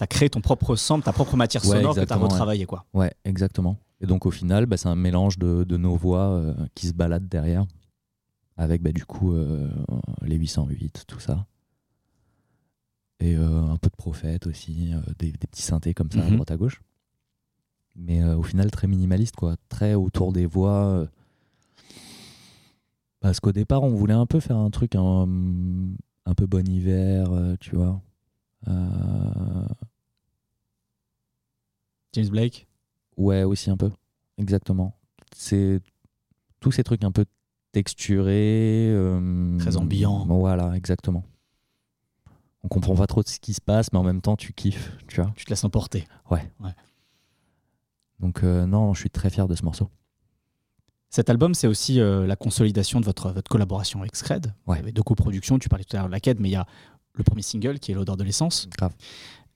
Mhm. 0.00 0.06
T'as 0.06 0.06
créé 0.06 0.30
ton 0.30 0.40
propre 0.40 0.76
sample, 0.76 1.04
ta 1.04 1.12
propre 1.12 1.36
matière 1.36 1.62
Ouais, 1.66 1.76
sonore 1.76 1.90
que 1.92 1.96
t'as 1.96 2.02
exactement, 2.02 2.26
ouais. 2.26 2.32
retravaillé, 2.32 2.66
quoi. 2.66 2.84
Ouais, 2.94 3.12
exactement. 3.24 3.76
Et 4.00 4.06
donc 4.06 4.24
au 4.26 4.30
final, 4.30 4.64
bah, 4.66 4.76
c'est 4.78 4.88
un 4.88 4.96
mélange 4.96 5.38
de, 5.38 5.62
de 5.64 5.76
nos 5.76 5.94
voix 5.94 6.30
euh, 6.30 6.54
qui 6.74 6.86
se 6.86 6.92
baladent 6.94 7.28
derrière, 7.28 7.66
avec 8.56 8.80
bah, 8.82 8.92
du 8.92 9.04
coup 9.04 9.34
euh, 9.34 9.68
les 10.22 10.36
808, 10.36 11.04
tout 11.06 11.20
ça. 11.20 11.46
Et 13.20 13.36
euh, 13.36 13.62
un 13.64 13.76
peu 13.76 13.90
de 13.90 13.96
prophète 13.96 14.46
aussi, 14.46 14.92
des, 15.18 15.32
des 15.32 15.46
petits 15.46 15.60
synthés 15.62 15.92
comme 15.92 16.10
ça 16.10 16.20
à 16.20 16.24
Mhm. 16.24 16.36
droite 16.36 16.50
à 16.50 16.56
gauche. 16.56 16.80
Mais 17.96 18.24
au 18.24 18.42
final, 18.42 18.70
très 18.70 18.86
minimaliste, 18.86 19.36
quoi. 19.36 19.56
Très 19.68 19.92
autour 19.94 20.32
des 20.32 20.46
voix. 20.46 21.06
Parce 23.20 23.40
qu'au 23.40 23.52
départ, 23.52 23.82
on 23.82 23.90
voulait 23.94 24.14
un 24.14 24.24
peu 24.24 24.40
faire 24.40 24.56
un 24.56 24.70
truc 24.70 24.94
un, 24.94 25.28
un 26.24 26.34
peu 26.34 26.46
bon 26.46 26.66
hiver, 26.66 27.28
tu 27.60 27.76
vois. 27.76 28.00
Euh, 28.68 29.66
James 32.12 32.28
Blake? 32.28 32.66
Ouais, 33.16 33.42
aussi 33.44 33.70
un 33.70 33.76
peu. 33.76 33.90
Exactement. 34.38 34.96
C'est 35.34 35.80
tous 36.60 36.72
ces 36.72 36.82
trucs 36.84 37.04
un 37.04 37.12
peu 37.12 37.24
texturés. 37.72 38.88
euh, 38.90 39.58
Très 39.58 39.76
ambiants. 39.76 40.26
Voilà, 40.26 40.74
exactement. 40.76 41.24
On 42.62 42.68
comprend 42.68 42.94
pas 42.94 43.06
trop 43.06 43.22
de 43.22 43.28
ce 43.28 43.38
qui 43.40 43.54
se 43.54 43.60
passe, 43.60 43.92
mais 43.92 43.98
en 43.98 44.02
même 44.02 44.20
temps, 44.20 44.36
tu 44.36 44.52
kiffes, 44.52 44.92
tu 45.08 45.20
vois. 45.22 45.32
Tu 45.36 45.44
te 45.44 45.50
laisses 45.50 45.64
emporter. 45.64 46.06
Donc, 48.18 48.44
euh, 48.44 48.66
non, 48.66 48.92
je 48.92 49.00
suis 49.00 49.10
très 49.10 49.30
fier 49.30 49.48
de 49.48 49.54
ce 49.54 49.64
morceau. 49.64 49.88
Cet 51.08 51.30
album, 51.30 51.54
c'est 51.54 51.66
aussi 51.66 52.00
euh, 52.00 52.26
la 52.26 52.36
consolidation 52.36 53.00
de 53.00 53.04
votre, 53.06 53.32
votre 53.32 53.48
collaboration 53.48 54.00
avec 54.00 54.14
Scred. 54.14 54.54
Vous 54.66 54.72
Ouais. 54.72 54.78
avez 54.78 54.92
deux 54.92 55.02
coproductions, 55.02 55.58
tu 55.58 55.68
parlais 55.68 55.84
tout 55.84 55.96
à 55.96 56.00
l'heure 56.00 56.06
de 56.08 56.12
la 56.12 56.20
quête, 56.20 56.38
mais 56.38 56.48
il 56.50 56.52
y 56.52 56.56
a 56.56 56.66
le 57.14 57.24
premier 57.24 57.42
single 57.42 57.78
qui 57.78 57.92
est 57.92 57.94
L'odeur 57.94 58.16
de 58.16 58.24
l'essence. 58.24 58.68
Grave. 58.76 58.94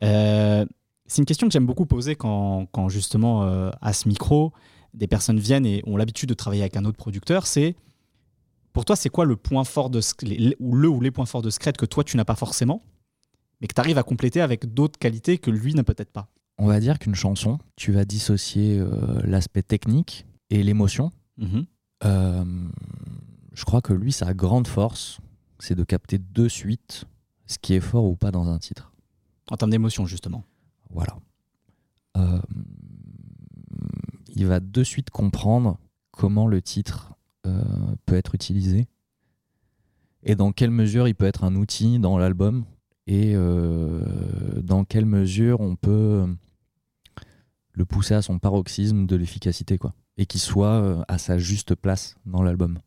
Euh, 0.02 0.64
c'est 1.06 1.20
une 1.22 1.26
question 1.26 1.46
que 1.46 1.52
j'aime 1.52 1.66
beaucoup 1.66 1.86
poser 1.86 2.16
quand, 2.16 2.66
quand 2.72 2.88
justement, 2.88 3.44
euh, 3.44 3.70
à 3.80 3.92
ce 3.92 4.08
micro, 4.08 4.52
des 4.94 5.06
personnes 5.06 5.38
viennent 5.38 5.66
et 5.66 5.82
ont 5.86 5.96
l'habitude 5.96 6.28
de 6.28 6.34
travailler 6.34 6.62
avec 6.62 6.76
un 6.76 6.84
autre 6.84 6.96
producteur. 6.96 7.46
C'est 7.46 7.76
pour 8.72 8.84
toi, 8.84 8.96
c'est 8.96 9.08
quoi 9.08 9.24
le 9.24 9.36
point 9.36 9.64
fort 9.64 9.90
de 9.90 10.00
les- 10.22 10.56
le 10.58 10.88
ou 10.88 11.00
les 11.00 11.10
points 11.10 11.26
forts 11.26 11.42
de 11.42 11.50
Scred 11.50 11.76
que 11.76 11.86
toi 11.86 12.04
tu 12.04 12.16
n'as 12.16 12.24
pas 12.24 12.34
forcément, 12.34 12.82
mais 13.60 13.66
que 13.68 13.74
tu 13.74 13.80
arrives 13.80 13.98
à 13.98 14.02
compléter 14.02 14.40
avec 14.40 14.72
d'autres 14.72 14.98
qualités 14.98 15.38
que 15.38 15.50
lui 15.50 15.74
n'a 15.74 15.84
peut-être 15.84 16.10
pas? 16.10 16.28
On 16.58 16.66
va 16.66 16.80
dire 16.80 16.98
qu'une 16.98 17.14
chanson, 17.14 17.58
tu 17.76 17.92
vas 17.92 18.04
dissocier 18.04 18.78
euh, 18.78 19.20
l'aspect 19.24 19.62
technique 19.62 20.26
et 20.50 20.62
l'émotion. 20.62 21.10
Mhm. 21.38 21.66
Euh, 22.04 22.44
je 23.52 23.64
crois 23.64 23.80
que 23.80 23.92
lui, 23.92 24.12
sa 24.12 24.34
grande 24.34 24.66
force, 24.68 25.18
c'est 25.58 25.74
de 25.74 25.84
capter 25.84 26.18
de 26.18 26.48
suite 26.48 27.04
ce 27.46 27.58
qui 27.58 27.74
est 27.74 27.80
fort 27.80 28.04
ou 28.04 28.16
pas 28.16 28.30
dans 28.30 28.48
un 28.48 28.58
titre. 28.58 28.92
En 29.50 29.56
termes 29.56 29.70
d'émotion, 29.70 30.06
justement. 30.06 30.44
Voilà. 30.90 31.16
Euh, 32.16 32.40
il 34.28 34.46
va 34.46 34.60
de 34.60 34.84
suite 34.84 35.10
comprendre 35.10 35.78
comment 36.10 36.46
le 36.46 36.62
titre 36.62 37.14
euh, 37.46 37.62
peut 38.06 38.16
être 38.16 38.34
utilisé 38.34 38.86
et 40.22 40.36
dans 40.36 40.52
quelle 40.52 40.70
mesure 40.70 41.08
il 41.08 41.14
peut 41.14 41.26
être 41.26 41.44
un 41.44 41.56
outil 41.56 41.98
dans 41.98 42.16
l'album 42.16 42.64
et 43.06 43.32
euh, 43.34 44.02
dans 44.62 44.84
quelle 44.84 45.06
mesure 45.06 45.60
on 45.60 45.76
peut 45.76 46.24
le 47.72 47.84
pousser 47.84 48.14
à 48.14 48.22
son 48.22 48.38
paroxysme 48.38 49.06
de 49.06 49.16
l'efficacité 49.16 49.76
quoi 49.76 49.94
et 50.16 50.26
qu'il 50.26 50.40
soit 50.40 51.04
à 51.08 51.18
sa 51.18 51.38
juste 51.38 51.74
place 51.74 52.16
dans 52.24 52.42
l'album. 52.42 52.78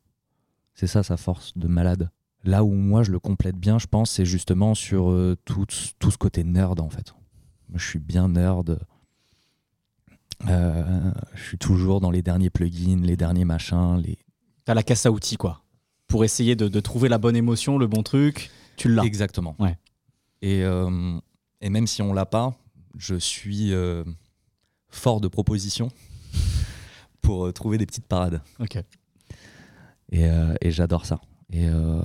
C'est 0.73 0.87
ça 0.87 1.03
sa 1.03 1.17
force 1.17 1.57
de 1.57 1.67
malade. 1.67 2.09
Là 2.47 2.63
où 2.63 2.71
moi 2.71 3.03
je 3.03 3.11
le 3.11 3.19
complète 3.19 3.57
bien, 3.57 3.77
je 3.77 3.87
pense, 3.87 4.09
c'est 4.09 4.23
justement 4.23 4.73
sur 4.73 5.11
euh, 5.11 5.35
tout, 5.43 5.65
tout 5.99 6.11
ce 6.11 6.17
côté 6.17 6.45
nerd 6.45 6.79
en 6.79 6.89
fait. 6.89 7.13
Je 7.73 7.85
suis 7.85 7.99
bien 7.99 8.29
nerd. 8.29 8.79
Euh, 10.47 11.11
je 11.35 11.43
suis 11.43 11.57
toujours 11.57 11.99
dans 11.99 12.09
les 12.09 12.21
derniers 12.21 12.49
plugins, 12.49 13.01
les 13.03 13.17
derniers 13.17 13.43
machins. 13.43 13.97
Les... 13.97 14.17
T'as 14.63 14.75
la 14.75 14.83
casse 14.83 15.05
à 15.05 15.11
outils, 15.11 15.35
quoi. 15.35 15.61
Pour 16.07 16.23
essayer 16.23 16.55
de, 16.55 16.69
de 16.69 16.79
trouver 16.79 17.09
la 17.09 17.17
bonne 17.17 17.35
émotion, 17.35 17.77
le 17.77 17.87
bon 17.87 18.01
truc, 18.01 18.49
tu 18.77 18.87
l'as. 18.87 19.03
Exactement. 19.03 19.57
Ouais. 19.59 19.77
Et, 20.41 20.63
euh, 20.63 21.19
et 21.59 21.69
même 21.69 21.85
si 21.85 22.01
on 22.01 22.13
l'a 22.13 22.25
pas, 22.25 22.55
je 22.97 23.15
suis 23.15 23.73
fort 24.87 25.19
de 25.19 25.27
propositions 25.27 25.89
pour 27.19 27.51
trouver 27.51 27.77
des 27.77 27.85
petites 27.85 28.07
parades. 28.07 28.41
Ok. 28.61 28.81
Et, 30.13 30.29
et 30.61 30.71
j'adore 30.71 31.05
ça. 31.05 31.19
Et 31.51 31.67
euh, 31.69 32.01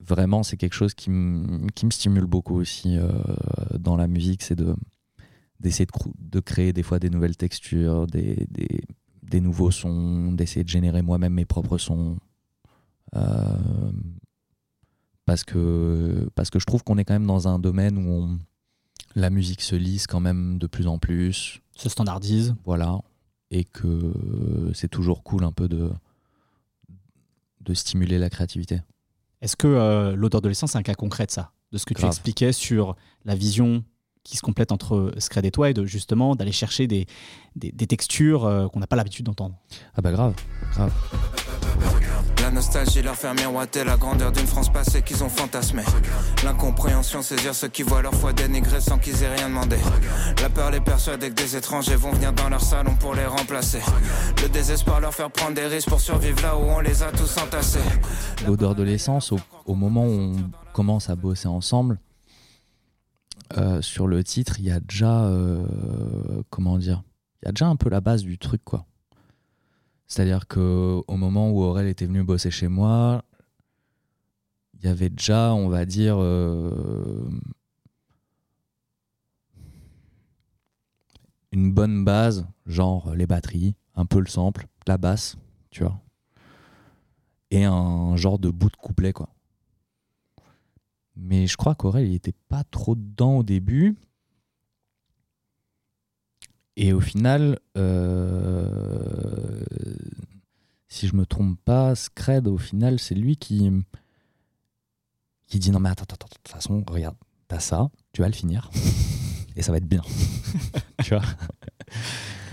vraiment, 0.00 0.42
c'est 0.42 0.56
quelque 0.56 0.74
chose 0.74 0.94
qui 0.94 1.10
me 1.10 1.66
qui 1.70 1.84
me 1.86 1.90
stimule 1.90 2.26
beaucoup 2.26 2.56
aussi 2.56 2.96
euh, 2.96 3.10
dans 3.78 3.96
la 3.96 4.06
musique, 4.06 4.42
c'est 4.42 4.54
de 4.56 4.74
d'essayer 5.60 5.86
de, 6.18 6.40
créer 6.40 6.72
des 6.72 6.82
fois 6.82 6.98
des 6.98 7.10
nouvelles 7.10 7.36
textures, 7.36 8.06
des, 8.06 8.46
des, 8.50 8.80
des 9.22 9.40
nouveaux 9.42 9.70
sons, 9.70 10.32
d'essayer 10.32 10.64
de 10.64 10.70
générer 10.70 11.02
moi-même 11.02 11.34
mes 11.34 11.44
propres 11.44 11.76
sons. 11.76 12.16
Euh, 13.14 13.92
parce, 15.26 15.44
que, 15.44 16.30
parce 16.34 16.48
que 16.48 16.58
je 16.58 16.64
trouve 16.64 16.82
qu'on 16.82 16.96
est 16.96 17.04
quand 17.04 17.12
même 17.12 17.26
dans 17.26 17.46
un 17.46 17.58
domaine 17.58 17.98
où 17.98 18.10
on- 18.10 18.38
la 19.14 19.28
musique 19.28 19.60
se 19.60 19.76
lisse 19.76 20.06
quand 20.06 20.20
même 20.20 20.56
de 20.58 20.66
plus 20.66 20.86
en 20.86 20.98
plus. 20.98 21.60
Se 21.76 21.88
standardise. 21.90 22.54
Voilà. 22.64 23.00
et 23.50 23.64
que 23.64 24.70
c'est 24.72 24.88
toujours 24.88 25.22
cool 25.24 25.44
un 25.44 25.52
peu 25.52 25.68
de, 25.68 25.90
de 27.60 27.74
stimuler 27.74 28.18
la 28.18 28.30
créativité. 28.30 28.80
Est-ce 29.40 29.56
que 29.56 29.66
euh, 29.66 30.14
l'odeur 30.16 30.40
de 30.40 30.48
l'essence, 30.48 30.72
c'est 30.72 30.78
un 30.78 30.82
cas 30.82 30.94
concret 30.94 31.26
de 31.26 31.30
ça? 31.30 31.52
De 31.72 31.78
ce 31.78 31.86
que 31.86 31.94
tu 31.94 32.04
expliquais 32.04 32.52
sur 32.52 32.96
la 33.24 33.34
vision 33.34 33.84
qui 34.22 34.36
se 34.36 34.42
complète 34.42 34.70
entre 34.72 35.14
Scred 35.18 35.46
et 35.46 35.50
toi 35.50 35.70
et 35.70 35.74
de 35.74 35.86
justement 35.86 36.34
d'aller 36.34 36.52
chercher 36.52 36.86
des, 36.86 37.06
des, 37.56 37.72
des 37.72 37.86
textures 37.86 38.44
euh, 38.44 38.68
qu'on 38.68 38.80
n'a 38.80 38.86
pas 38.86 38.96
l'habitude 38.96 39.24
d'entendre? 39.26 39.56
Ah 39.94 40.02
bah 40.02 40.12
grave, 40.12 40.34
grave. 40.72 40.92
La 42.42 42.50
nostalgie 42.50 43.02
leur 43.02 43.16
fait 43.16 43.32
miroiter 43.34 43.84
la 43.84 43.96
grandeur 43.96 44.32
d'une 44.32 44.46
France 44.46 44.72
passée 44.72 45.02
qu'ils 45.02 45.22
ont 45.22 45.28
fantasmé. 45.28 45.82
L'incompréhension 46.42 47.22
saisir 47.22 47.54
ceux 47.54 47.68
qui 47.68 47.82
voient 47.82 48.02
leur 48.02 48.14
foi 48.14 48.32
dénigrée 48.32 48.80
sans 48.80 48.98
qu'ils 48.98 49.22
aient 49.22 49.34
rien 49.34 49.48
demandé. 49.48 49.76
La 50.42 50.48
peur 50.48 50.70
les 50.70 50.80
persuader 50.80 51.30
que 51.30 51.34
des 51.34 51.56
étrangers 51.56 51.96
vont 51.96 52.12
venir 52.12 52.32
dans 52.32 52.48
leur 52.48 52.62
salon 52.62 52.96
pour 52.96 53.14
les 53.14 53.26
remplacer. 53.26 53.80
Le 54.42 54.48
désespoir 54.48 55.00
leur 55.00 55.14
faire 55.14 55.30
prendre 55.30 55.54
des 55.54 55.66
risques 55.66 55.88
pour 55.88 56.00
survivre 56.00 56.42
là 56.42 56.56
où 56.56 56.62
on 56.62 56.80
les 56.80 57.02
a 57.02 57.12
tous 57.12 57.36
entassés. 57.38 57.78
L'odeur 58.46 58.74
de 58.74 58.82
l'essence, 58.82 59.32
au, 59.32 59.38
au 59.66 59.74
moment 59.74 60.04
où 60.06 60.34
on 60.34 60.36
commence 60.72 61.10
à 61.10 61.16
bosser 61.16 61.48
ensemble, 61.48 61.98
euh, 63.56 63.82
sur 63.82 64.06
le 64.06 64.22
titre, 64.22 64.56
il 64.58 64.66
y 64.66 64.70
a 64.70 64.80
déjà, 64.80 65.24
euh, 65.24 65.64
comment 66.50 66.78
dire, 66.78 67.02
il 67.42 67.46
y 67.46 67.48
a 67.48 67.52
déjà 67.52 67.66
un 67.66 67.76
peu 67.76 67.88
la 67.88 68.00
base 68.00 68.22
du 68.22 68.38
truc, 68.38 68.62
quoi. 68.64 68.86
C'est-à-dire 70.10 70.48
que 70.48 71.02
au 71.06 71.16
moment 71.16 71.52
où 71.52 71.62
Aurel 71.62 71.86
était 71.86 72.04
venu 72.04 72.24
bosser 72.24 72.50
chez 72.50 72.66
moi, 72.66 73.22
il 74.74 74.84
y 74.84 74.88
avait 74.88 75.08
déjà, 75.08 75.54
on 75.54 75.68
va 75.68 75.84
dire, 75.84 76.16
euh, 76.18 77.30
une 81.52 81.72
bonne 81.72 82.04
base, 82.04 82.44
genre 82.66 83.14
les 83.14 83.28
batteries, 83.28 83.76
un 83.94 84.04
peu 84.04 84.18
le 84.18 84.26
sample, 84.26 84.66
la 84.88 84.98
basse, 84.98 85.36
tu 85.70 85.84
vois, 85.84 86.00
et 87.52 87.64
un 87.64 88.16
genre 88.16 88.40
de 88.40 88.50
bout 88.50 88.70
de 88.70 88.76
couplet, 88.76 89.12
quoi. 89.12 89.28
Mais 91.14 91.46
je 91.46 91.56
crois 91.56 91.76
qu'Aurel, 91.76 92.08
il 92.08 92.14
était 92.14 92.34
pas 92.48 92.64
trop 92.64 92.96
dedans 92.96 93.38
au 93.38 93.42
début. 93.44 93.96
Et 96.82 96.92
au 96.94 97.00
final, 97.00 97.58
euh, 97.76 99.62
si 100.88 101.06
je 101.08 101.14
me 101.14 101.26
trompe 101.26 101.58
pas, 101.64 101.94
Scred, 101.94 102.48
au 102.48 102.56
final, 102.56 102.98
c'est 102.98 103.14
lui 103.14 103.36
qui, 103.36 103.70
qui 105.46 105.58
dit 105.58 105.70
non 105.70 105.78
mais 105.80 105.90
attends, 105.90 106.04
attends, 106.04 106.26
de 106.28 106.34
toute 106.34 106.48
façon, 106.48 106.82
regarde, 106.88 107.16
t'as 107.48 107.60
ça, 107.60 107.90
tu 108.12 108.22
vas 108.22 108.28
le 108.28 108.34
finir. 108.34 108.70
Et 109.56 109.62
ça 109.62 109.72
va 109.72 109.78
être 109.78 109.88
bien. 109.88 110.00
tu 111.04 111.10
vois 111.10 111.22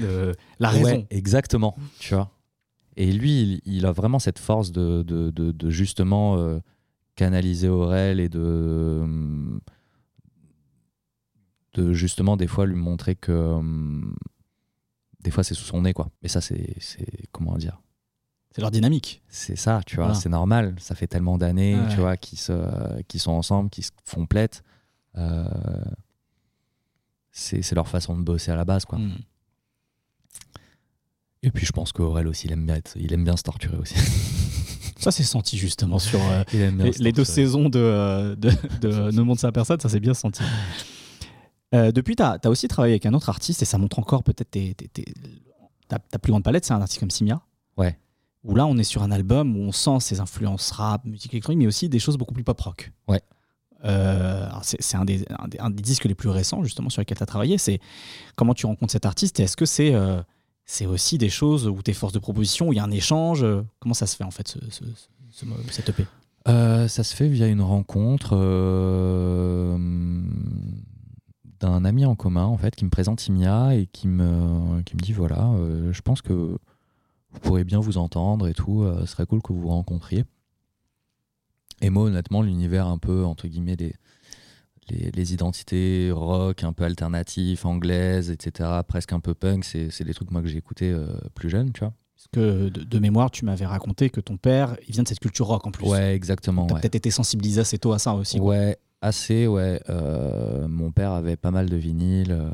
Euh, 0.02 0.34
la 0.60 0.70
raison. 0.70 0.84
Ouais, 0.84 1.08
exactement, 1.10 1.76
tu 2.00 2.14
vois. 2.14 2.30
Et 2.98 3.12
lui, 3.14 3.42
il, 3.42 3.62
il 3.78 3.86
a 3.86 3.92
vraiment 3.94 4.20
cette 4.20 4.40
force 4.40 4.72
de, 4.72 5.04
de, 5.04 5.30
de- 5.30 5.52
de 5.52 5.70
justement 5.70 6.38
euh, 6.38 6.60
canaliser 7.16 7.70
Aurel 7.70 8.20
et 8.20 8.28
de, 8.30 9.04
de 11.78 11.94
justement 11.94 12.38
des 12.38 12.48
fois 12.48 12.66
lui 12.66 12.76
montrer 12.76 13.16
que 13.16 13.32
hum, 13.32 14.16
des 15.22 15.32
fois 15.32 15.44
c'est 15.44 15.54
sous 15.54 15.64
son 15.66 15.82
nez, 15.82 15.94
quoi. 15.94 16.10
Mais 16.24 16.30
ça, 16.30 16.42
c'est, 16.42 16.76
c'est 16.80 17.28
comment 17.32 17.58
dire? 17.58 17.80
C'est 18.56 18.62
leur 18.62 18.72
dynamique. 18.72 19.22
c'est 19.28 19.56
ça, 19.56 19.82
tu 19.86 19.98
vois, 19.98 20.06
Voilà. 20.06 20.20
c'est 20.20 20.30
normal. 20.30 20.76
Ça 20.80 20.96
fait 20.96 21.06
tellement 21.08 21.38
d'années, 21.38 21.76
Ouais. 21.80 21.88
tu 21.90 21.98
vois, 21.98 22.18
qu'ils 22.18 22.40
se, 22.40 23.02
qu'ils 23.04 23.20
sont 23.20 23.32
ensemble, 23.34 23.70
qu'ils 23.70 23.84
se 23.86 23.92
font 24.04 24.26
plète. 24.26 24.64
Euh, 25.16 25.46
c'est, 27.32 27.72
leur 27.74 27.88
façon 27.88 28.18
de 28.18 28.24
bosser 28.24 28.52
à 28.52 28.56
la 28.56 28.66
base, 28.66 28.86
quoi. 28.86 28.98
Mm. 28.98 29.16
Et 31.44 31.52
puis 31.52 31.66
je 31.68 31.72
pense 31.72 31.92
qu'Aurel 31.92 32.28
aussi, 32.28 32.48
il 32.48 32.54
aime 32.54 32.66
bien, 32.66 32.76
être- 32.76 32.96
il 32.98 33.14
aime 33.14 33.24
bien 33.24 33.38
se 33.38 33.44
torturer 33.44 33.78
aussi. 33.78 33.96
Ça, 35.00 35.12
c'est 35.12 35.24
senti 35.24 35.58
justement 35.60 36.00
sur 36.00 36.20
euh, 36.20 36.44
les, 37.00 37.12
deux 37.12 37.24
saisons 37.24 37.70
de, 37.70 37.78
euh, 37.80 38.36
de, 38.36 38.50
de 38.82 39.12
Ne 39.16 39.22
montre 39.22 39.40
ça 39.42 39.50
à 39.50 39.52
personne, 39.52 39.80
ça 39.80 39.90
s'est 39.90 40.00
bien 40.00 40.16
senti. 40.16 40.42
Euh, 41.76 41.92
depuis, 41.92 42.16
tu 42.16 42.24
as, 42.24 42.40
aussi 42.46 42.68
travaillé 42.68 42.94
avec 42.94 43.06
un 43.06 43.14
autre 43.14 43.30
artiste 43.30 43.62
et 43.62 43.66
ça 43.66 43.78
montre 43.78 44.00
encore 44.00 44.24
peut-être 44.24 44.50
ta, 45.88 46.00
ta 46.00 46.20
plus 46.20 46.32
grande 46.32 46.44
palette, 46.44 46.66
c'est 46.66 46.74
un 46.74 46.82
artiste 46.82 47.00
comme 47.00 47.12
Simia. 47.12 47.42
Ouais. 47.78 47.98
Où 48.44 48.56
là, 48.56 48.66
on 48.66 48.78
est 48.78 48.84
sur 48.84 49.04
un 49.04 49.12
album 49.12 49.58
où 49.58 49.62
on 49.62 49.72
sent 49.72 50.00
ses 50.00 50.20
influences 50.22 50.72
rap, 50.72 51.04
musique 51.06 51.34
électronique, 51.34 51.60
mais 51.60 51.68
aussi 51.68 51.90
des 51.90 52.00
choses 52.00 52.18
beaucoup 52.18 52.34
plus 52.34 52.44
pop 52.46 52.60
rock. 52.62 52.92
Ouais. 53.08 53.22
Euh, 53.86 54.48
c'est 54.64 54.96
un 54.98 55.06
des, 55.06 55.26
un, 55.38 55.48
des, 55.48 55.60
un 55.60 55.70
des 55.70 55.84
disques 55.84 56.06
les 56.06 56.16
plus 56.16 56.30
récents 56.30 56.64
justement 56.64 56.90
sur 56.90 57.02
lesquels 57.02 57.18
tu 57.18 57.24
as 57.24 57.28
travaillé. 57.28 57.58
C'est 57.58 57.80
comment 58.36 58.54
tu 58.54 58.66
rencontres 58.66 58.92
cet 58.94 59.06
artiste 59.06 59.40
et 59.40 59.44
est-ce 59.44 59.56
que 59.58 59.66
c'est 59.66 59.94
euh, 59.94 60.22
c'est 60.66 60.86
aussi 60.86 61.18
des 61.18 61.30
choses 61.30 61.68
où 61.68 61.82
tes 61.82 61.94
forces 61.94 62.14
de 62.14 62.20
proposition, 62.20 62.70
où 62.70 62.74
il 62.74 62.78
y 62.78 62.80
a 62.80 62.84
un 62.84 62.92
échange 62.92 63.46
Comment 63.80 63.94
ça 63.94 64.08
se 64.08 64.16
fait 64.16 64.24
en 64.24 64.32
fait, 64.32 64.48
ce, 64.48 64.60
ce, 64.70 64.84
ce, 65.32 65.46
ce- 65.46 65.46
cette 65.72 65.90
EP 65.90 66.06
Euh, 66.48 66.88
ça 66.88 67.04
se 67.04 67.16
fait 67.16 67.28
via 67.28 67.48
une 67.48 67.62
rencontre 67.62 68.32
euh, 68.36 69.78
d'un 71.60 71.86
ami 71.86 72.06
en 72.06 72.16
commun 72.16 72.46
en 72.46 72.58
fait 72.58 72.76
qui 72.76 72.86
me 72.86 72.90
présente 72.90 73.26
Imia 73.28 73.76
et 73.76 73.88
qui 73.88 74.08
me, 74.08 74.82
qui 74.84 74.96
me 74.96 75.02
dit 75.02 75.14
voilà, 75.14 75.52
euh, 75.54 75.92
je 75.94 76.02
pense 76.02 76.22
que 76.22 76.34
vous 76.34 77.40
pourrez 77.42 77.64
bien 77.64 77.80
vous 77.80 77.98
entendre 77.98 78.48
et 78.48 78.54
tout, 78.54 78.84
euh, 78.84 79.02
ce 79.02 79.08
serait 79.08 79.26
cool 79.26 79.42
que 79.42 79.54
vous 79.54 79.62
vous 79.62 79.70
rencontriez. 79.70 80.26
Et 81.82 81.90
moi 81.90 82.04
honnêtement 82.04 82.42
l'univers 82.42 82.88
un 82.88 82.98
peu 82.98 83.24
entre 83.26 83.48
guillemets 83.48 83.76
des 83.76 83.94
les, 84.90 85.12
les 85.12 85.34
identités 85.34 86.12
rock 86.12 86.64
un 86.64 86.74
peu 86.74 86.86
alternatives, 86.86 87.66
anglaises, 87.66 88.32
etc., 88.32 88.70
presque 88.88 89.14
un 89.14 89.20
peu 89.20 89.34
punk, 89.34 89.66
c'est 89.66 90.04
des 90.04 90.14
trucs 90.14 90.32
moi 90.32 90.42
que 90.42 90.48
j'ai 90.48 90.58
écouté 90.58 90.92
euh, 90.92 91.08
plus 91.36 91.50
jeune, 91.50 91.72
tu 91.74 91.82
vois. 91.82 91.94
Parce 92.16 92.28
que 92.32 92.70
de, 92.70 92.84
de 92.84 93.00
mémoire, 93.00 93.30
tu 93.30 93.46
m'avais 93.46 93.66
raconté 93.66 94.10
que 94.10 94.20
ton 94.20 94.38
père, 94.38 94.76
il 94.88 94.94
vient 94.94 95.04
de 95.04 95.08
cette 95.08 95.20
culture 95.20 95.46
rock 95.46 95.68
en 95.68 95.72
plus. 95.72 95.88
Ouais, 95.88 96.16
exactement. 96.16 96.66
Tu 96.66 96.72
as 96.72 96.76
ouais. 96.76 96.82
peut-être 96.82 96.96
été 96.96 97.12
sensibilisé 97.12 97.62
assez 97.62 97.78
tôt 97.78 97.94
à 97.94 98.00
ça 98.00 98.16
aussi. 98.16 98.40
Ouais, 98.40 98.78
assez, 99.02 99.48
ouais. 99.48 99.82
Euh, 99.90 100.68
mon 100.68 100.92
père 100.92 101.12
avait 101.12 101.38
pas 101.38 101.52
mal 101.52 101.70
de 101.70 101.76
vinyles 101.76 102.32
euh, 102.32 102.50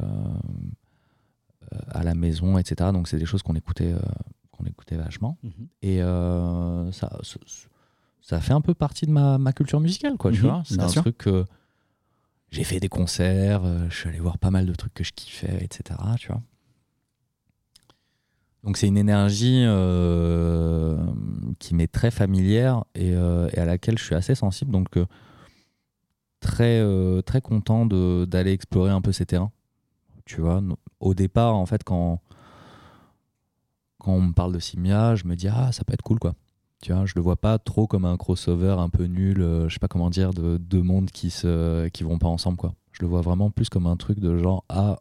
à 1.89 2.03
la 2.03 2.15
maison, 2.15 2.57
etc. 2.57 2.91
Donc 2.91 3.07
c'est 3.07 3.17
des 3.17 3.25
choses 3.25 3.43
qu'on 3.43 3.55
écoutait, 3.55 3.93
euh, 3.93 3.99
qu'on 4.51 4.65
écoutait 4.65 4.97
vachement. 4.97 5.37
Mhm. 5.43 5.67
Et 5.81 5.99
ça, 6.91 7.09
ça, 7.23 7.37
ça 8.21 8.41
fait 8.41 8.53
un 8.53 8.61
peu 8.61 8.73
partie 8.73 9.05
de 9.05 9.11
ma, 9.11 9.37
ma 9.37 9.53
culture 9.53 9.79
musicale, 9.79 10.17
quoi, 10.17 10.31
tu 10.31 10.41
Mhm, 10.41 10.43
vois. 10.47 10.63
C'est 10.65 10.79
un 10.81 10.87
sûr. 10.89 11.01
truc 11.01 11.17
que 11.17 11.45
j'ai 12.51 12.63
fait 12.63 12.79
des 12.79 12.89
concerts, 12.89 13.63
je 13.89 13.95
suis 13.95 14.09
allé 14.09 14.19
voir 14.19 14.37
pas 14.37 14.51
mal 14.51 14.65
de 14.65 14.73
trucs 14.75 14.93
que 14.93 15.03
je 15.03 15.11
kiffais, 15.13 15.63
etc. 15.63 15.99
Tu 16.19 16.27
vois. 16.27 16.41
Donc 18.63 18.77
c'est 18.77 18.87
une 18.87 18.97
énergie 18.97 19.65
qui 21.59 21.75
m'est 21.75 21.91
très 21.91 22.11
familière 22.11 22.83
et, 22.95 23.09
et 23.09 23.57
à 23.57 23.65
laquelle 23.65 23.97
je 23.97 24.03
suis 24.03 24.15
assez 24.15 24.35
sensible. 24.35 24.71
Donc 24.71 24.87
très, 26.43 26.79
euh, 26.79 27.21
très 27.21 27.41
content 27.41 27.85
d'aller 27.87 28.51
explorer 28.51 28.91
un 28.91 29.01
peu 29.01 29.11
ces 29.11 29.25
terrains. 29.25 29.51
Tu 30.25 30.41
vois, 30.41 30.61
au 30.99 31.13
départ, 31.13 31.55
en 31.55 31.65
fait, 31.65 31.83
quand, 31.83 32.21
quand 33.97 34.11
on 34.13 34.21
me 34.21 34.33
parle 34.33 34.53
de 34.53 34.59
Simia, 34.59 35.15
je 35.15 35.25
me 35.25 35.35
dis, 35.35 35.47
ah, 35.47 35.71
ça 35.71 35.83
peut 35.83 35.93
être 35.93 36.03
cool, 36.03 36.19
quoi. 36.19 36.35
Tu 36.81 36.93
vois, 36.93 37.05
je 37.05 37.13
le 37.15 37.21
vois 37.21 37.37
pas 37.37 37.59
trop 37.59 37.87
comme 37.87 38.05
un 38.05 38.17
crossover 38.17 38.75
un 38.77 38.89
peu 38.89 39.05
nul, 39.05 39.41
euh, 39.41 39.69
je 39.69 39.73
sais 39.73 39.79
pas 39.79 39.87
comment 39.87 40.09
dire, 40.09 40.33
de 40.33 40.57
deux 40.57 40.81
mondes 40.83 41.11
qui, 41.11 41.29
se, 41.29 41.87
qui 41.89 42.03
vont 42.03 42.19
pas 42.19 42.27
ensemble, 42.27 42.57
quoi. 42.57 42.73
Je 42.91 43.01
le 43.01 43.07
vois 43.07 43.21
vraiment 43.21 43.49
plus 43.49 43.69
comme 43.69 43.87
un 43.87 43.95
truc 43.97 44.19
de 44.19 44.37
genre, 44.37 44.65
ah, 44.69 44.99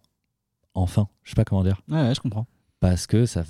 enfin, 0.74 1.08
je 1.24 1.30
sais 1.30 1.34
pas 1.36 1.44
comment 1.44 1.64
dire. 1.64 1.82
Ouais, 1.88 2.00
ouais, 2.00 2.14
je 2.14 2.20
comprends. 2.20 2.46
Parce 2.80 3.06
que 3.06 3.26
ça, 3.26 3.44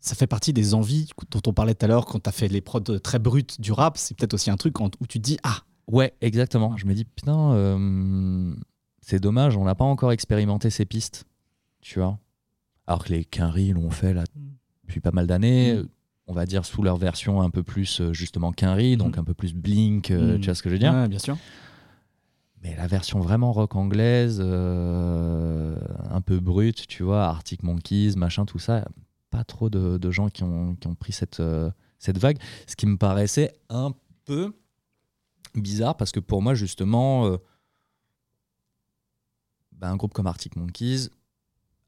Ça 0.00 0.14
fait 0.14 0.26
partie 0.28 0.52
des 0.52 0.74
envies 0.74 1.08
dont 1.30 1.42
on 1.46 1.52
parlait 1.52 1.74
tout 1.74 1.84
à 1.84 1.88
l'heure 1.88 2.06
quand 2.06 2.20
tu 2.22 2.28
as 2.28 2.32
fait 2.32 2.48
les 2.48 2.60
prods 2.60 2.98
très 3.02 3.18
brutes 3.18 3.60
du 3.60 3.72
rap. 3.72 3.98
C'est 3.98 4.16
peut-être 4.16 4.34
aussi 4.34 4.50
un 4.50 4.56
truc 4.56 4.78
où 4.80 4.88
tu 5.08 5.18
te 5.20 5.24
dis 5.24 5.38
Ah, 5.42 5.62
Ouais, 5.88 6.14
exactement. 6.20 6.76
Je 6.76 6.86
me 6.86 6.94
dis, 6.94 7.04
putain, 7.04 7.52
euh, 7.52 8.54
c'est 9.00 9.20
dommage, 9.20 9.56
on 9.56 9.64
n'a 9.64 9.74
pas 9.74 9.84
encore 9.84 10.12
expérimenté 10.12 10.68
ces 10.70 10.84
pistes, 10.84 11.24
tu 11.80 11.98
vois. 12.00 12.18
Alors 12.88 13.04
que 13.04 13.12
les 13.12 13.24
Quinry 13.24 13.70
l'ont 13.72 13.90
fait 13.90 14.12
là 14.14 14.24
depuis 14.84 15.00
pas 15.00 15.12
mal 15.12 15.26
d'années, 15.26 15.74
Mm. 15.74 15.88
on 16.28 16.32
va 16.32 16.44
dire 16.46 16.64
sous 16.64 16.82
leur 16.82 16.96
version 16.96 17.40
un 17.42 17.50
peu 17.50 17.62
plus 17.62 18.00
euh, 18.00 18.12
justement 18.12 18.52
Quinry, 18.52 18.96
donc 18.96 19.16
Mm. 19.16 19.20
un 19.20 19.24
peu 19.24 19.34
plus 19.34 19.54
Blink, 19.54 20.10
euh, 20.10 20.36
Mm. 20.36 20.40
tu 20.40 20.46
vois 20.46 20.54
ce 20.54 20.62
que 20.62 20.68
je 20.70 20.74
veux 20.74 20.78
dire. 20.80 20.92
Ouais, 20.92 21.08
bien 21.08 21.18
sûr. 21.20 21.36
Mais 22.62 22.74
la 22.74 22.86
version 22.88 23.20
vraiment 23.20 23.52
rock 23.52 23.76
anglaise, 23.76 24.40
euh, 24.42 25.76
un 26.10 26.20
peu 26.20 26.40
brute, 26.40 26.86
tu 26.88 27.02
vois, 27.04 27.24
Arctic 27.26 27.62
Monkeys, 27.62 28.14
machin, 28.16 28.44
tout 28.44 28.58
ça, 28.58 28.84
pas 29.30 29.44
trop 29.44 29.68
de, 29.70 29.98
de 29.98 30.10
gens 30.10 30.28
qui 30.30 30.42
ont, 30.42 30.74
qui 30.74 30.86
ont 30.88 30.94
pris 30.94 31.12
cette, 31.12 31.40
cette 31.98 32.18
vague. 32.18 32.38
Ce 32.66 32.74
qui 32.74 32.86
me 32.86 32.96
paraissait 32.96 33.52
un 33.68 33.92
peu 34.24 34.52
bizarre 35.60 35.96
parce 35.96 36.12
que 36.12 36.20
pour 36.20 36.42
moi, 36.42 36.54
justement, 36.54 37.26
euh, 37.26 37.36
bah, 39.72 39.88
un 39.90 39.96
groupe 39.96 40.14
comme 40.14 40.26
Arctic 40.26 40.56
Monkeys 40.56 41.08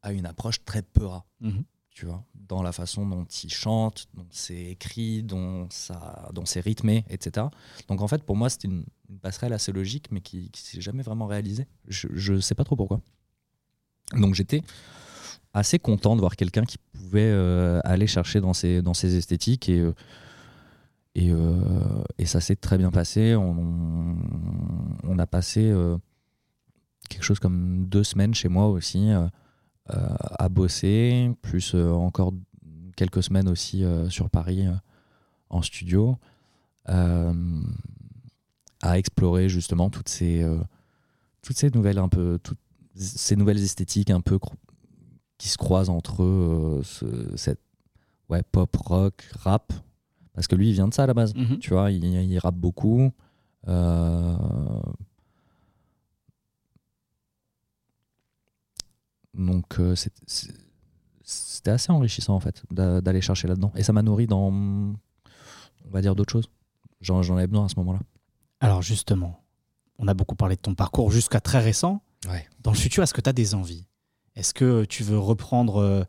a 0.02 0.12
une 0.12 0.26
approche 0.26 0.64
très 0.64 0.82
peura, 0.82 1.24
Mhm. 1.40 1.64
tu 1.90 2.06
vois, 2.06 2.24
dans 2.34 2.62
la 2.62 2.72
façon 2.72 3.06
dont 3.06 3.24
ils 3.24 3.52
chantent, 3.52 4.06
dont 4.14 4.26
c'est 4.30 4.66
écrit, 4.66 5.22
dont, 5.22 5.66
ça, 5.70 6.28
dont 6.32 6.44
c'est 6.44 6.60
rythmé, 6.60 7.04
etc. 7.08 7.46
Donc 7.88 8.00
en 8.00 8.08
fait, 8.08 8.22
pour 8.22 8.36
moi, 8.36 8.48
c'était 8.50 8.68
une, 8.68 8.84
une 9.08 9.18
passerelle 9.18 9.52
assez 9.52 9.72
logique, 9.72 10.10
mais 10.12 10.20
qui, 10.20 10.50
qui 10.50 10.62
s'est 10.62 10.80
jamais 10.80 11.02
vraiment 11.02 11.26
réalisée. 11.26 11.66
Je, 11.86 12.08
je 12.12 12.38
sais 12.40 12.54
pas 12.54 12.64
trop 12.64 12.76
pourquoi. 12.76 13.00
Donc 14.12 14.34
j'étais 14.34 14.62
assez 15.52 15.78
content 15.78 16.14
de 16.14 16.20
voir 16.20 16.36
quelqu'un 16.36 16.64
qui 16.64 16.78
pouvait 16.92 17.30
euh, 17.32 17.80
aller 17.84 18.06
chercher 18.06 18.40
dans 18.40 18.52
ses, 18.52 18.80
dans 18.82 18.94
ses 18.94 19.16
esthétiques 19.16 19.68
et, 19.68 19.80
euh, 19.80 19.94
et, 21.18 21.30
euh, 21.30 22.02
et 22.18 22.26
ça 22.26 22.40
s'est 22.40 22.56
très 22.56 22.78
bien 22.78 22.90
passé. 22.90 23.34
On, 23.34 25.18
a 25.18 25.26
passé 25.26 25.74
quelque 27.08 27.24
chose 27.24 27.40
comme 27.40 27.86
deux 27.86 28.04
semaines 28.04 28.34
chez 28.34 28.48
moi 28.48 28.68
aussi 28.68 29.10
à 29.88 30.48
bosser, 30.48 31.32
plus 31.42 31.74
encore 31.74 32.32
quelques 32.94 33.24
semaines 33.24 33.48
aussi 33.48 33.84
sur 34.10 34.30
Paris 34.30 34.64
en 35.50 35.60
studio, 35.60 36.16
à 36.86 37.32
explorer 38.96 39.48
justement 39.48 39.90
toutes 39.90 40.08
ces, 40.08 40.46
toutes 41.42 41.56
ces 41.56 41.70
nouvelles 41.70 41.98
un 41.98 42.08
peu, 42.08 42.38
toutes 42.40 42.60
ces 42.94 43.34
nouvelles 43.34 43.60
esthétiques 43.60 44.10
un 44.10 44.20
peu 44.20 44.38
qui 45.36 45.48
se 45.48 45.56
croisent 45.56 45.90
entre 45.90 46.22
eux, 46.22 46.80
ce, 46.84 47.36
cette 47.36 47.60
ouais, 48.28 48.42
pop, 48.42 48.74
rock, 48.76 49.28
rap. 49.40 49.72
Parce 50.38 50.46
que 50.46 50.54
lui, 50.54 50.68
il 50.68 50.72
vient 50.72 50.86
de 50.86 50.94
ça 50.94 51.02
à 51.02 51.06
la 51.08 51.14
base. 51.14 51.34
Mhm. 51.34 51.58
Tu 51.58 51.70
vois, 51.70 51.90
il, 51.90 52.04
il 52.04 52.38
rappe 52.38 52.54
beaucoup. 52.54 53.10
Euh, 53.66 54.36
Donc, 59.34 59.78
euh, 59.78 59.94
c'était 61.22 61.70
assez 61.70 61.92
enrichissant 61.92 62.34
en 62.34 62.40
fait 62.40 62.62
d'a- 62.70 63.00
d'aller 63.00 63.20
chercher 63.20 63.46
là-dedans. 63.48 63.72
Et 63.76 63.82
ça 63.82 63.92
m'a 63.92 64.02
nourri 64.02 64.26
dans, 64.26 64.50
on 64.50 64.94
va 65.90 66.00
dire, 66.00 66.14
d'autres 66.14 66.32
choses. 66.32 66.48
J'en 67.00 67.20
avais 67.36 67.46
besoin 67.46 67.66
à 67.66 67.68
ce 67.68 67.76
moment-là. 67.76 68.00
Alors 68.60 68.82
justement, 68.82 69.40
on 69.98 70.08
a 70.08 70.14
beaucoup 70.14 70.34
parlé 70.34 70.56
de 70.56 70.60
ton 70.60 70.74
parcours 70.74 71.10
jusqu'à 71.12 71.40
très 71.40 71.60
récent. 71.60 72.02
Ouais. 72.28 72.48
Dans 72.62 72.72
le 72.72 72.76
futur, 72.76 73.02
est-ce 73.02 73.14
que 73.14 73.20
tu 73.20 73.30
as 73.30 73.32
des 73.34 73.54
envies? 73.54 73.86
Est-ce 74.34 74.52
que 74.54 74.84
tu 74.84 75.04
veux 75.04 75.18
reprendre 75.18 75.76
euh, 75.76 76.02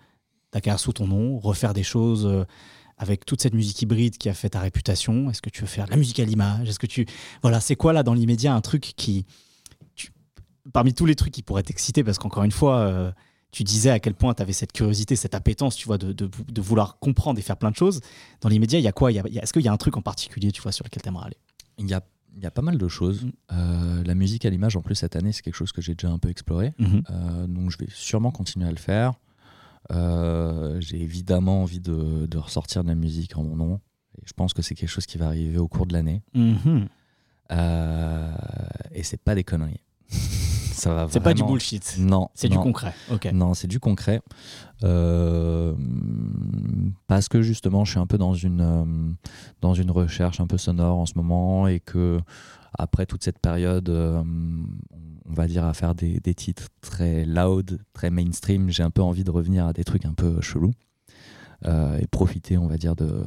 ta 0.51 0.61
carrière 0.61 0.80
sous 0.80 0.93
ton 0.93 1.05
nom, 1.07 1.38
refaire 1.38 1.73
des 1.73 1.84
choses 1.84 2.25
avec 3.00 3.26
toute 3.26 3.41
cette 3.41 3.54
musique 3.54 3.82
hybride 3.82 4.18
qui 4.18 4.30
a 4.30 4.34
fait 4.34 4.50
ta 4.50 4.60
réputation 4.60 5.30
Est-ce 5.32 5.41
que 5.41 5.50
tu 5.50 5.62
veux 5.62 5.68
faire 5.68 5.86
de 5.86 5.91
la 5.91 5.97
musique 5.97 6.20
à 6.20 6.26
l'image? 6.26 6.68
Est-ce 6.70 6.80
que 6.80 6.86
tu 6.88 7.06
voilà, 7.41 7.60
c'est 7.62 7.76
quoi 7.76 7.93
là 7.93 8.04
dans 8.04 8.14
l'immédiat 8.14 8.54
un 8.54 8.62
truc 8.62 8.93
qui 8.95 9.26
tu- 9.95 10.12
parmi 10.74 10.93
tous 10.93 11.06
les 11.06 11.16
trucs 11.16 11.34
qui 11.34 11.41
pourraient 11.41 11.64
t'exciter? 11.64 12.04
Parce 12.04 12.18
qu'encore 12.20 12.43
une 12.43 12.52
fois 12.52 12.78
euh, 12.80 13.12
tu 13.52 13.64
disais 13.64 13.89
à 13.89 14.00
quel 14.00 14.14
point 14.14 14.34
tu 14.36 14.41
avais 14.43 14.54
cette 14.54 14.74
curiosité, 14.74 15.16
cette 15.16 15.34
appétence, 15.34 15.76
tu 15.76 15.88
vois, 15.88 15.97
de, 15.97 16.12
de- 16.12 16.30
de 16.52 16.62
vouloir 16.62 17.00
comprendre 17.00 17.39
et 17.39 17.41
faire 17.41 17.58
plein 17.58 17.72
de 17.72 17.76
choses. 17.76 18.00
Dans 18.41 18.50
l'immédiat, 18.50 18.78
il 18.80 18.84
y 18.84 18.88
a 18.88 18.91
quoi? 18.91 19.12
Est-ce 19.12 19.54
qu'il 19.54 19.64
y 19.64 19.68
a 19.68 19.74
un 19.74 19.78
truc 19.78 19.97
en 19.97 20.02
particulier, 20.04 20.52
tu 20.52 20.62
vois, 20.62 20.72
sur 20.72 20.84
lequel 20.86 21.02
tu 21.02 21.10
aimerais 21.10 21.26
aller? 21.28 21.38
Il 21.80 21.88
y 21.88 21.93
a, 21.95 22.02
il 22.36 22.43
y 22.43 22.45
a 22.45 22.52
pas 22.52 22.62
mal 22.62 22.78
de 22.78 22.88
choses. 22.88 23.24
Mm. 23.24 23.32
Euh, 23.54 24.04
la 24.04 24.14
musique 24.14 24.45
à 24.45 24.50
l'image, 24.52 24.76
en 24.76 24.82
plus, 24.82 24.93
cette 24.95 25.16
année, 25.16 25.32
c'est 25.32 25.41
quelque 25.41 25.56
chose 25.56 25.72
que 25.72 25.82
j'ai 25.82 25.95
déjà 25.95 26.12
un 26.12 26.20
peu 26.20 26.30
exploré. 26.30 26.74
Mhm. 26.78 27.02
Euh, 27.10 27.47
donc, 27.47 27.72
je 27.72 27.78
vais 27.80 27.88
sûrement 27.91 28.30
continuer 28.32 28.68
à 28.68 28.72
le 28.72 28.78
faire. 28.78 29.14
Euh, 29.91 30.80
j'ai 30.80 31.01
évidemment 31.01 31.63
envie 31.63 31.80
de, 31.80 32.25
de 32.25 32.38
ressortir 32.38 32.84
de 32.84 32.89
la 32.89 32.95
musique 32.95 33.38
en 33.38 33.43
mon 33.43 33.55
nom. 33.55 33.80
Et 34.17 34.23
je 34.25 34.34
pense 34.34 34.53
que 34.53 34.61
c'est 34.61 34.75
quelque 34.75 34.89
chose 34.89 35.05
qui 35.05 35.17
va 35.17 35.27
arriver 35.27 35.57
au 35.57 35.67
cours 35.67 35.86
de 35.86 35.93
l'année. 35.93 36.23
Mhm. 36.34 36.88
Euh, 37.51 38.32
et 38.91 39.03
c'est 39.03 39.21
pas 39.21 39.36
des 39.36 39.43
conneries. 39.43 39.84
Ça 40.80 40.93
va 40.93 41.07
C'est 41.09 41.19
pas 41.19 41.34
du 41.34 41.43
bullshit. 41.43 41.97
Non. 41.99 42.30
C'est 42.34 42.49
du 42.49 42.57
concret. 42.57 42.93
Non, 43.34 43.53
c'est 43.53 43.67
du 43.67 43.80
concret. 43.80 44.21
Euh, 44.84 45.73
parce 47.07 47.27
que 47.27 47.41
justement, 47.41 47.84
je 47.84 47.91
suis 47.91 47.99
un 47.99 48.07
peu 48.07 48.17
dans 48.17 48.34
une, 48.34 48.61
euh, 48.61 49.13
dans 49.61 49.73
une 49.73 49.91
recherche 49.91 50.39
un 50.39 50.47
peu 50.47 50.57
sonore 50.57 50.97
en 50.97 51.05
ce 51.05 51.13
moment 51.15 51.67
et 51.67 51.82
que 51.82 52.19
après 52.77 53.05
toute 53.05 53.23
cette 53.23 53.39
période, 53.39 53.89
euh, 53.89 54.23
on 55.25 55.34
va 55.34 55.47
dire 55.47 55.65
à 55.65 55.73
faire 55.73 55.95
des, 55.95 56.19
des 56.21 56.34
titres 56.34 56.69
très 56.80 57.25
loud, 57.25 57.80
très 57.93 58.09
mainstream, 58.09 58.69
j'ai 58.69 58.84
un 58.84 58.91
peu 58.91 59.01
envie 59.01 59.25
de 59.25 59.32
revenir 59.32 59.67
à 59.67 59.73
des 59.73 59.84
trucs 59.84 60.05
un 60.05 60.13
peu 60.13 60.39
chelous 60.41 60.73
et 61.65 62.07
profiter, 62.07 62.57
on 62.57 62.67
va 62.67 62.77
dire, 62.77 62.95
de 62.95 63.21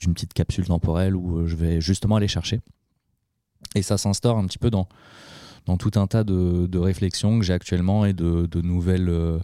d'une 0.00 0.14
petite 0.14 0.32
capsule 0.32 0.66
temporelle 0.66 1.16
où 1.16 1.46
je 1.46 1.56
vais 1.56 1.80
justement 1.80 2.16
aller 2.16 2.28
chercher. 2.28 2.60
Et 3.74 3.82
ça 3.82 3.98
s'instaure 3.98 4.38
un 4.38 4.46
petit 4.46 4.58
peu 4.58 4.70
dans, 4.70 4.88
dans 5.66 5.76
tout 5.76 5.92
un 5.96 6.06
tas 6.06 6.24
de, 6.24 6.66
de 6.66 6.78
réflexions 6.78 7.38
que 7.38 7.44
j'ai 7.44 7.52
actuellement 7.52 8.04
et 8.04 8.12
de, 8.12 8.46
de 8.46 8.60
nouvelles 8.60 9.08
euh, 9.08 9.38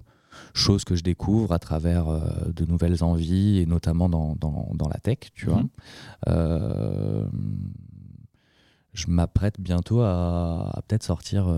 choses 0.52 0.84
que 0.84 0.94
je 0.96 1.02
découvre 1.02 1.52
à 1.52 1.58
travers 1.58 2.08
euh, 2.08 2.20
de 2.54 2.64
nouvelles 2.64 3.02
envies 3.04 3.58
et 3.58 3.66
notamment 3.66 4.08
dans, 4.08 4.36
dans, 4.36 4.70
dans 4.74 4.88
la 4.88 4.98
tech, 4.98 5.18
tu 5.34 5.46
vois. 5.46 5.62
Mhm. 5.62 5.68
Euh, 6.28 7.26
je 8.92 9.06
m'apprête 9.08 9.60
bientôt 9.60 10.00
à, 10.02 10.70
à 10.72 10.82
peut-être 10.82 11.02
sortir, 11.02 11.48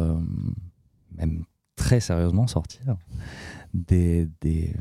même 1.13 1.45
très 1.77 2.01
sérieusement 2.01 2.47
sortir, 2.47 2.97
des, 3.75 4.27
des, 4.41 4.75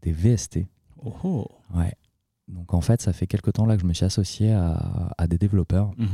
des 0.00 0.12
VST. 0.12 0.60
Oh, 1.04 1.14
oh. 1.22 1.46
Ouais. 1.74 1.94
Donc 2.50 2.74
en 2.74 2.80
fait, 2.80 3.00
ça 3.00 3.12
fait 3.12 3.26
quelques 3.26 3.52
temps 3.52 3.64
là 3.66 3.76
que 3.76 3.82
je 3.82 3.86
me 3.86 3.94
suis 3.94 4.04
associé 4.04 4.52
à, 4.52 5.12
à 5.16 5.26
des 5.26 5.38
développeurs. 5.38 5.92
Mhm. 5.96 6.08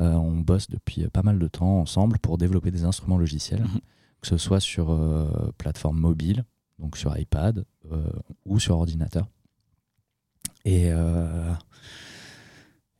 Euh, 0.00 0.12
on 0.14 0.32
bosse 0.40 0.68
depuis 0.68 1.06
pas 1.08 1.22
mal 1.22 1.38
de 1.38 1.48
temps 1.48 1.80
ensemble 1.80 2.18
pour 2.18 2.38
développer 2.38 2.70
des 2.70 2.84
instruments 2.84 3.18
logiciels, 3.18 3.62
Mhm. 3.62 3.80
que 4.20 4.26
ce 4.28 4.36
soit 4.38 4.60
sur 4.60 4.90
euh, 4.92 5.52
plateforme 5.58 5.98
mobile, 5.98 6.44
donc 6.78 6.96
sur 6.96 7.16
iPad 7.18 7.64
euh, 7.92 8.08
ou 8.44 8.58
sur 8.58 8.76
ordinateur. 8.76 9.26
Et, 10.64 10.90
euh, 10.90 11.52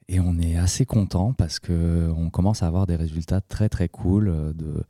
et 0.09 0.20
on 0.20 0.39
est 0.39 0.57
assez 0.57 0.87
content 0.87 1.33
parce 1.33 1.59
que 1.59 2.12
on 2.16 2.31
commence 2.31 2.62
à 2.62 2.66
avoir 2.68 2.87
des 2.87 2.97
résultats 2.97 3.41
très 3.41 3.68
très 3.68 3.89
cool 3.89 4.29
euh, 4.29 4.53
de 4.53 4.85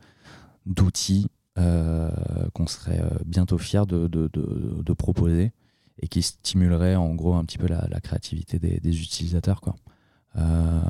d'outils 0.67 1.29
euh, 1.59 2.11
qu'on 2.53 2.67
serait 2.67 3.01
euh, 3.01 3.09
bientôt 3.25 3.57
fiers 3.57 3.87
de, 3.87 4.09
de- 4.09 4.29
de- 4.33 4.83
de 4.83 4.93
proposer 4.93 5.53
et 5.99 6.09
qui 6.09 6.23
stimuleraient 6.23 6.97
en 6.97 7.15
gros 7.15 7.35
un 7.35 7.45
petit 7.45 7.59
peu 7.59 7.67
la, 7.67 7.87
la 7.89 8.01
créativité 8.01 8.59
des, 8.59 8.81
des 8.81 9.01
utilisateurs 9.03 9.61
quoi. 9.61 9.75
Euh, 10.37 10.81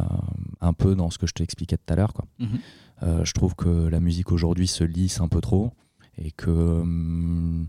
un 0.61 0.73
peu 0.73 0.97
dans 0.97 1.09
ce 1.11 1.19
que 1.19 1.27
je 1.29 1.33
t'expliquais 1.33 1.77
tout 1.77 1.93
à 1.93 1.97
l'heure 1.97 2.13
quoi. 2.13 2.25
Mhm. 2.41 2.59
Euh, 3.03 3.25
je 3.25 3.33
trouve 3.33 3.55
que 3.55 3.69
la 3.89 4.01
musique 4.01 4.33
aujourd'hui 4.33 4.67
se 4.67 4.83
lisse 4.83 5.21
un 5.21 5.29
peu 5.29 5.41
trop 5.41 5.73
et 6.19 6.31
que 6.33 6.51
hum, 6.51 7.69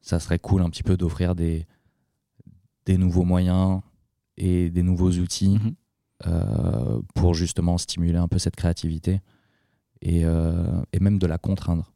ça 0.00 0.20
serait 0.20 0.38
cool 0.38 0.62
un 0.62 0.70
petit 0.70 0.82
peu 0.84 0.96
d'offrir 0.96 1.34
des, 1.34 1.66
des 2.86 2.98
nouveaux 2.98 3.24
moyens 3.24 3.80
et 4.36 4.70
des 4.70 4.82
nouveaux 4.82 5.10
outils 5.12 5.58
Mhm. 5.58 5.74
euh, 6.26 7.00
pour 7.14 7.34
justement 7.34 7.78
stimuler 7.78 8.18
un 8.18 8.28
peu 8.28 8.38
cette 8.38 8.56
créativité 8.56 9.20
et, 10.02 10.20
et 10.20 11.00
même 11.00 11.18
de 11.18 11.26
la 11.26 11.38
contraindre. 11.38 11.93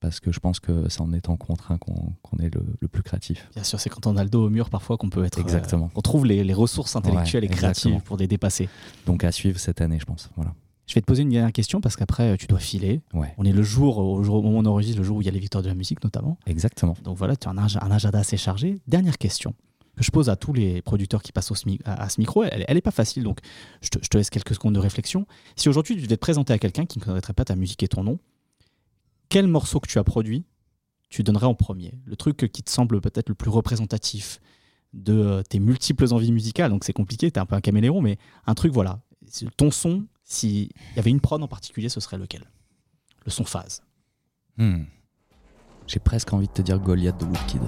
Parce 0.00 0.18
que 0.18 0.32
je 0.32 0.40
pense 0.40 0.60
que 0.60 0.88
c'est 0.88 1.02
en 1.02 1.12
étant 1.12 1.36
contraint 1.36 1.76
qu'on 1.76 2.38
est 2.38 2.52
le, 2.54 2.62
le 2.80 2.88
plus 2.88 3.02
créatif. 3.02 3.46
Bien 3.54 3.64
sûr, 3.64 3.78
c'est 3.78 3.90
quand 3.90 4.06
on 4.06 4.16
a 4.16 4.24
le 4.24 4.30
dos 4.30 4.46
au 4.46 4.50
mur 4.50 4.70
parfois 4.70 4.96
qu'on 4.96 5.10
peut 5.10 5.24
être. 5.24 5.38
euh, 5.38 5.42
Exactement. 5.42 5.90
on 5.94 6.00
trouve 6.00 6.24
les, 6.24 6.42
les 6.42 6.54
ressources 6.54 6.96
intellectuelles 6.96 7.42
Ouais, 7.44 7.48
et 7.50 7.54
créatives 7.54 7.86
exactement. 7.92 8.00
pour 8.00 8.16
les 8.16 8.26
dépasser. 8.26 8.68
Donc 9.06 9.24
à 9.24 9.30
suivre 9.32 9.58
cette 9.60 9.80
année, 9.82 9.98
je 10.00 10.06
pense. 10.06 10.30
Voilà. 10.36 10.54
Je 10.86 10.94
vais 10.94 11.02
te 11.02 11.06
poser 11.06 11.22
une 11.22 11.28
dernière 11.28 11.52
question 11.52 11.80
parce 11.82 11.96
qu'après, 11.96 12.30
euh, 12.32 12.36
tu 12.36 12.46
dois 12.46 12.58
filer. 12.58 13.02
Ouais, 13.12 13.32
On 13.36 13.44
est 13.44 13.52
le 13.52 13.62
jour, 13.62 13.98
au, 13.98 14.22
jour, 14.24 14.36
au 14.36 14.42
moment 14.42 14.58
où 14.58 14.62
on 14.62 14.66
enregistre, 14.66 14.98
le 14.98 15.04
jour 15.04 15.18
où 15.18 15.20
il 15.20 15.26
y 15.26 15.28
a 15.28 15.32
les 15.32 15.38
victoires 15.38 15.62
de 15.62 15.68
la 15.68 15.74
musique 15.74 16.02
notamment. 16.02 16.38
exactement. 16.46 16.96
Donc 17.04 17.16
voilà, 17.18 17.36
tu 17.36 17.46
as 17.46 17.50
un, 17.52 17.58
ag- 17.58 17.78
un 17.80 17.90
agenda 17.90 18.18
assez 18.20 18.36
chargé. 18.38 18.80
Dernière 18.88 19.18
question 19.18 19.54
que 19.96 20.02
je 20.04 20.10
pose 20.10 20.30
à 20.30 20.36
tous 20.36 20.54
les 20.54 20.80
producteurs 20.80 21.22
qui 21.22 21.30
passent 21.30 21.50
au 21.50 21.54
smi- 21.54 21.78
à, 21.84 22.02
à 22.04 22.08
ce 22.08 22.18
micro. 22.20 22.42
Elle, 22.42 22.64
elle 22.66 22.76
est 22.78 22.80
pas 22.80 22.90
facile, 22.90 23.22
donc 23.22 23.38
je 23.82 23.90
te, 23.90 23.98
je 24.02 24.08
te 24.08 24.16
laisse 24.16 24.30
quelques 24.30 24.54
secondes 24.54 24.74
de 24.74 24.80
réflexion. 24.80 25.26
Si 25.56 25.68
aujourd'hui 25.68 25.94
tu 25.96 26.02
devais 26.02 26.16
te 26.16 26.20
présenter 26.20 26.54
à 26.54 26.58
quelqu'un 26.58 26.86
qui 26.86 26.98
ne 26.98 27.04
connaîtrait 27.04 27.34
pas 27.34 27.44
ta 27.44 27.54
musique 27.54 27.82
et 27.82 27.88
ton 27.88 28.02
nom, 28.02 28.18
quel 29.30 29.46
morceau 29.46 29.80
que 29.80 29.88
tu 29.88 29.98
as 29.98 30.04
produit 30.04 30.44
tu 31.08 31.24
donnerais 31.24 31.46
en 31.46 31.54
premier? 31.54 31.94
Le 32.04 32.14
truc 32.14 32.48
qui 32.52 32.62
te 32.62 32.70
semble 32.70 33.00
peut-être 33.00 33.28
le 33.28 33.34
plus 33.34 33.50
représentatif 33.50 34.40
de 34.92 35.12
euh, 35.12 35.42
tes 35.42 35.58
multiples 35.58 36.12
envies 36.12 36.30
musicales. 36.30 36.70
Donc 36.70 36.84
c'est 36.84 36.92
compliqué, 36.92 37.30
tu 37.30 37.38
es 37.38 37.40
un 37.40 37.46
peu 37.46 37.56
un 37.56 37.60
caméléon, 37.60 38.00
mais 38.00 38.18
un 38.46 38.54
truc, 38.54 38.72
voilà. 38.72 39.00
C'est 39.26 39.48
Ton 39.56 39.72
son, 39.72 40.06
s'il 40.22 40.70
y 40.94 40.98
avait 40.98 41.10
une 41.10 41.20
prod 41.20 41.42
en 41.42 41.48
particulier, 41.48 41.88
ce 41.88 41.98
serait 42.00 42.18
lequel? 42.18 42.44
Le 43.24 43.30
son 43.30 43.44
phase. 43.44 43.82
Hmm. 44.56 44.84
J'ai 45.86 45.98
presque 45.98 46.32
envie 46.32 46.46
de 46.46 46.52
te 46.52 46.62
dire 46.62 46.78
Goliath 46.78 47.18
de 47.18 47.24
Woodkid. 47.24 47.62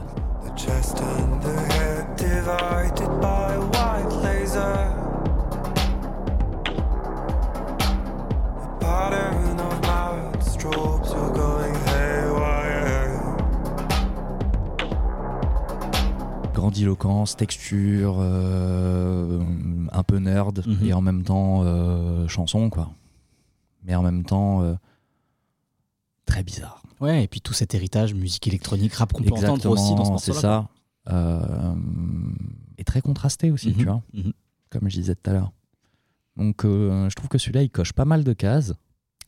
Grandiloquence, 16.67 17.35
texture, 17.37 18.19
euh, 18.21 19.41
un 19.91 20.03
peu 20.05 20.19
nerd 20.19 20.65
Mhm. 20.65 20.87
et 20.87 20.93
en 20.93 21.01
même 21.01 21.25
temps 21.25 21.63
euh, 21.65 22.29
chanson, 22.29 22.71
quoi. 22.71 22.93
Mais 23.83 23.97
en 23.97 24.03
même 24.03 24.23
temps 24.25 24.63
euh, 24.63 24.75
très 26.25 26.45
bizarre. 26.45 26.81
Ouais, 27.01 27.25
et 27.25 27.27
puis 27.27 27.41
tout 27.41 27.53
cet 27.53 27.75
héritage 27.75 28.15
musique 28.15 28.47
électronique, 28.47 28.95
rap 28.95 29.13
qu'on 29.13 29.25
peut 29.25 29.33
entendre 29.35 29.69
aussi 29.71 29.97
dans 29.97 30.17
ce 30.19 30.33
c'est 30.33 30.41
ça. 30.41 30.69
Et 32.79 32.85
très 32.85 33.01
contrasté 33.01 33.51
aussi, 33.51 33.71
Mhm. 33.71 33.75
tu 33.77 33.85
vois, 33.87 34.03
Mhm. 34.15 34.33
comme 34.71 34.89
je 34.89 34.95
disais 35.01 35.17
tout 35.17 35.31
à 35.31 35.33
l'heure. 35.33 35.51
Donc 36.37 36.63
je 36.63 37.15
trouve 37.17 37.29
que 37.29 37.39
celui-là, 37.39 37.63
il 37.65 37.71
coche 37.71 37.93
pas 37.93 38.05
mal 38.05 38.23
de 38.23 38.33
cases. 38.35 38.73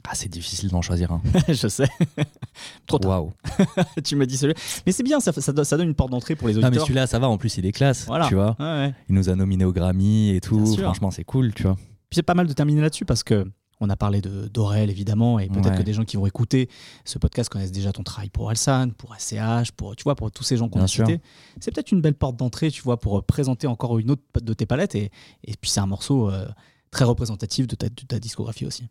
Ah, 0.06 0.14
c'est 0.14 0.28
difficile 0.28 0.68
d'en 0.70 0.82
choisir 0.82 1.12
un. 1.12 1.22
je 1.48 1.66
sais. 1.68 1.88
Trop 2.86 2.98
tard. 2.98 3.10
Waouh. 3.10 3.32
tu 4.04 4.16
me 4.16 4.26
dis 4.26 4.36
celui 4.36 4.54
Mais 4.86 4.92
c'est 4.92 5.02
bien, 5.02 5.18
ça, 5.20 5.32
ça, 5.32 5.52
donne- 5.52 5.64
ça 5.64 5.76
donne 5.76 5.88
une 5.88 5.94
porte 5.94 6.10
d'entrée 6.10 6.36
pour 6.36 6.48
les 6.48 6.54
Non, 6.54 6.58
auditeurs. 6.60 6.72
mais 6.82 6.86
celui-là, 6.86 7.06
ça 7.06 7.18
va. 7.18 7.28
En 7.28 7.38
plus, 7.38 7.56
il 7.56 7.64
est 7.66 7.72
classe. 7.72 8.04
Voilà. 8.06 8.28
Tu 8.28 8.34
vois. 8.34 8.54
Ouais. 8.60 8.92
Il 9.08 9.14
nous 9.14 9.28
a 9.30 9.34
nominés 9.34 9.64
au 9.64 9.72
Grammy 9.72 10.30
et 10.30 10.40
tout. 10.40 10.64
Franchement, 10.76 11.10
c'est 11.10 11.24
cool, 11.24 11.54
tu 11.54 11.62
vois. 11.64 11.74
Puis 11.74 12.16
c'est 12.16 12.22
pas 12.22 12.34
mal 12.34 12.46
de 12.46 12.52
terminer 12.52 12.80
là-dessus 12.82 13.04
parce 13.06 13.22
que 13.22 13.50
on 13.80 13.90
a 13.90 13.96
parlé 13.96 14.20
de 14.20 14.46
d'Aurel 14.46 14.88
évidemment 14.88 15.38
et 15.40 15.48
peut-être 15.48 15.70
Ouais. 15.72 15.78
que 15.78 15.82
des 15.82 15.92
gens 15.92 16.04
qui 16.04 16.16
vont 16.16 16.26
écouter 16.26 16.68
ce 17.04 17.18
podcast 17.18 17.48
connaissent 17.50 17.72
déjà 17.72 17.92
ton 17.92 18.04
travail 18.04 18.30
pour 18.30 18.48
Alsan, 18.48 18.90
pour 18.92 19.12
ACH, 19.14 19.72
pour 19.72 19.96
tu 19.96 20.04
vois 20.04 20.14
pour 20.14 20.30
tous 20.30 20.44
ces 20.44 20.56
gens 20.56 20.68
qu'on 20.68 20.80
a 20.80 20.86
cités. 20.86 21.20
C'est 21.60 21.74
peut-être 21.74 21.90
une 21.90 22.00
belle 22.00 22.14
porte 22.14 22.36
d'entrée, 22.36 22.70
tu 22.70 22.82
vois, 22.82 23.00
pour 23.00 23.18
euh, 23.18 23.22
présenter 23.22 23.66
encore 23.66 23.98
une 23.98 24.12
autre 24.12 24.22
de 24.40 24.52
tes 24.54 24.64
palettes 24.64 24.94
et, 24.94 25.10
et 25.42 25.54
puis 25.60 25.70
c'est 25.70 25.80
un 25.80 25.86
morceau 25.86 26.30
euh, 26.30 26.46
très 26.92 27.04
représentatif 27.04 27.66
de 27.66 27.74
ta, 27.74 27.88
de 27.88 27.94
ta 28.06 28.20
discographie 28.20 28.64
aussi. 28.64 28.84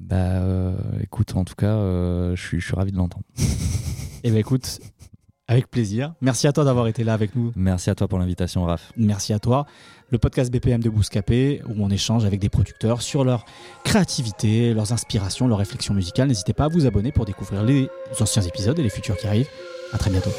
Bah, 0.00 0.16
euh, 0.16 0.74
écoute, 1.02 1.34
en 1.36 1.44
tout 1.44 1.54
cas, 1.54 1.66
euh, 1.66 2.36
je 2.36 2.42
suis 2.42 2.60
je 2.60 2.66
suis 2.66 2.74
ravi 2.74 2.92
de 2.92 2.96
l'entendre. 2.96 3.24
Et 4.24 4.30
ben 4.30 4.38
écoute, 4.38 4.80
avec 5.46 5.70
plaisir. 5.70 6.14
Merci 6.20 6.46
à 6.46 6.52
toi 6.52 6.64
d'avoir 6.64 6.86
été 6.88 7.04
là 7.04 7.14
avec 7.14 7.34
nous. 7.34 7.52
Merci 7.56 7.90
à 7.90 7.94
toi 7.94 8.08
pour 8.08 8.18
l'invitation, 8.18 8.64
Raph. 8.64 8.92
Merci 8.96 9.32
à 9.32 9.38
toi. 9.38 9.66
Le 10.10 10.18
podcast 10.18 10.52
BPM 10.52 10.82
de 10.82 10.90
Bouscapé, 10.90 11.62
où 11.68 11.82
on 11.82 11.90
échange 11.90 12.24
avec 12.24 12.40
des 12.40 12.48
producteurs 12.48 13.02
sur 13.02 13.24
leur 13.24 13.44
créativité, 13.84 14.74
leurs 14.74 14.92
inspirations, 14.92 15.48
leurs 15.48 15.58
réflexions 15.58 15.94
musicales. 15.94 16.28
N'hésitez 16.28 16.52
pas 16.52 16.64
à 16.64 16.68
vous 16.68 16.86
abonner 16.86 17.12
pour 17.12 17.24
découvrir 17.24 17.62
les 17.62 17.88
anciens 18.20 18.42
épisodes 18.42 18.78
et 18.78 18.82
les 18.82 18.90
futurs 18.90 19.16
qui 19.16 19.26
arrivent. 19.26 19.48
À 19.92 19.98
très 19.98 20.10
bientôt. 20.10 20.32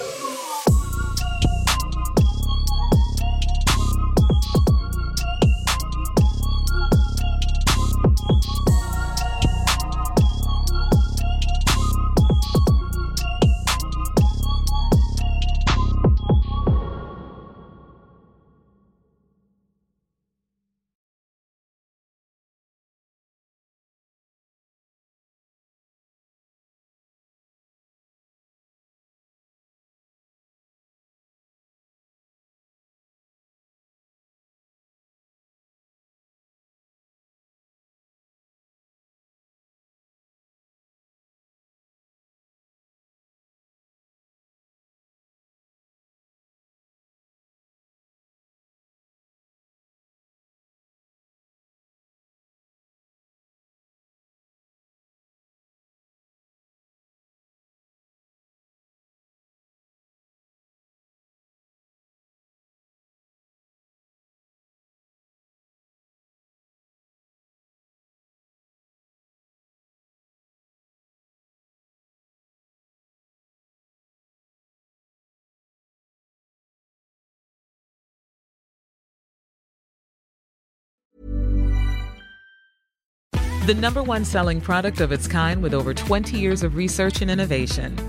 The 83.70 83.76
number 83.76 84.02
one 84.02 84.26
selling 84.26 84.62
product 84.62 85.00
of 85.00 85.12
its 85.12 85.28
kind 85.28 85.62
with 85.62 85.76
over 85.76 85.94
20 85.94 86.36
years 86.36 86.64
of 86.64 86.76
research 86.76 87.22
and 87.22 87.30
innovation. 87.30 88.09